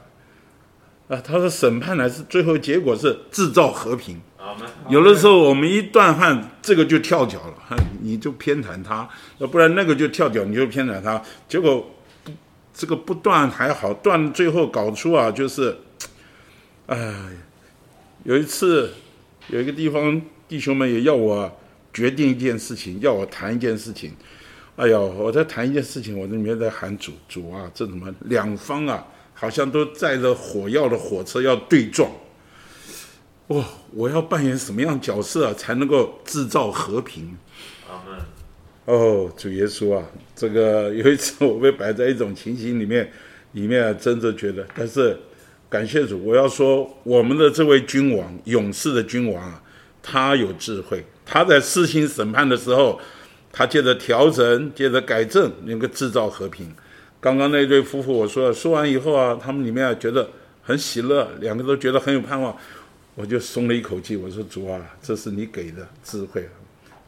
[1.10, 4.20] 啊，他说审判呢是最后结果是制造和平。
[4.90, 9.06] 有的时候我们一断案，这个就跳脚了，你就偏袒他；
[9.40, 11.22] 要不然那个就跳脚，你就偏袒他。
[11.50, 11.86] 结果
[12.24, 12.32] 不
[12.74, 15.78] 这个不断还好，断最后搞出啊，就是，
[16.88, 17.14] 哎，
[18.24, 18.94] 有一次
[19.50, 21.52] 有一个地方弟兄们也要我。
[21.94, 24.12] 决定一件事情，要我谈一件事情，
[24.76, 29.04] 哎呦，我在谈一件事情，我这里面在喊主主啊，这怎么两方啊，
[29.34, 32.12] 好像都载着火药的火车要对撞，
[33.48, 37.36] 哇，我要扮演什么样角色啊才能够制造和平？
[38.86, 40.04] 哦，主耶稣啊，
[40.36, 43.12] 这个有一次我被摆在一种情形里面，
[43.54, 45.18] 里面真的觉得，但是
[45.68, 49.64] 感谢主，我要说我们的这位君王，勇士的君王啊，
[50.10, 52.98] 他有智慧，他在施行审判的时候，
[53.52, 56.74] 他借着调整，借着改正，能够制造和平。
[57.20, 60.30] 刚刚那对夫妇，我说说完以后啊，他们里面啊觉得
[60.64, 62.56] 很喜乐，两个都觉得很有盼望，
[63.16, 64.16] 我就松了一口气。
[64.16, 66.48] 我说主啊，这是你给的智慧。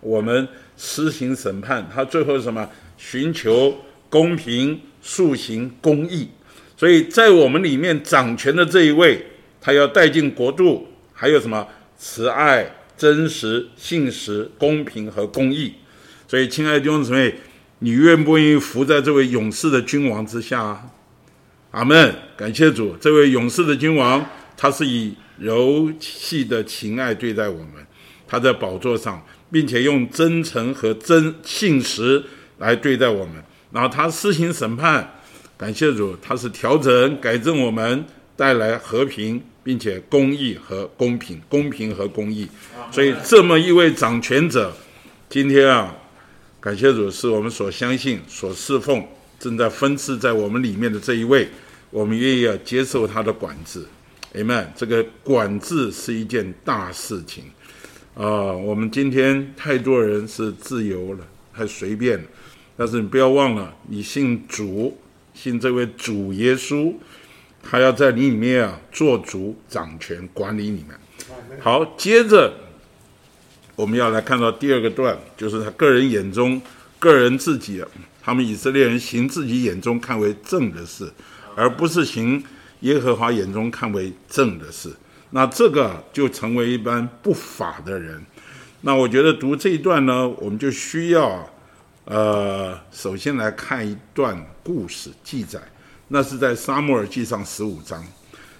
[0.02, 0.46] 我们
[0.76, 2.70] 施行审判，他最后是什么？
[2.98, 3.74] 寻求
[4.10, 6.28] 公平、塑行公义。
[6.76, 9.26] 所以在我们里面掌权的这一位，
[9.62, 11.66] 他要带进国度，还有什么？
[12.02, 12.66] 慈爱、
[13.00, 15.74] 真实、信实、公平和公义。
[16.28, 17.34] 所以，亲爱的弟兄姊妹，
[17.80, 20.92] 你愿不愿意服在这位勇士的君王之下？
[21.72, 22.14] 阿门！
[22.38, 24.24] 感谢主，这位勇士的君王，
[24.56, 27.88] 他是以柔细的情爱对待我们，
[28.28, 29.26] 他在宝座上。
[29.52, 32.24] 并且用真诚和真信实
[32.60, 35.10] 来对待我们，然后他施行审判，
[35.58, 38.06] 感谢主，他是调整改正我们，
[38.36, 42.48] 带来和平，并且公义和公平，公平和公义。
[42.92, 44.74] 所以这么一位掌权者，
[45.30, 45.96] 今天啊，
[46.60, 49.06] 感谢主，是我们所相信、所侍奉、
[49.40, 51.48] 正在分赐在我们里面的这一位，
[51.90, 53.86] 我们愿意要接受他的管制。
[54.34, 54.68] Amen。
[54.76, 57.46] 这个管制是一件大事情。
[58.16, 61.20] 啊，我们今天太多人是自由了，
[61.56, 62.24] 太随便了。
[62.76, 64.98] 但是你不要忘了，你信主，
[65.34, 66.94] 信这位主耶稣，
[67.62, 70.98] 他要在你里面啊做主、掌权、管理你们。
[71.60, 72.54] 好，接着
[73.76, 76.62] 我们要来看到第二个段，就是他个人眼中、
[76.98, 77.84] 个人自己，
[78.22, 81.12] 他们以色列人行自己眼中看为正的事，
[81.56, 82.44] 而不是行
[82.82, 84.92] 耶和华眼中看为正的事。
[85.32, 88.26] 那这个就成为一般不法的人。
[88.82, 91.48] 那我觉得读这一段呢，我们就需要，
[92.06, 95.60] 呃，首先来看一段故事记载。
[96.10, 98.04] 那是在撒母耳记上十五章。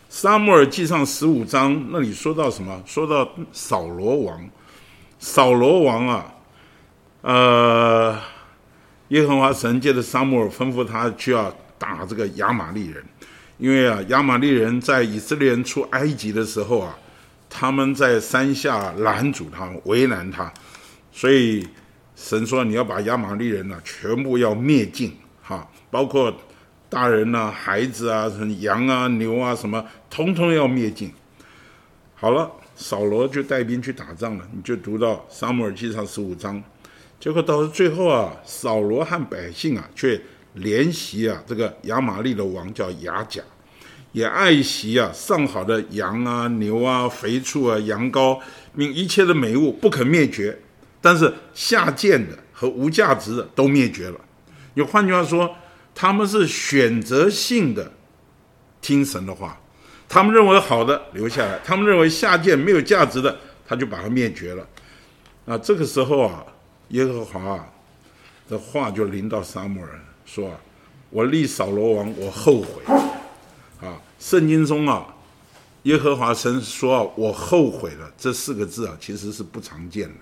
[0.08, 2.82] 撒母耳记上十五章那里说到什么？
[2.86, 4.50] 说到扫罗王。
[5.20, 6.34] 扫罗王啊，
[7.22, 8.20] 呃，
[9.10, 13.04] 耶和华神借着撒母耳吩咐他去要打这个亚玛利人。
[13.58, 16.98] 因为啊，亚玛利人在以色列人出埃及的时候啊，
[17.50, 20.50] 他们在山下拦阻他，为难他，
[21.12, 21.68] 所以
[22.16, 26.34] 神说你要把亚玛利人呢全部要灭尽，哈，包括
[26.90, 28.30] 大人呐、孩子啊、
[28.60, 31.14] 羊啊、牛啊什么，通通要灭尽。
[32.16, 36.62] 好了，扫罗就带兵去打仗了，你就读到撒母耳记上十五章，
[37.20, 40.20] 结果到了最后啊，扫罗和百姓啊却。
[40.56, 43.40] 怜惜啊，这个亚玛利的王叫雅甲，
[44.14, 48.40] 也爱惜啊上好的羊啊、牛啊、肥畜啊、羊羔，
[48.76, 50.58] 并一切的美物不可灭绝，
[51.00, 54.20] 但是下贱的和无价值的都灭绝了。
[54.74, 55.56] 你换句话说，
[56.02, 57.92] 他们是选择性的
[58.80, 59.60] 听神的话，
[60.08, 64.66] 他们认为好的留下来，他们认为下贱没有价值的，他就把它灭绝了。
[65.46, 66.46] 啊这个时候啊，
[66.90, 67.70] 耶和华
[68.48, 69.90] 的话就临到撒母耳。
[70.26, 70.58] 说，
[71.10, 72.82] 我立扫罗王，我后悔
[73.82, 74.00] 啊！
[74.20, 75.06] 圣经中啊，
[75.84, 80.16] 耶和华神说，我后悔了这四个字啊，其实是不常见的。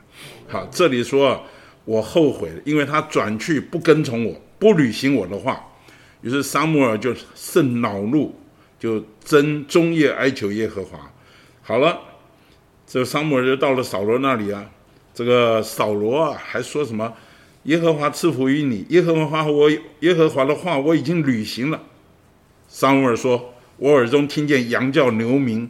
[0.47, 1.39] 好，这里说，
[1.85, 5.63] 我后悔了，因为他转去不跟从我，不履行我的话。
[6.21, 8.34] 于是撒母耳就甚恼怒，
[8.79, 10.97] 就真终夜哀求耶和华。
[11.61, 11.99] 好了，
[12.88, 14.69] 这撒母耳就到了扫罗那里啊，
[15.13, 17.13] 这个扫罗啊，还说什么？
[17.63, 19.69] 耶和华赐福于你，耶和华我
[19.99, 21.84] 耶和华的话我已经履行了。
[22.67, 25.69] 撒母耳说：“我耳中听见羊叫牛鸣，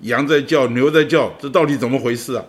[0.00, 2.44] 羊在叫，牛在叫，这到底怎么回事啊？”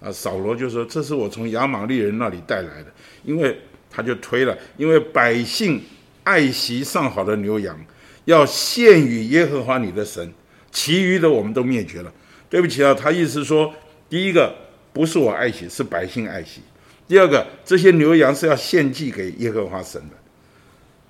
[0.00, 2.92] 啊，扫罗就说：“这是我从亚玛利人那里带来的，
[3.24, 3.58] 因为
[3.90, 5.82] 他就推了，因为百姓
[6.22, 7.78] 爱惜上好的牛羊，
[8.24, 10.32] 要献与耶和华你的神，
[10.70, 12.12] 其余的我们都灭绝了。
[12.48, 13.72] 对不起啊，他意思说，
[14.08, 14.54] 第一个
[14.92, 16.60] 不是我爱惜，是百姓爱惜。”
[17.08, 20.16] 第二个，这些牛羊是要献祭给耶和华神的。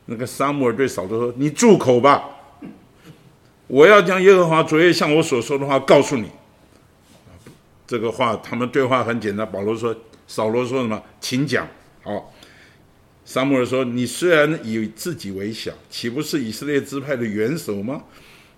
[0.07, 2.24] 那个撒母耳对扫罗说：“你住口吧！
[3.66, 6.31] 我要将耶和华昨夜向我所说的话告诉你。”
[7.86, 9.47] 这个话，他们对话很简单。
[9.52, 9.94] 保罗说
[10.27, 11.02] ：“扫罗说什么？
[11.20, 11.69] 请讲。”
[12.02, 12.32] 好，
[13.32, 18.02] 撒母耳说：“你虽然以自己为小，岂不是以色列支派的元首吗？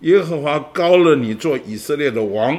[0.00, 2.58] 耶和华高了你做以色列的王。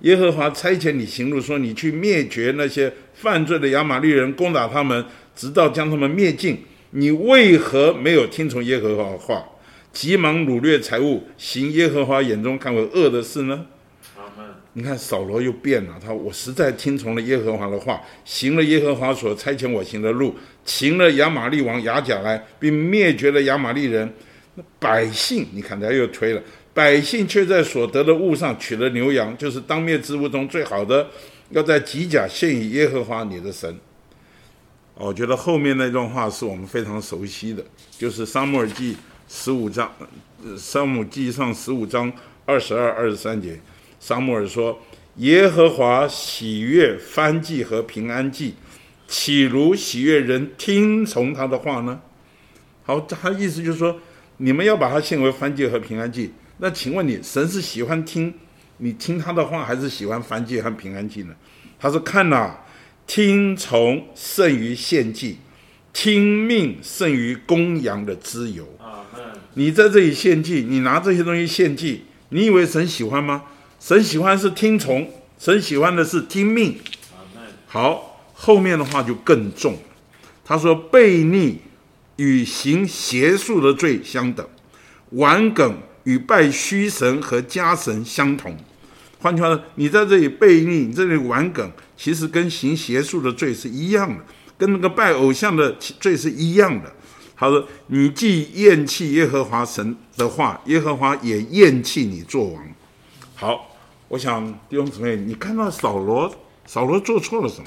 [0.00, 5.04] 耶和华差遣你行路，说你去灭绝那些。”犯罪的亚玛利人攻打他们，
[5.36, 6.56] 直到将他们灭尽。
[6.92, 9.44] 你为何没有听从耶和华的话，
[9.92, 13.66] 急忙掳掠财物，行耶和华眼中看为恶的事呢？
[14.74, 20.34] 你看扫罗又变了，他我实在听从了耶和华的话，行了耶和华所差遣我行的路，
[20.64, 24.10] 擒了亚玛利王亚甲来，并灭绝了亚玛利人。
[24.78, 26.42] 百姓，你看他又推了，
[26.74, 31.08] 百姓却在所得的物上取了牛羊，就是当灭之物中最好的，
[31.50, 33.74] 要在吉甲献与耶和华你的神。
[34.94, 37.64] 我觉得后面那段话是我们非常熟悉的，
[37.98, 38.94] 就是撒母耳记
[39.28, 39.90] 十五章，
[40.58, 42.12] 撒母记上十五章
[42.44, 43.58] 二十二、二十三节。
[44.02, 44.80] 撒母耳说
[45.18, 48.56] ：“耶和华喜悦翻祭和平安祭，
[49.06, 52.00] 岂如喜悦人听从他的话呢？”
[52.82, 54.00] 好，他意思就是说，
[54.38, 56.32] 你们要把它献为翻祭和平安祭。
[56.58, 58.34] 那请问你，神是喜欢听
[58.78, 61.34] 你听他的话，还是喜欢翻祭和平安祭呢？
[61.78, 62.56] 他说：“看呐，
[63.06, 65.38] 听从胜于献祭，
[65.92, 68.66] 听命胜于公羊的脂油。
[69.54, 73.44] 你在这里献祭，你拿这些东西献祭，你以为神喜欢吗？”
[73.82, 75.10] 神喜欢是听从，
[75.40, 76.78] 神喜欢的是听命。
[77.66, 79.76] 好，后面的话就更重。
[80.44, 81.58] 他说：“悖逆
[82.14, 84.48] 与行邪术的罪相等，
[85.10, 88.56] 顽梗与拜虚神和家神相同。”
[89.18, 94.24] 换句话说，你在这里悖逆，你这里顽梗，其实跟行邪术的罪是一样的，
[94.56, 96.92] 跟那个拜偶像的罪是一样的。
[97.36, 102.64] 他说：“你既厌弃耶和华神的话，耶和华也厌弃你做王。”
[103.34, 103.70] 好。
[104.12, 106.30] 我想弟兄姊妹，你看到扫罗，
[106.66, 107.66] 扫罗做错了什么？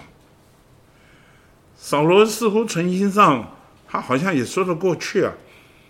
[1.76, 3.52] 扫罗似乎存心上，
[3.88, 5.34] 他好像也说得过去啊。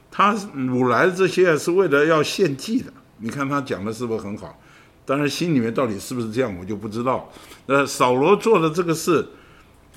[0.10, 2.94] 他掳来的这些是为了要献祭的。
[3.18, 4.58] 你看他讲的是不是很好？
[5.06, 7.30] 当然心里面到底是不是这样，我就不知道。
[7.66, 9.28] 那扫罗做的这个事，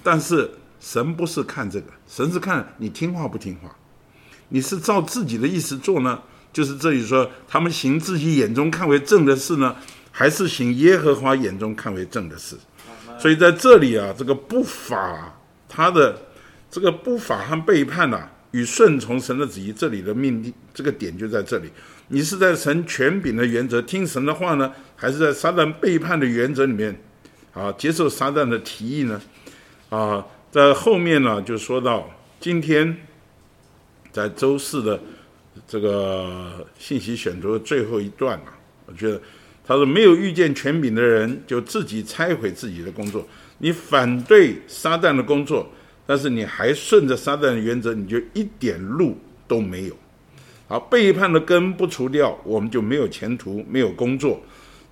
[0.02, 3.76] 但是神不是看这个，神是看你听话不听话。
[4.48, 6.20] 你是照自己的意思做呢？
[6.52, 9.76] 就是这里说，他们行自己眼中看为正的事呢？
[10.18, 12.56] 还是行耶和华眼中看为正的事，
[13.20, 15.32] 所以在这里啊，这个不法，
[15.68, 16.20] 他的
[16.68, 21.70] 这个不法和背叛呐，与顺从神的旨意，这里的命令，这个点就在这里。
[22.08, 27.00] 你是在神权柄的原则听神的话呢，还是在撒旦背叛的原则里面
[27.54, 29.22] 啊，接受撒旦的提议呢？
[29.88, 32.96] 啊，在后面呢，就说到今天
[34.10, 35.00] 在周四的
[35.68, 39.22] 这个信息选读的最后一段啊，我觉得。
[39.68, 43.28] 他说：“没有遇见权柄的人，就自己拆毁自己的工作。
[43.58, 45.70] 你反对撒旦的工作，
[46.06, 49.14] 但是你还顺着撒旦的原则，你就一点路
[49.46, 49.94] 都没有。
[50.68, 54.40] 好，背叛的根不除掉，我们就没有前途，没有工作。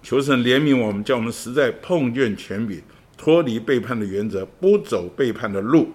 [0.02, 2.78] 求神怜悯我们，叫我们实在碰见权柄，
[3.16, 5.88] 脱离背叛的原则，不走背叛的路。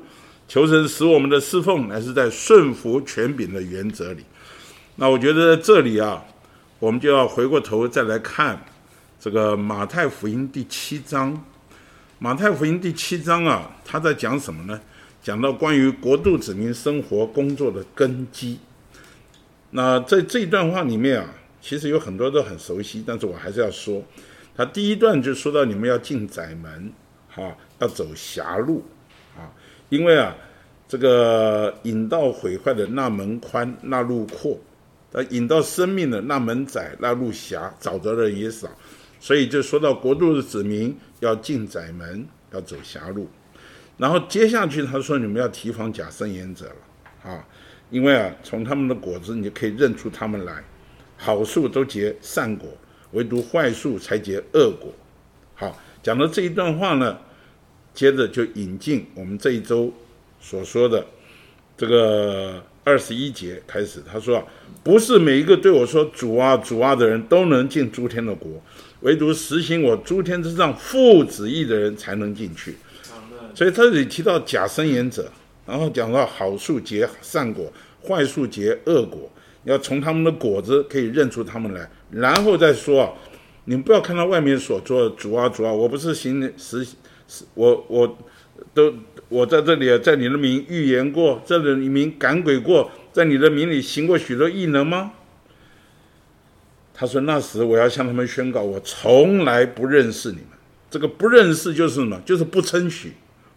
[0.47, 4.23] 求神使我们的侍奉乃是在顺服权柄的原则里。
[4.95, 6.25] 那我觉得在这里啊，
[6.79, 8.59] 我们就要回过头再来看。”
[9.21, 11.39] 这个马太福音第七章，
[12.17, 14.81] 马太福音第七章啊，他在讲什么呢？
[15.21, 18.57] 讲到关于国度子民生活工作的根基。
[19.69, 21.29] 那在这一段话里面啊，
[21.61, 24.03] 其实有很多都很熟悉，但是我还是要说，
[24.55, 26.91] 他第一段就说到你们要进窄门，
[27.29, 28.83] 哈，要走狭路，
[29.37, 29.53] 啊，
[29.89, 30.35] 因为啊，
[30.87, 34.57] 这个引到毁坏的那门宽，那路阔；
[35.29, 38.67] 引到生命的那门窄，那路狭，找的人也少。
[39.21, 43.29] 所以就说到国度的子民要进窄门，要走狭路，
[43.95, 47.47] 然后接下去他说你们要提防假圣言者了啊，
[47.91, 50.63] 因为啊从他们的果子你就可以认出他们来，
[51.17, 52.67] 好树都结善果，
[53.11, 54.91] 唯独坏树才结恶果。
[55.53, 57.15] 好，讲到这一段话呢，
[57.93, 59.93] 接着就引进我们这一周
[60.39, 61.05] 所说的
[61.77, 64.43] 这个二十一节开始，他说，
[64.83, 68.59] 不是每一个对我说主啊主啊的人都能进诸天的国。
[69.01, 72.75] 唯独实行我诸天之上父旨意的人才能进去，
[73.53, 75.31] 所以这里提到假生言者，
[75.65, 77.71] 然后讲到好树结善果，
[78.07, 79.29] 坏树结恶果，
[79.63, 83.09] 要从他们的果子可以认出他们来，然后再说啊，
[83.65, 86.85] 你们不要看到外面所做的主啊主啊，我不是行实
[87.27, 88.17] 实我我
[88.73, 88.93] 都
[89.29, 95.13] 我在这里，在你的名预言过，在你名赶鬼过，在你的名里行过许多异能吗？
[97.01, 100.49] 他说：“那时我要向他们宣告，我从来不认识你们。
[100.87, 102.21] 这个不认识就是什么？
[102.23, 103.13] 就是不称许、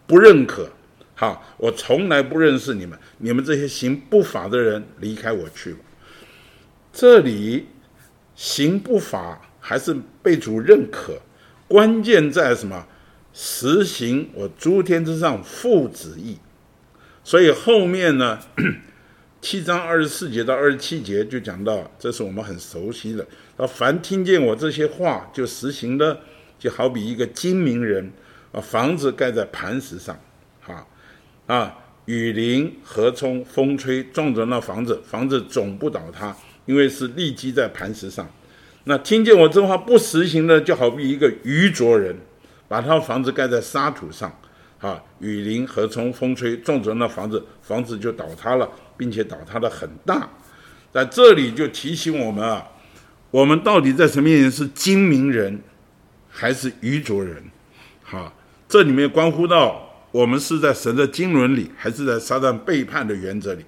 [0.07, 0.67] 不认可。
[1.13, 2.97] 好，我从来不认识你们。
[3.19, 5.79] 你们这些行不法的人，离开我去吧。
[6.91, 7.67] 这里
[8.33, 11.21] 行不法还是被主认可？
[11.67, 12.87] 关键在什么？
[13.31, 16.39] 实行我诸天之上父子意。
[17.23, 18.39] 所以后面呢？”
[19.45, 23.23] 七章二十四节到二十七节就讲到，这是我们很熟悉的。
[23.57, 26.19] 啊，凡听见我这些话就实行的，
[26.57, 28.11] 就好比一个精明人
[28.51, 30.19] 啊，房子盖在磐石上，
[30.61, 30.87] 哈
[31.45, 36.35] 啊，雨淋、河冲、风吹，撞着那房子，房子总不倒塌，
[36.65, 38.27] 因为是立基在磐石上。
[38.85, 42.15] 那听见我这话不实行的，就好比一个愚拙人，
[42.67, 44.35] 把他房子盖在沙土上，
[44.79, 50.29] 啊，雨淋、河冲、风吹，撞着那房子，房子就倒塌了，并且倒塌的很大。
[50.91, 52.65] 在这里就提醒我们啊，
[53.31, 55.61] 我们到底在什么面前是精明人，
[56.29, 57.43] 还是愚拙人？
[58.03, 58.33] 好，
[58.67, 63.65] 这里面关乎到我们是在神的经纶里，还是在撒旦背叛的原则里？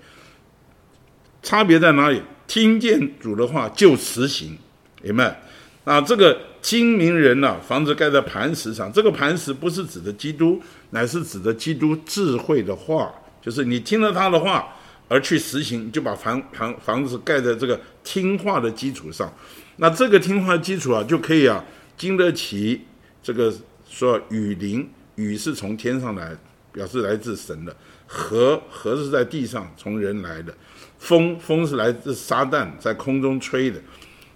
[1.42, 2.22] 差别在哪里？
[2.46, 4.58] 听见主的话就实行，
[5.02, 5.42] 明白？
[5.88, 7.58] 那这个精明人呢？
[7.66, 13.10] 房子盖在磐石上，这个磐石不是指的基督，乃是指的基督智慧的话，
[13.42, 14.68] 就是你听了他的话。
[15.08, 19.34] 而去实行，就把房房房子盖在这个听话的基础上，
[19.78, 21.64] 那这个听话基础啊，就可以啊
[21.96, 22.82] 经得起
[23.24, 23.54] 这个
[23.88, 24.86] 说雨淋，
[25.16, 26.36] 雨是从天上来，
[26.74, 27.72] 表示来自神的；
[28.06, 30.52] 河河是在地上从人来的；
[31.00, 33.80] 风风是来自撒旦在空中吹的。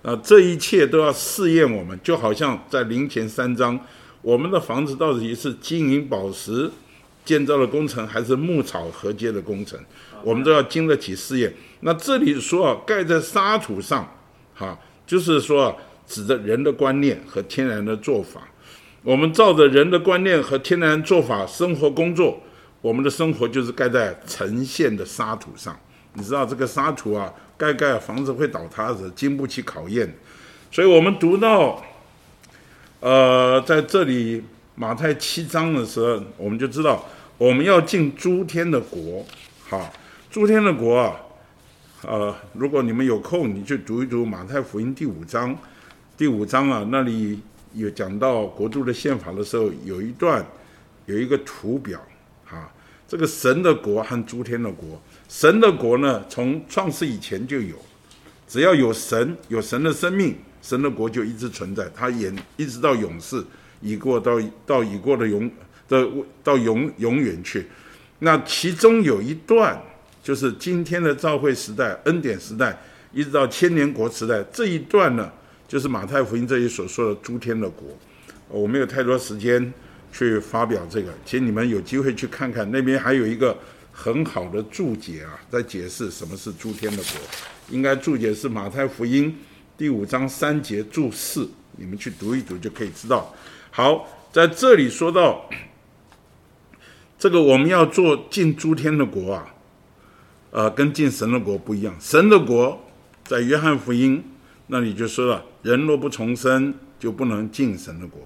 [0.04, 3.80] 啊，这一切都要试验我们，就好像在灵前三章，
[4.22, 6.70] 我们的房子到底是金银宝石
[7.24, 9.80] 建造的工程，还是牧草合接的工程？
[10.24, 11.54] 我们都要经得起试验。
[11.82, 14.12] 那这里说啊，盖在沙土上，
[14.56, 15.76] 哈，就是说
[16.08, 18.42] 指的人的观念和天然的做法。
[19.04, 22.40] 我们照着人的观念和天然做法生活工作，
[22.82, 25.76] 我们的生活就是盖在呈现的沙土上。
[26.14, 30.12] 你知道这个沙土啊，盖盖房子会倒塌的，经不起考验。
[30.72, 31.80] 所以我们读到，
[33.00, 34.44] 呃，在这里
[34.74, 37.06] 马太七章的时候，我们就知道
[37.38, 39.24] 我们要进诸天的国，
[39.70, 39.94] 好。
[40.32, 41.16] 诸天的国啊，
[42.04, 45.56] 呃，如果你们有空，你去读一读马太福音第五章。
[46.18, 47.40] 第五章啊，那里
[47.74, 50.44] 有讲到国度的宪法的时候，有一段
[51.06, 52.02] 有一个图表，
[52.44, 52.72] 哈，
[53.08, 55.00] 这个神的国和诸天的国，
[55.32, 57.78] 神的国呢，从创世以前就有，
[58.50, 63.42] 只要有神，有神的生命，神的国就一直存在，它演一直到永世，
[63.80, 65.50] 已过到到已过的永
[65.88, 66.06] 的
[66.44, 67.66] 到永永远去。
[68.20, 69.82] 那其中有一段。
[70.24, 72.80] 就是今天的召会时代、恩典时代，
[73.12, 75.28] 一直到千年国时代这一段呢，
[75.68, 77.88] 就是马太福音这里所说的诸天的国。
[78.48, 79.74] 我没有太多时间
[80.14, 83.58] 去发表这个，请你们有机会去看看，那边还有一个
[84.02, 87.22] 很好的注解啊，在解释什么是诸天的国。
[87.70, 89.38] 应该注解是马太福音
[89.78, 91.48] 第五章三节注释，
[91.78, 93.32] 你们去读一读就可以知道。
[93.70, 95.48] 好，在这里说到
[97.20, 99.54] 这个，我们要做进诸天的国啊。
[100.50, 101.96] 呃，跟进神的国不一样。
[102.00, 102.84] 神的国
[103.24, 104.24] 在约翰福音
[104.66, 108.20] 那里就说了：人若不重生，就不能进神的国；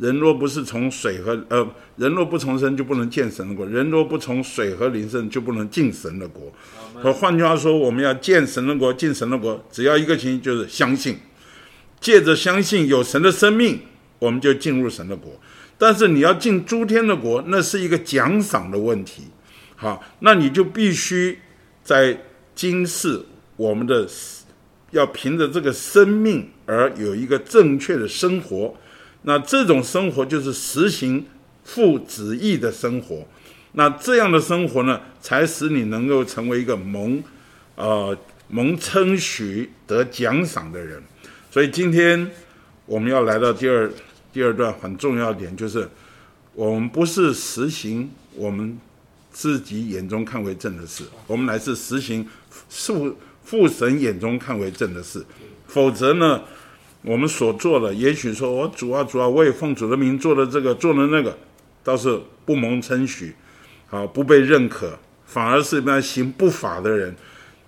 [0.00, 1.64] 人若不是从水和呃，
[1.96, 6.52] 人若不重生，就不能见神的国；人若不从水和灵圣，就不能进神的国。
[6.94, 11.16] 和换句话说，我们要见神的国，进神的国，只要一个情形，就是相信。
[12.00, 13.78] 借着相信有神的生命，
[14.18, 15.38] 我们就进入神的国。
[15.78, 19.24] 但是你要进诸天的国，那是一个奖赏的问题。
[19.76, 21.38] 好，那你就必须。
[21.82, 22.16] 在
[22.54, 23.20] 今世，
[23.56, 24.06] 我们的
[24.90, 28.72] 要凭着这个生命而有一个正确的生活，
[29.22, 31.26] 那这种生活就是实行
[31.64, 33.26] 父旨意的生活，
[33.72, 37.22] 那这样的生活呢，才使你能够成为一个蒙，
[37.76, 38.16] 呃
[38.48, 41.02] 蒙称许得奖赏的人。
[41.50, 42.30] 所以今天
[42.86, 43.90] 我们要来到第二
[44.32, 45.88] 第二段很重要点，就是
[46.54, 48.78] 我们不是实行我们。
[49.32, 52.26] 自己眼中看为正的事，我们乃是实行
[52.68, 55.24] 父父神眼中看为正的事。
[55.68, 56.42] 否则呢，
[57.02, 61.36] 我们所做的，也许说我主啊主啊，我也奉主的名做了这个做了那个，
[61.82, 63.34] 倒是不蒙称许，
[63.90, 67.14] 啊，不被认可，反而是那行不法的人。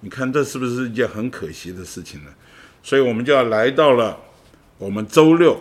[0.01, 2.31] 你看这是不是一件很可惜的事情呢？
[2.83, 4.19] 所以我们就要来到了
[4.79, 5.61] 我们周六，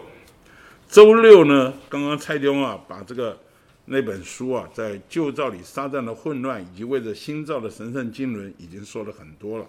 [0.88, 3.38] 周六呢，刚刚蔡丁啊把这个。
[3.86, 9.66] 那本书啊，在旧造里撒旦的混乱，以及为着新造的神圣经纶，已经说了很多了。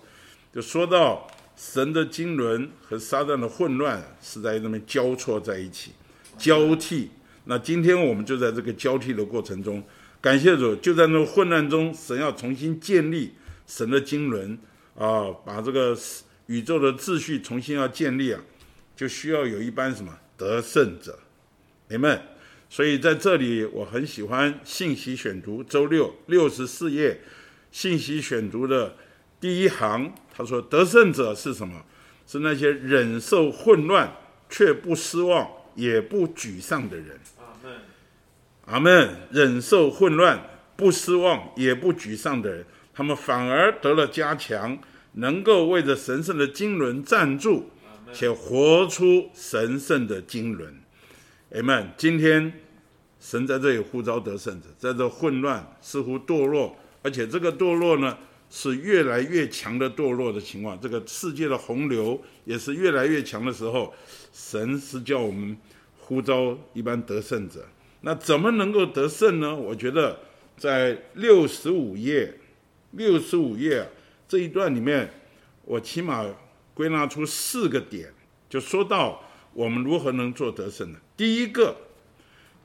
[0.52, 1.26] 就说到
[1.56, 5.92] 神的经纶和撒旦的混乱是在那边交错在一起，
[6.38, 7.10] 交替。
[7.44, 9.82] 那今天我们就在这个交替的过程中，
[10.20, 13.32] 感谢主，就在那混乱中，神要重新建立
[13.66, 14.58] 神的经纶
[14.96, 15.96] 啊，把这个
[16.46, 18.40] 宇宙的秩序重新要建立啊，
[18.94, 21.18] 就需要有一班什么得胜者，
[21.88, 22.20] 你们。
[22.70, 27.20] 所以在这里，我很喜欢信息选读周六六十四页
[27.70, 28.96] 信息选读的
[29.38, 31.84] 第一行，他说：“得胜者是什么？
[32.26, 34.10] 是那些忍受混乱
[34.48, 37.20] 却不失望，也不沮丧的人。
[37.38, 37.72] 阿门。
[38.66, 39.16] 阿门。
[39.30, 40.42] 忍受混乱，
[40.76, 42.64] 不失望，也不沮丧的人，
[42.94, 44.78] 他们反而得了加强，
[45.12, 47.70] 能够为着神圣的经纶站住，
[48.14, 50.82] 且活出神圣的经纶。
[51.54, 51.90] 阿门。
[51.98, 52.52] 今天
[53.20, 58.16] 神在这里呼召得胜者，在这混乱似乎堕落，而且这个堕落呢
[58.54, 63.94] 是越来越强的堕落的情况，这个世界的洪流也是越来越强的时候，
[64.30, 65.56] 神是叫我们
[65.98, 67.66] 呼召一般得胜者。
[68.02, 69.56] 那怎么能够得胜呢？
[69.56, 70.20] 我觉得
[70.58, 72.34] 在六十五页，
[72.90, 73.88] 六十五页
[74.28, 75.10] 这一段里面，
[75.64, 76.26] 我起码
[76.74, 78.12] 归纳出四个点，
[78.50, 79.22] 就说到
[79.54, 80.98] 我们如何能做得胜呢？
[81.16, 81.74] 第一个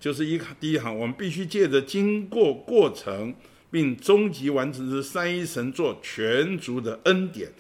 [0.02, 3.34] 就是一第一行，我们必须借着经过过程
[3.70, 7.52] 并终极完成之三一神作全族的恩典，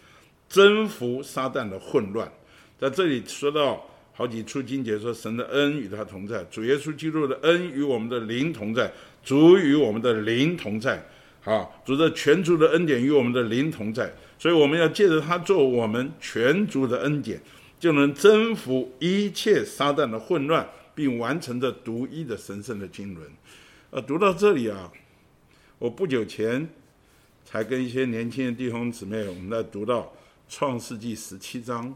[0.47, 2.31] 征服撒旦的混乱。
[2.79, 3.85] 在这里说到。
[4.17, 8.91] 好几处经节说，神的恩与他同在，主耶稣基督的恩与我们的灵同在，
[9.23, 11.05] 主与我们的灵同在，
[11.39, 17.39] 好，主的全族的恩典与我们的灵同在，所以我们要借着他做我们全族的恩典，
[17.79, 23.23] 就能征服一切撒旦的混乱，并完成这独一的神圣的经纶。
[23.91, 24.91] 呃，读到这里啊，
[25.79, 26.67] 我不久前
[27.45, 30.11] 才跟一些年轻的弟兄姊妹，我们在读到
[30.49, 31.93] 创世纪十七章。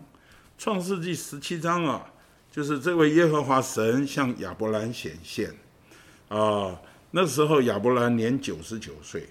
[0.55, 2.05] 创世纪十七章啊，
[2.51, 5.51] 就是这位耶和华神向亚伯兰显现
[6.27, 6.79] 啊。
[7.09, 9.27] 那时候亚伯兰年九十九岁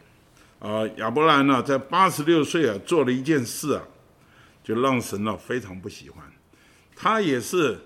[0.58, 0.84] 啊。
[0.96, 3.84] 亚伯兰呢，在八十六岁啊，做了一件事啊，
[4.64, 6.24] 就让神呢非常不喜欢。
[6.96, 7.78] 他也是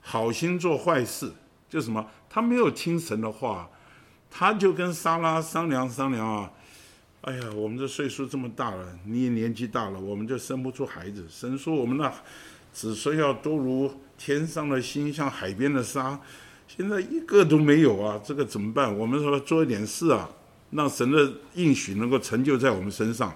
[0.00, 1.32] 好心做坏事，
[1.68, 3.68] 就什么，他没有听神的话，
[4.32, 6.50] 他就跟撒拉商量商量啊。
[7.20, 11.26] 哎呀，我们这岁数这么大了，你也年纪大了，我们就生不出孩子。
[11.28, 12.12] 神说我们那。
[12.74, 16.18] 子孙要多如天上的星，像海边的沙，
[16.66, 18.18] 现在一个都没有啊！
[18.24, 18.96] 这个怎么办？
[18.96, 20.26] 我们说做一点事啊，
[20.70, 23.30] 让神的应许能够成就在我们身上。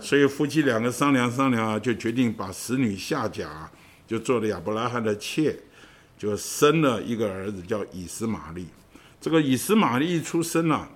[0.00, 3.70] 所以夫妻两个商量商量啊，就决定把使女夏甲
[4.04, 5.56] 就做了亚伯拉罕的妾，
[6.18, 8.66] 就生了一个儿子叫以斯玛利。
[9.22, 10.90] 这个以斯玛利一出生啊，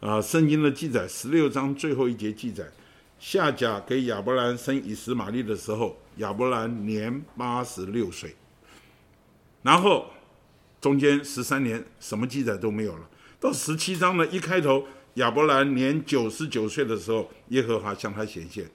[0.00, 2.62] 啊，圣经的记载十六章最后一节记载，
[3.18, 5.98] 夏甲给亚伯兰生以斯玛利的时候。
[6.18, 8.36] 亚伯兰年八十六岁，
[9.62, 10.06] 然后
[10.80, 13.10] 中间十三年什么记载都没有了。
[13.40, 18.70] 到十七章呢，一开头亚伯兰年九十九岁的时候，耶和华向他显现。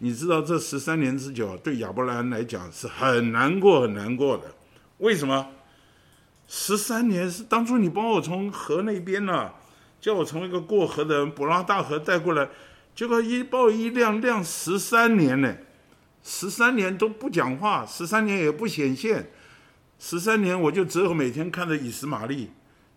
[0.00, 4.54] 你知道这十三年之久对亚伯兰来讲是很难过、很难过的。
[4.98, 5.48] 为什么？
[6.46, 9.50] 十三年是当初你帮我从河那边呢，
[10.00, 12.48] 叫我从一个过河的人，伯拉大河带过来，
[12.94, 15.54] 结果一抱一辆辆十三年呢。
[16.24, 19.28] 十三年都不讲话，十三年也不显现，
[19.98, 22.48] 十三年我就只有每天看着以斯玛利，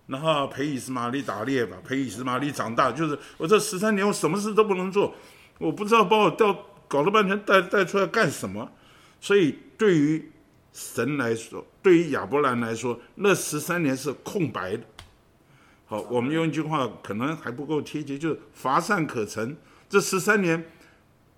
[0.05, 2.91] 然后陪以斯玛利打猎吧，陪以斯玛利长大。
[2.91, 5.15] 就是我这十三年我什么事都不能做，
[5.57, 6.55] 我不知道把我调
[6.87, 8.69] 搞了半天带带出来干什么。
[9.19, 10.31] 所以对于
[10.75, 14.83] 神来说，对于亚伯兰来说，那十三年是空白的。
[15.85, 19.55] 好，我们用一句话可能还不够贴切，就是乏善可陈。
[19.89, 20.63] 这十三年。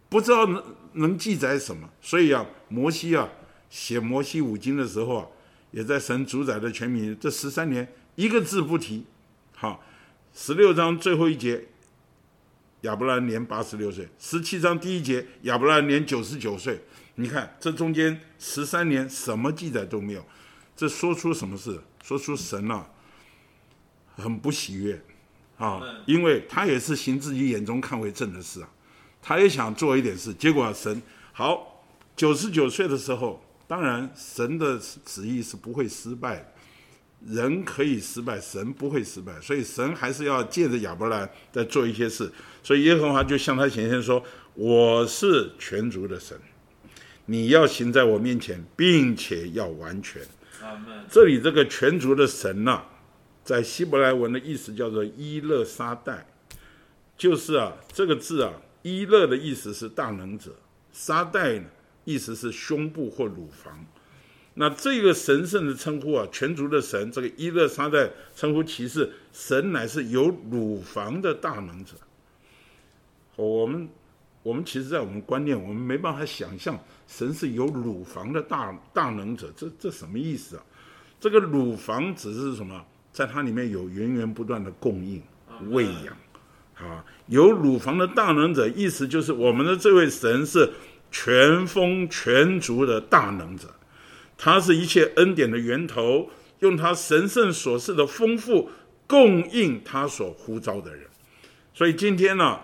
[0.10, 3.28] 不知道能能记载什么，所以啊，摩西啊
[3.70, 5.28] 写摩西五经的时候啊，
[5.72, 7.86] 也在神主宰的全民这十三年
[8.16, 9.06] 一个字不提。
[9.54, 9.84] 好，
[10.34, 11.66] 十六章最后一节，
[12.84, 16.80] 亚伯兰年八十六岁；十七章第一节，亚伯兰年九十九岁。
[17.20, 20.24] 你看这中间十三年什么记载都没有，
[20.76, 21.80] 这说出什么事？
[22.04, 22.88] 说出神啊
[24.16, 25.02] 很不喜悦
[25.58, 28.70] 啊，因为他也是行自己眼中看为正的事啊。
[29.20, 31.02] 他也想做一点事，结果神
[31.34, 31.84] 好
[32.16, 42.32] 九十九岁的时候，当然神的旨意是不会失败的，人可以失败，神不会失败，所以神还是要借着亚伯兰在做一些事。
[42.64, 44.24] 所以耶和华就向他显现说
[44.54, 46.40] ：“我是全族的神，
[47.28, 50.22] 你要行在我面前，并且要完全。”
[51.08, 52.82] 这里这个全族的神呐，
[53.44, 56.26] 在希伯来文的意思叫做伊勒沙代，
[57.16, 58.52] 就是啊这个字啊。
[58.84, 60.56] 伊勒的意思是大能者，
[60.94, 61.66] 沙代呢
[62.06, 63.86] 意思是胸部或乳房。
[64.54, 71.94] 那这个神圣的称呼啊，全族的神，这个伊勒沙代称呼其是神乃是有乳房的大能者。
[73.36, 73.88] 我们
[74.48, 80.64] 我们其实，在我们观念，我们没办法想象神是有乳房的大大能者，这这什么意思啊？
[81.20, 82.82] 这个乳房只是什么？
[83.12, 85.22] 在它里面有源源不断的供应、
[85.70, 86.16] 喂养。
[86.76, 90.72] 啊，有乳房的大能者，意思就是我们的这位神是
[91.12, 93.68] 全丰全足的大能者，
[94.38, 96.30] 他是一切恩典的源头，
[96.60, 98.70] 用他神圣所示的丰富
[99.08, 101.06] 供应他所呼召的人。
[101.74, 102.58] 所以今天呢，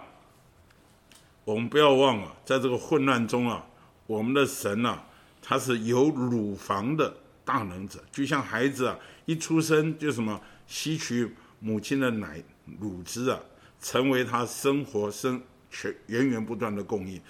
[1.46, 3.66] 我们不要忘了，在这个混乱中啊，
[4.08, 5.04] 我们的神啊，
[5.42, 7.14] 他是有乳房的
[7.44, 11.30] 大能者，就像孩子啊一出生就什么吸取
[11.60, 12.42] 母亲的奶
[12.80, 13.40] 乳汁啊，
[13.82, 17.22] 成为他生活生全源源不断的供应。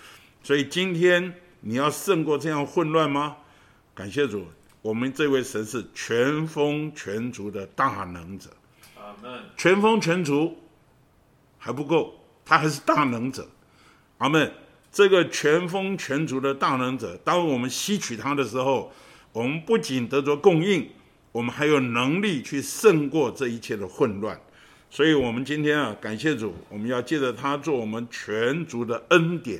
[0.44, 3.38] 所以今天你要胜过这样混乱吗？
[3.96, 4.46] 感谢主，
[4.82, 8.50] 我们这位神是全丰全足的大能者。
[9.58, 10.58] 全丰全足
[11.58, 12.14] 还不够，
[12.44, 13.48] 他还是大能者。
[14.18, 14.52] 阿门。
[14.92, 18.92] 这个全丰全足的大能者，当我们吸取他的时候，
[19.32, 20.88] 我们不仅得着供应，
[21.32, 24.40] 我们还有能力去胜过这一切的混乱。
[24.92, 29.60] 所以，我们今天啊，感谢主，我们要借着他做我们全族的恩典。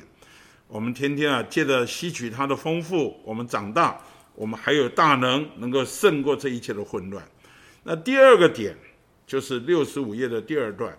[0.68, 4.00] 我们天天啊，借着吸取他的丰富，我们长大，
[4.36, 7.20] 我们还有大能，能够胜过这一切的混乱。
[7.82, 8.76] 那第二个点
[9.26, 10.96] 就是六十五页的第二段，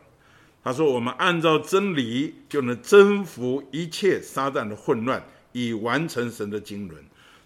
[0.66, 6.98] 他说：“我们按照真理，就能征服一切撒旦的混乱，以完成神的经纶。”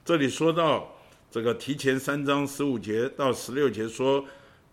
[0.05, 0.95] 这里说到
[1.29, 4.23] 这个提前三章十五节到十六节说，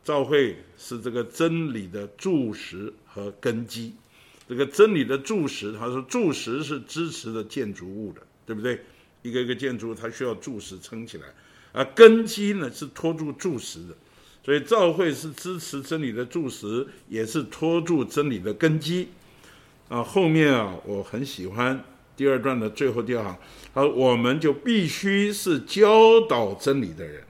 [0.05, 3.93] 教会是这个真理的柱石和根基。
[4.49, 8.81] 这个真理的柱石，他说柱石是支持的建筑物的，对不对？
[9.23, 11.27] 一个一个建筑它需要柱石撑起来，
[11.73, 13.97] 而根基呢是托住柱石的，
[14.47, 19.09] 所以教会是支持真理的柱石，也是托住真理的根基。
[19.89, 21.83] 啊，后面啊，我很喜欢
[22.17, 23.37] 第二段的最后第二行，
[23.75, 27.25] 他说我们就必须是教导真理的人，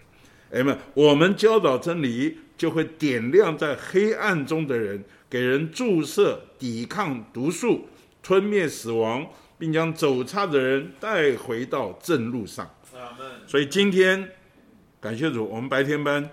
[0.52, 5.02] 哎们，我们教导真理就会点亮在黑暗中的人。
[5.28, 7.88] 给人注射抵抗毒素、
[8.22, 9.26] 吞灭死亡，
[9.58, 12.70] 并将走差的人带回到正路上。
[13.46, 14.30] 所以今天
[15.00, 16.30] 感谢主，我们白天班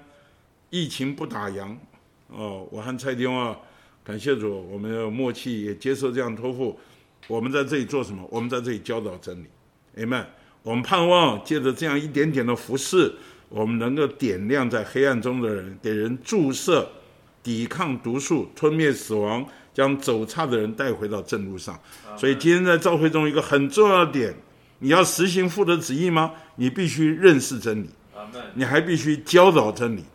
[0.74, 1.78] 疫情不打烊
[2.30, 2.68] 哦。
[2.72, 3.56] 我和蔡天啊，
[4.04, 6.80] 感谢主，我们有默契，也接受这样托付。
[7.28, 8.28] 我们在这里做什么？
[8.32, 9.48] 我们在这里教导真理。
[9.98, 10.26] Amen。
[10.64, 13.14] 我们盼望借着这样一点点的服饰，
[13.50, 16.90] 我们能够点亮在黑暗中的人，给人注射。
[17.44, 21.78] 抵抗毒素，吞灭死亡，将走差的人带回到正路上。
[22.18, 24.34] 所以今天在召会中一个很重要的点，
[24.80, 26.32] 你要实行父的旨意吗？
[26.56, 27.90] 你必须认识真理，
[28.54, 30.06] 你还必须教导真理。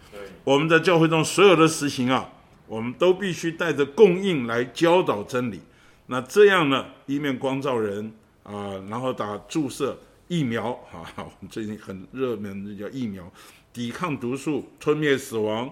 [0.48, 2.26] 我们在教会中所有的实行啊，
[2.66, 5.60] 我们都必须带着供应来教导真理。
[6.06, 8.10] 那这样呢，一面光照人
[8.44, 13.30] 啊，然后打注射疫苗哈啊，我们最近很热门的叫疫苗，
[13.74, 15.70] 抵抗毒素，吞灭死亡。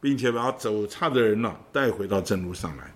[0.00, 2.92] 并且把走差的人呢带回到正路上来。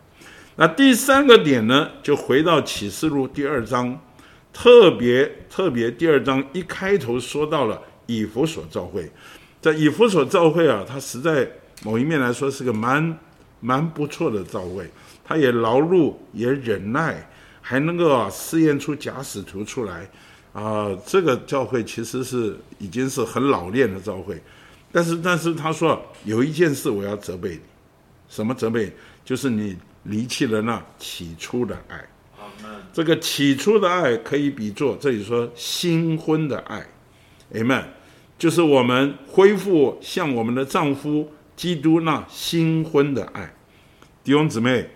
[0.57, 3.97] 那第三个点呢，就回到启示录第二章，
[4.53, 9.09] 特别特别第二章一开头说到了以弗所教会，
[9.67, 11.51] 在以弗所教会啊，它实在
[11.83, 13.19] 某一面来说是个蛮
[13.59, 14.89] 蛮不错的教会，
[15.25, 17.29] 他也劳碌也忍耐，
[17.61, 20.09] 还能够啊试验出假使徒出来
[20.53, 20.97] 啊。
[21.05, 24.41] 这个教会其实是已经是很老练的教会。
[24.93, 27.61] 但是，但是他说有一件事我要责备你，
[28.29, 28.93] 什么责备？
[29.25, 32.09] 就是你离弃了那起初的爱。
[32.93, 36.87] 这个起初的爱可以比作这里说新婚的爱
[37.53, 37.85] ，amen，
[38.39, 43.55] 就是我们恢复像我们的丈夫基督那新婚的爱。
[44.23, 44.91] 弟兄姊妹，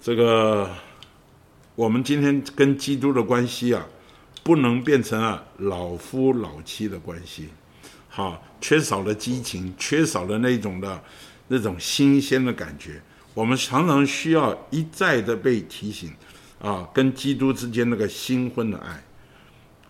[0.00, 0.70] 这个
[1.74, 3.86] 我们今天跟基督的关系啊，
[4.42, 7.48] 不能变成啊老夫老妻的关系。
[8.16, 11.00] 啊，缺少了激情，缺少了那种的，
[11.46, 13.00] 那种新鲜的感觉。
[13.32, 16.10] 我们常常需要一再的被提醒，
[16.58, 19.00] 啊，跟基督之间那个新婚的爱。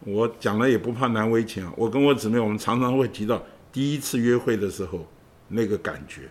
[0.00, 1.72] 我讲了也不怕难为情啊。
[1.76, 3.42] 我跟我姊妹，我们常常会提到
[3.72, 5.06] 第一次约会的时候
[5.48, 6.28] 那个感觉，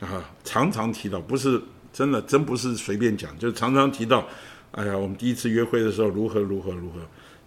[0.00, 1.62] 啊，常常提到，不是
[1.92, 4.26] 真的，真不是随便讲，就常常提到。
[4.72, 7.00] 哎呀，我们第一次约会的时候如何如何如何，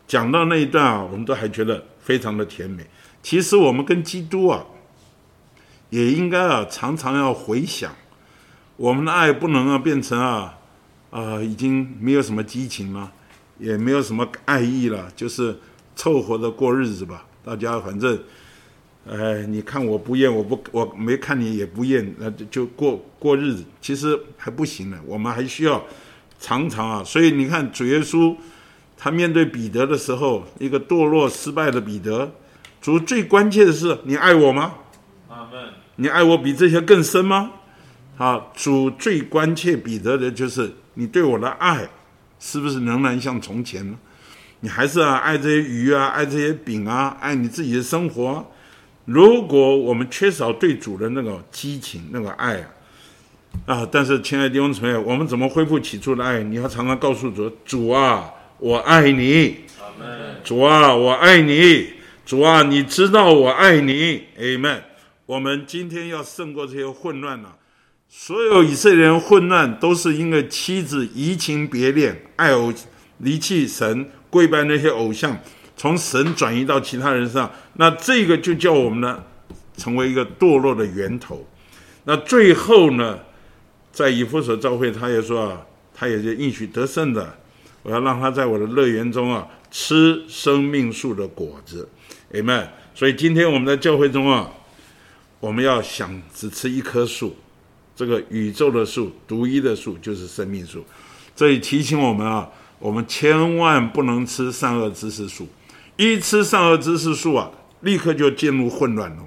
[0.08, 2.84] 讲到那一段啊，我们都还觉得非常的甜美。
[3.22, 4.66] 其实我们跟基督啊，
[5.92, 7.94] 也应该啊常常要回想，
[8.78, 10.58] 我们的爱不能啊变成啊
[11.12, 13.12] 啊已经没有什么激情了，
[13.60, 15.56] 也没有什么爱意了，就是
[15.96, 17.26] 凑合的过日子吧。
[17.44, 18.18] 大家反正，
[19.08, 23.64] 哎，你看我不厌，我不我没看你也不厌，那就过过日子。
[23.82, 25.84] 其实还不行呢，我们还需要
[26.40, 27.04] 常常啊。
[27.04, 28.36] 所以你看主耶稣
[28.98, 32.32] 他面对彼得的时候，一个堕落失败的彼得。
[32.82, 34.76] 主最关切的是你爱我吗？
[35.28, 35.70] 阿门。
[35.98, 37.52] 你爱我比这些更深吗？
[38.18, 41.90] 啊，主最关切彼得的就是你对我的爱，
[42.40, 43.98] 是不是仍然像从前呢？
[44.62, 48.46] 你还是啊爱这些鱼啊，爱这些饼啊，爱你自己的生活，
[49.06, 52.68] 如果我们缺少对主的那个激情、那个爱啊，
[53.66, 53.88] 啊！
[53.92, 56.44] 但是亲爱的弟兄姊妹，我们怎么恢复起初的爱？
[56.44, 59.62] 你要常常告诉主：主啊，我爱你；
[60.44, 61.94] 主啊，我爱你；
[62.26, 64.24] 主啊，你知道我爱你。
[64.38, 64.82] Amen。
[65.26, 67.56] 我们今天要胜过这些混乱了。
[68.12, 72.74] 所有以色列人混乱，都是因为妻子移情别恋，爱偶
[73.20, 75.38] 离弃神，跪拜那些偶像，
[75.78, 77.52] 从神转移到其他人上。
[77.74, 79.24] 那这个就叫我们呢，
[79.78, 81.48] 成为一个堕落的源头。
[82.06, 83.20] 那最后呢，
[83.92, 85.62] 在以弗所教会，他也说啊，
[85.94, 87.38] 他也就应许得胜的。
[87.84, 91.88] 我要让他在我的乐园中啊，吃生命树的果子。
[92.34, 92.70] Amen。
[92.96, 94.52] 所以今天我们在教会中啊，
[95.40, 97.36] 我们要想只吃一棵树。
[98.00, 100.86] 这个宇宙的树，独一的树就是生命树。
[101.36, 102.50] 这里提醒我们啊，
[102.80, 105.46] 我们千万不能吃善恶知识树。
[105.98, 107.52] 一吃善恶知识树啊，
[107.82, 109.18] 立刻就进入混乱了。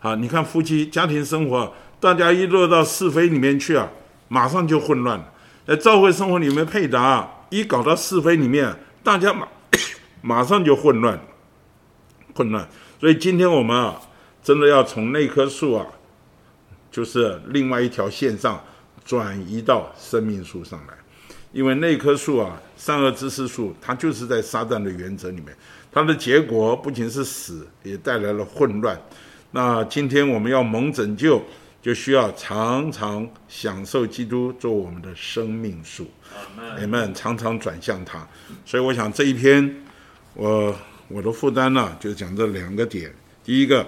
[0.00, 3.88] 好，你看夫妻家庭生活，大家一落到是非里面去啊，
[4.26, 5.32] 马上就混乱了。
[5.64, 8.74] 在教会生活里面配搭，一搞到是非里面，
[9.04, 9.46] 大家马
[10.20, 11.16] 马上就混乱，
[12.34, 12.68] 混乱。
[12.98, 14.00] 所以今天我们啊，
[14.42, 15.86] 真的要从那棵树啊。
[16.90, 18.62] 就是另外一条线上
[19.04, 20.94] 转移到生命树上来，
[21.52, 25.56] 因为那棵树啊，善恶知识树，它就是在撒旦的原则里面，
[25.92, 29.00] 它的结果不仅是死，也带来了混乱。
[29.52, 31.42] 那今天我们要蒙拯救，
[31.80, 36.08] 就需要常常享受基督做我们的生命树，
[36.78, 38.26] 你们常常转向他。
[38.64, 39.82] 所以我想这一篇，
[40.34, 40.76] 我
[41.08, 43.12] 我的负担呢，就讲这两个点：
[43.42, 43.86] 第一个，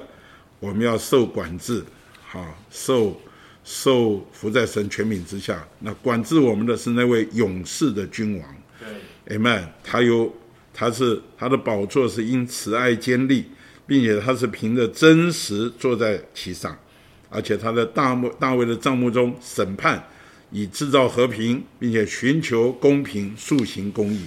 [0.58, 1.84] 我们要受管制。
[2.32, 3.20] 啊，受
[3.62, 8.56] 受福在神权柄之下，那管制我们的是那位勇士的君王。
[9.26, 9.64] 对，Amen。
[9.84, 10.34] 他有，
[10.72, 13.44] 他是他的宝座是因慈爱坚立，
[13.86, 16.76] 并且他是凭着真实坐在其上，
[17.28, 20.02] 而且他的大幕大卫的帐幕中审判，
[20.50, 24.24] 以制造和平，并且寻求公平，塑行公义。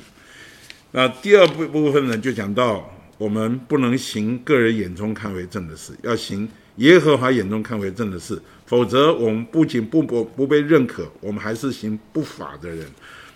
[0.92, 6.48] 那第二部部分呢，就讲到我们不能行个人眼中看为正的事，要行。
[6.78, 12.86] 耶和华眼中看为正的事，否则我们不仅不不不被认可，我们还是行不法的人。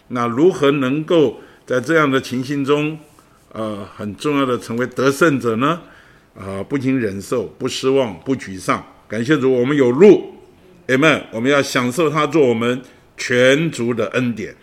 [0.10, 2.98] 那如何能够在这样的情形中，
[3.52, 5.80] 呃，很重要的成为得胜者呢？
[6.36, 8.84] 啊，不仅忍受，不失望，不沮丧。
[9.08, 10.34] 感谢主，我们有路
[10.88, 11.22] ，Amen。
[11.32, 12.82] 我们要享受他做我们
[13.18, 14.56] 全族的恩典。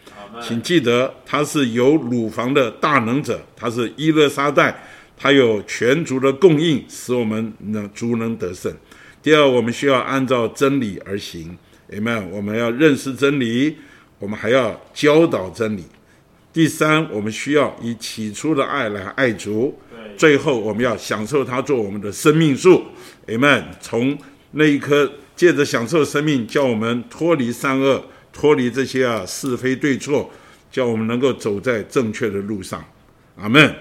[0.43, 4.87] 请记得，他是有乳房的大能者，他是伊勒沙代。
[5.17, 8.73] 它有全族的供应，使我们能足能得胜。
[9.23, 11.57] 第二，我们需要按照真理而行
[11.91, 12.29] ，Amen。
[12.29, 13.77] 我们要认识真理，
[14.19, 15.85] 我们还要教导真理。
[16.53, 19.77] 第三，我们需要以起初的爱来爱主。
[20.17, 22.85] 最后，我们要享受它做我们的生命树
[23.27, 23.65] ，Amen。
[23.81, 24.17] 从
[24.53, 28.03] 那一刻，借着享受生命，叫我们脱离善恶，
[28.33, 30.31] 脱离这些啊是非对错，
[30.71, 32.85] 叫我们能够走在正确的路上。
[33.37, 33.75] 阿门。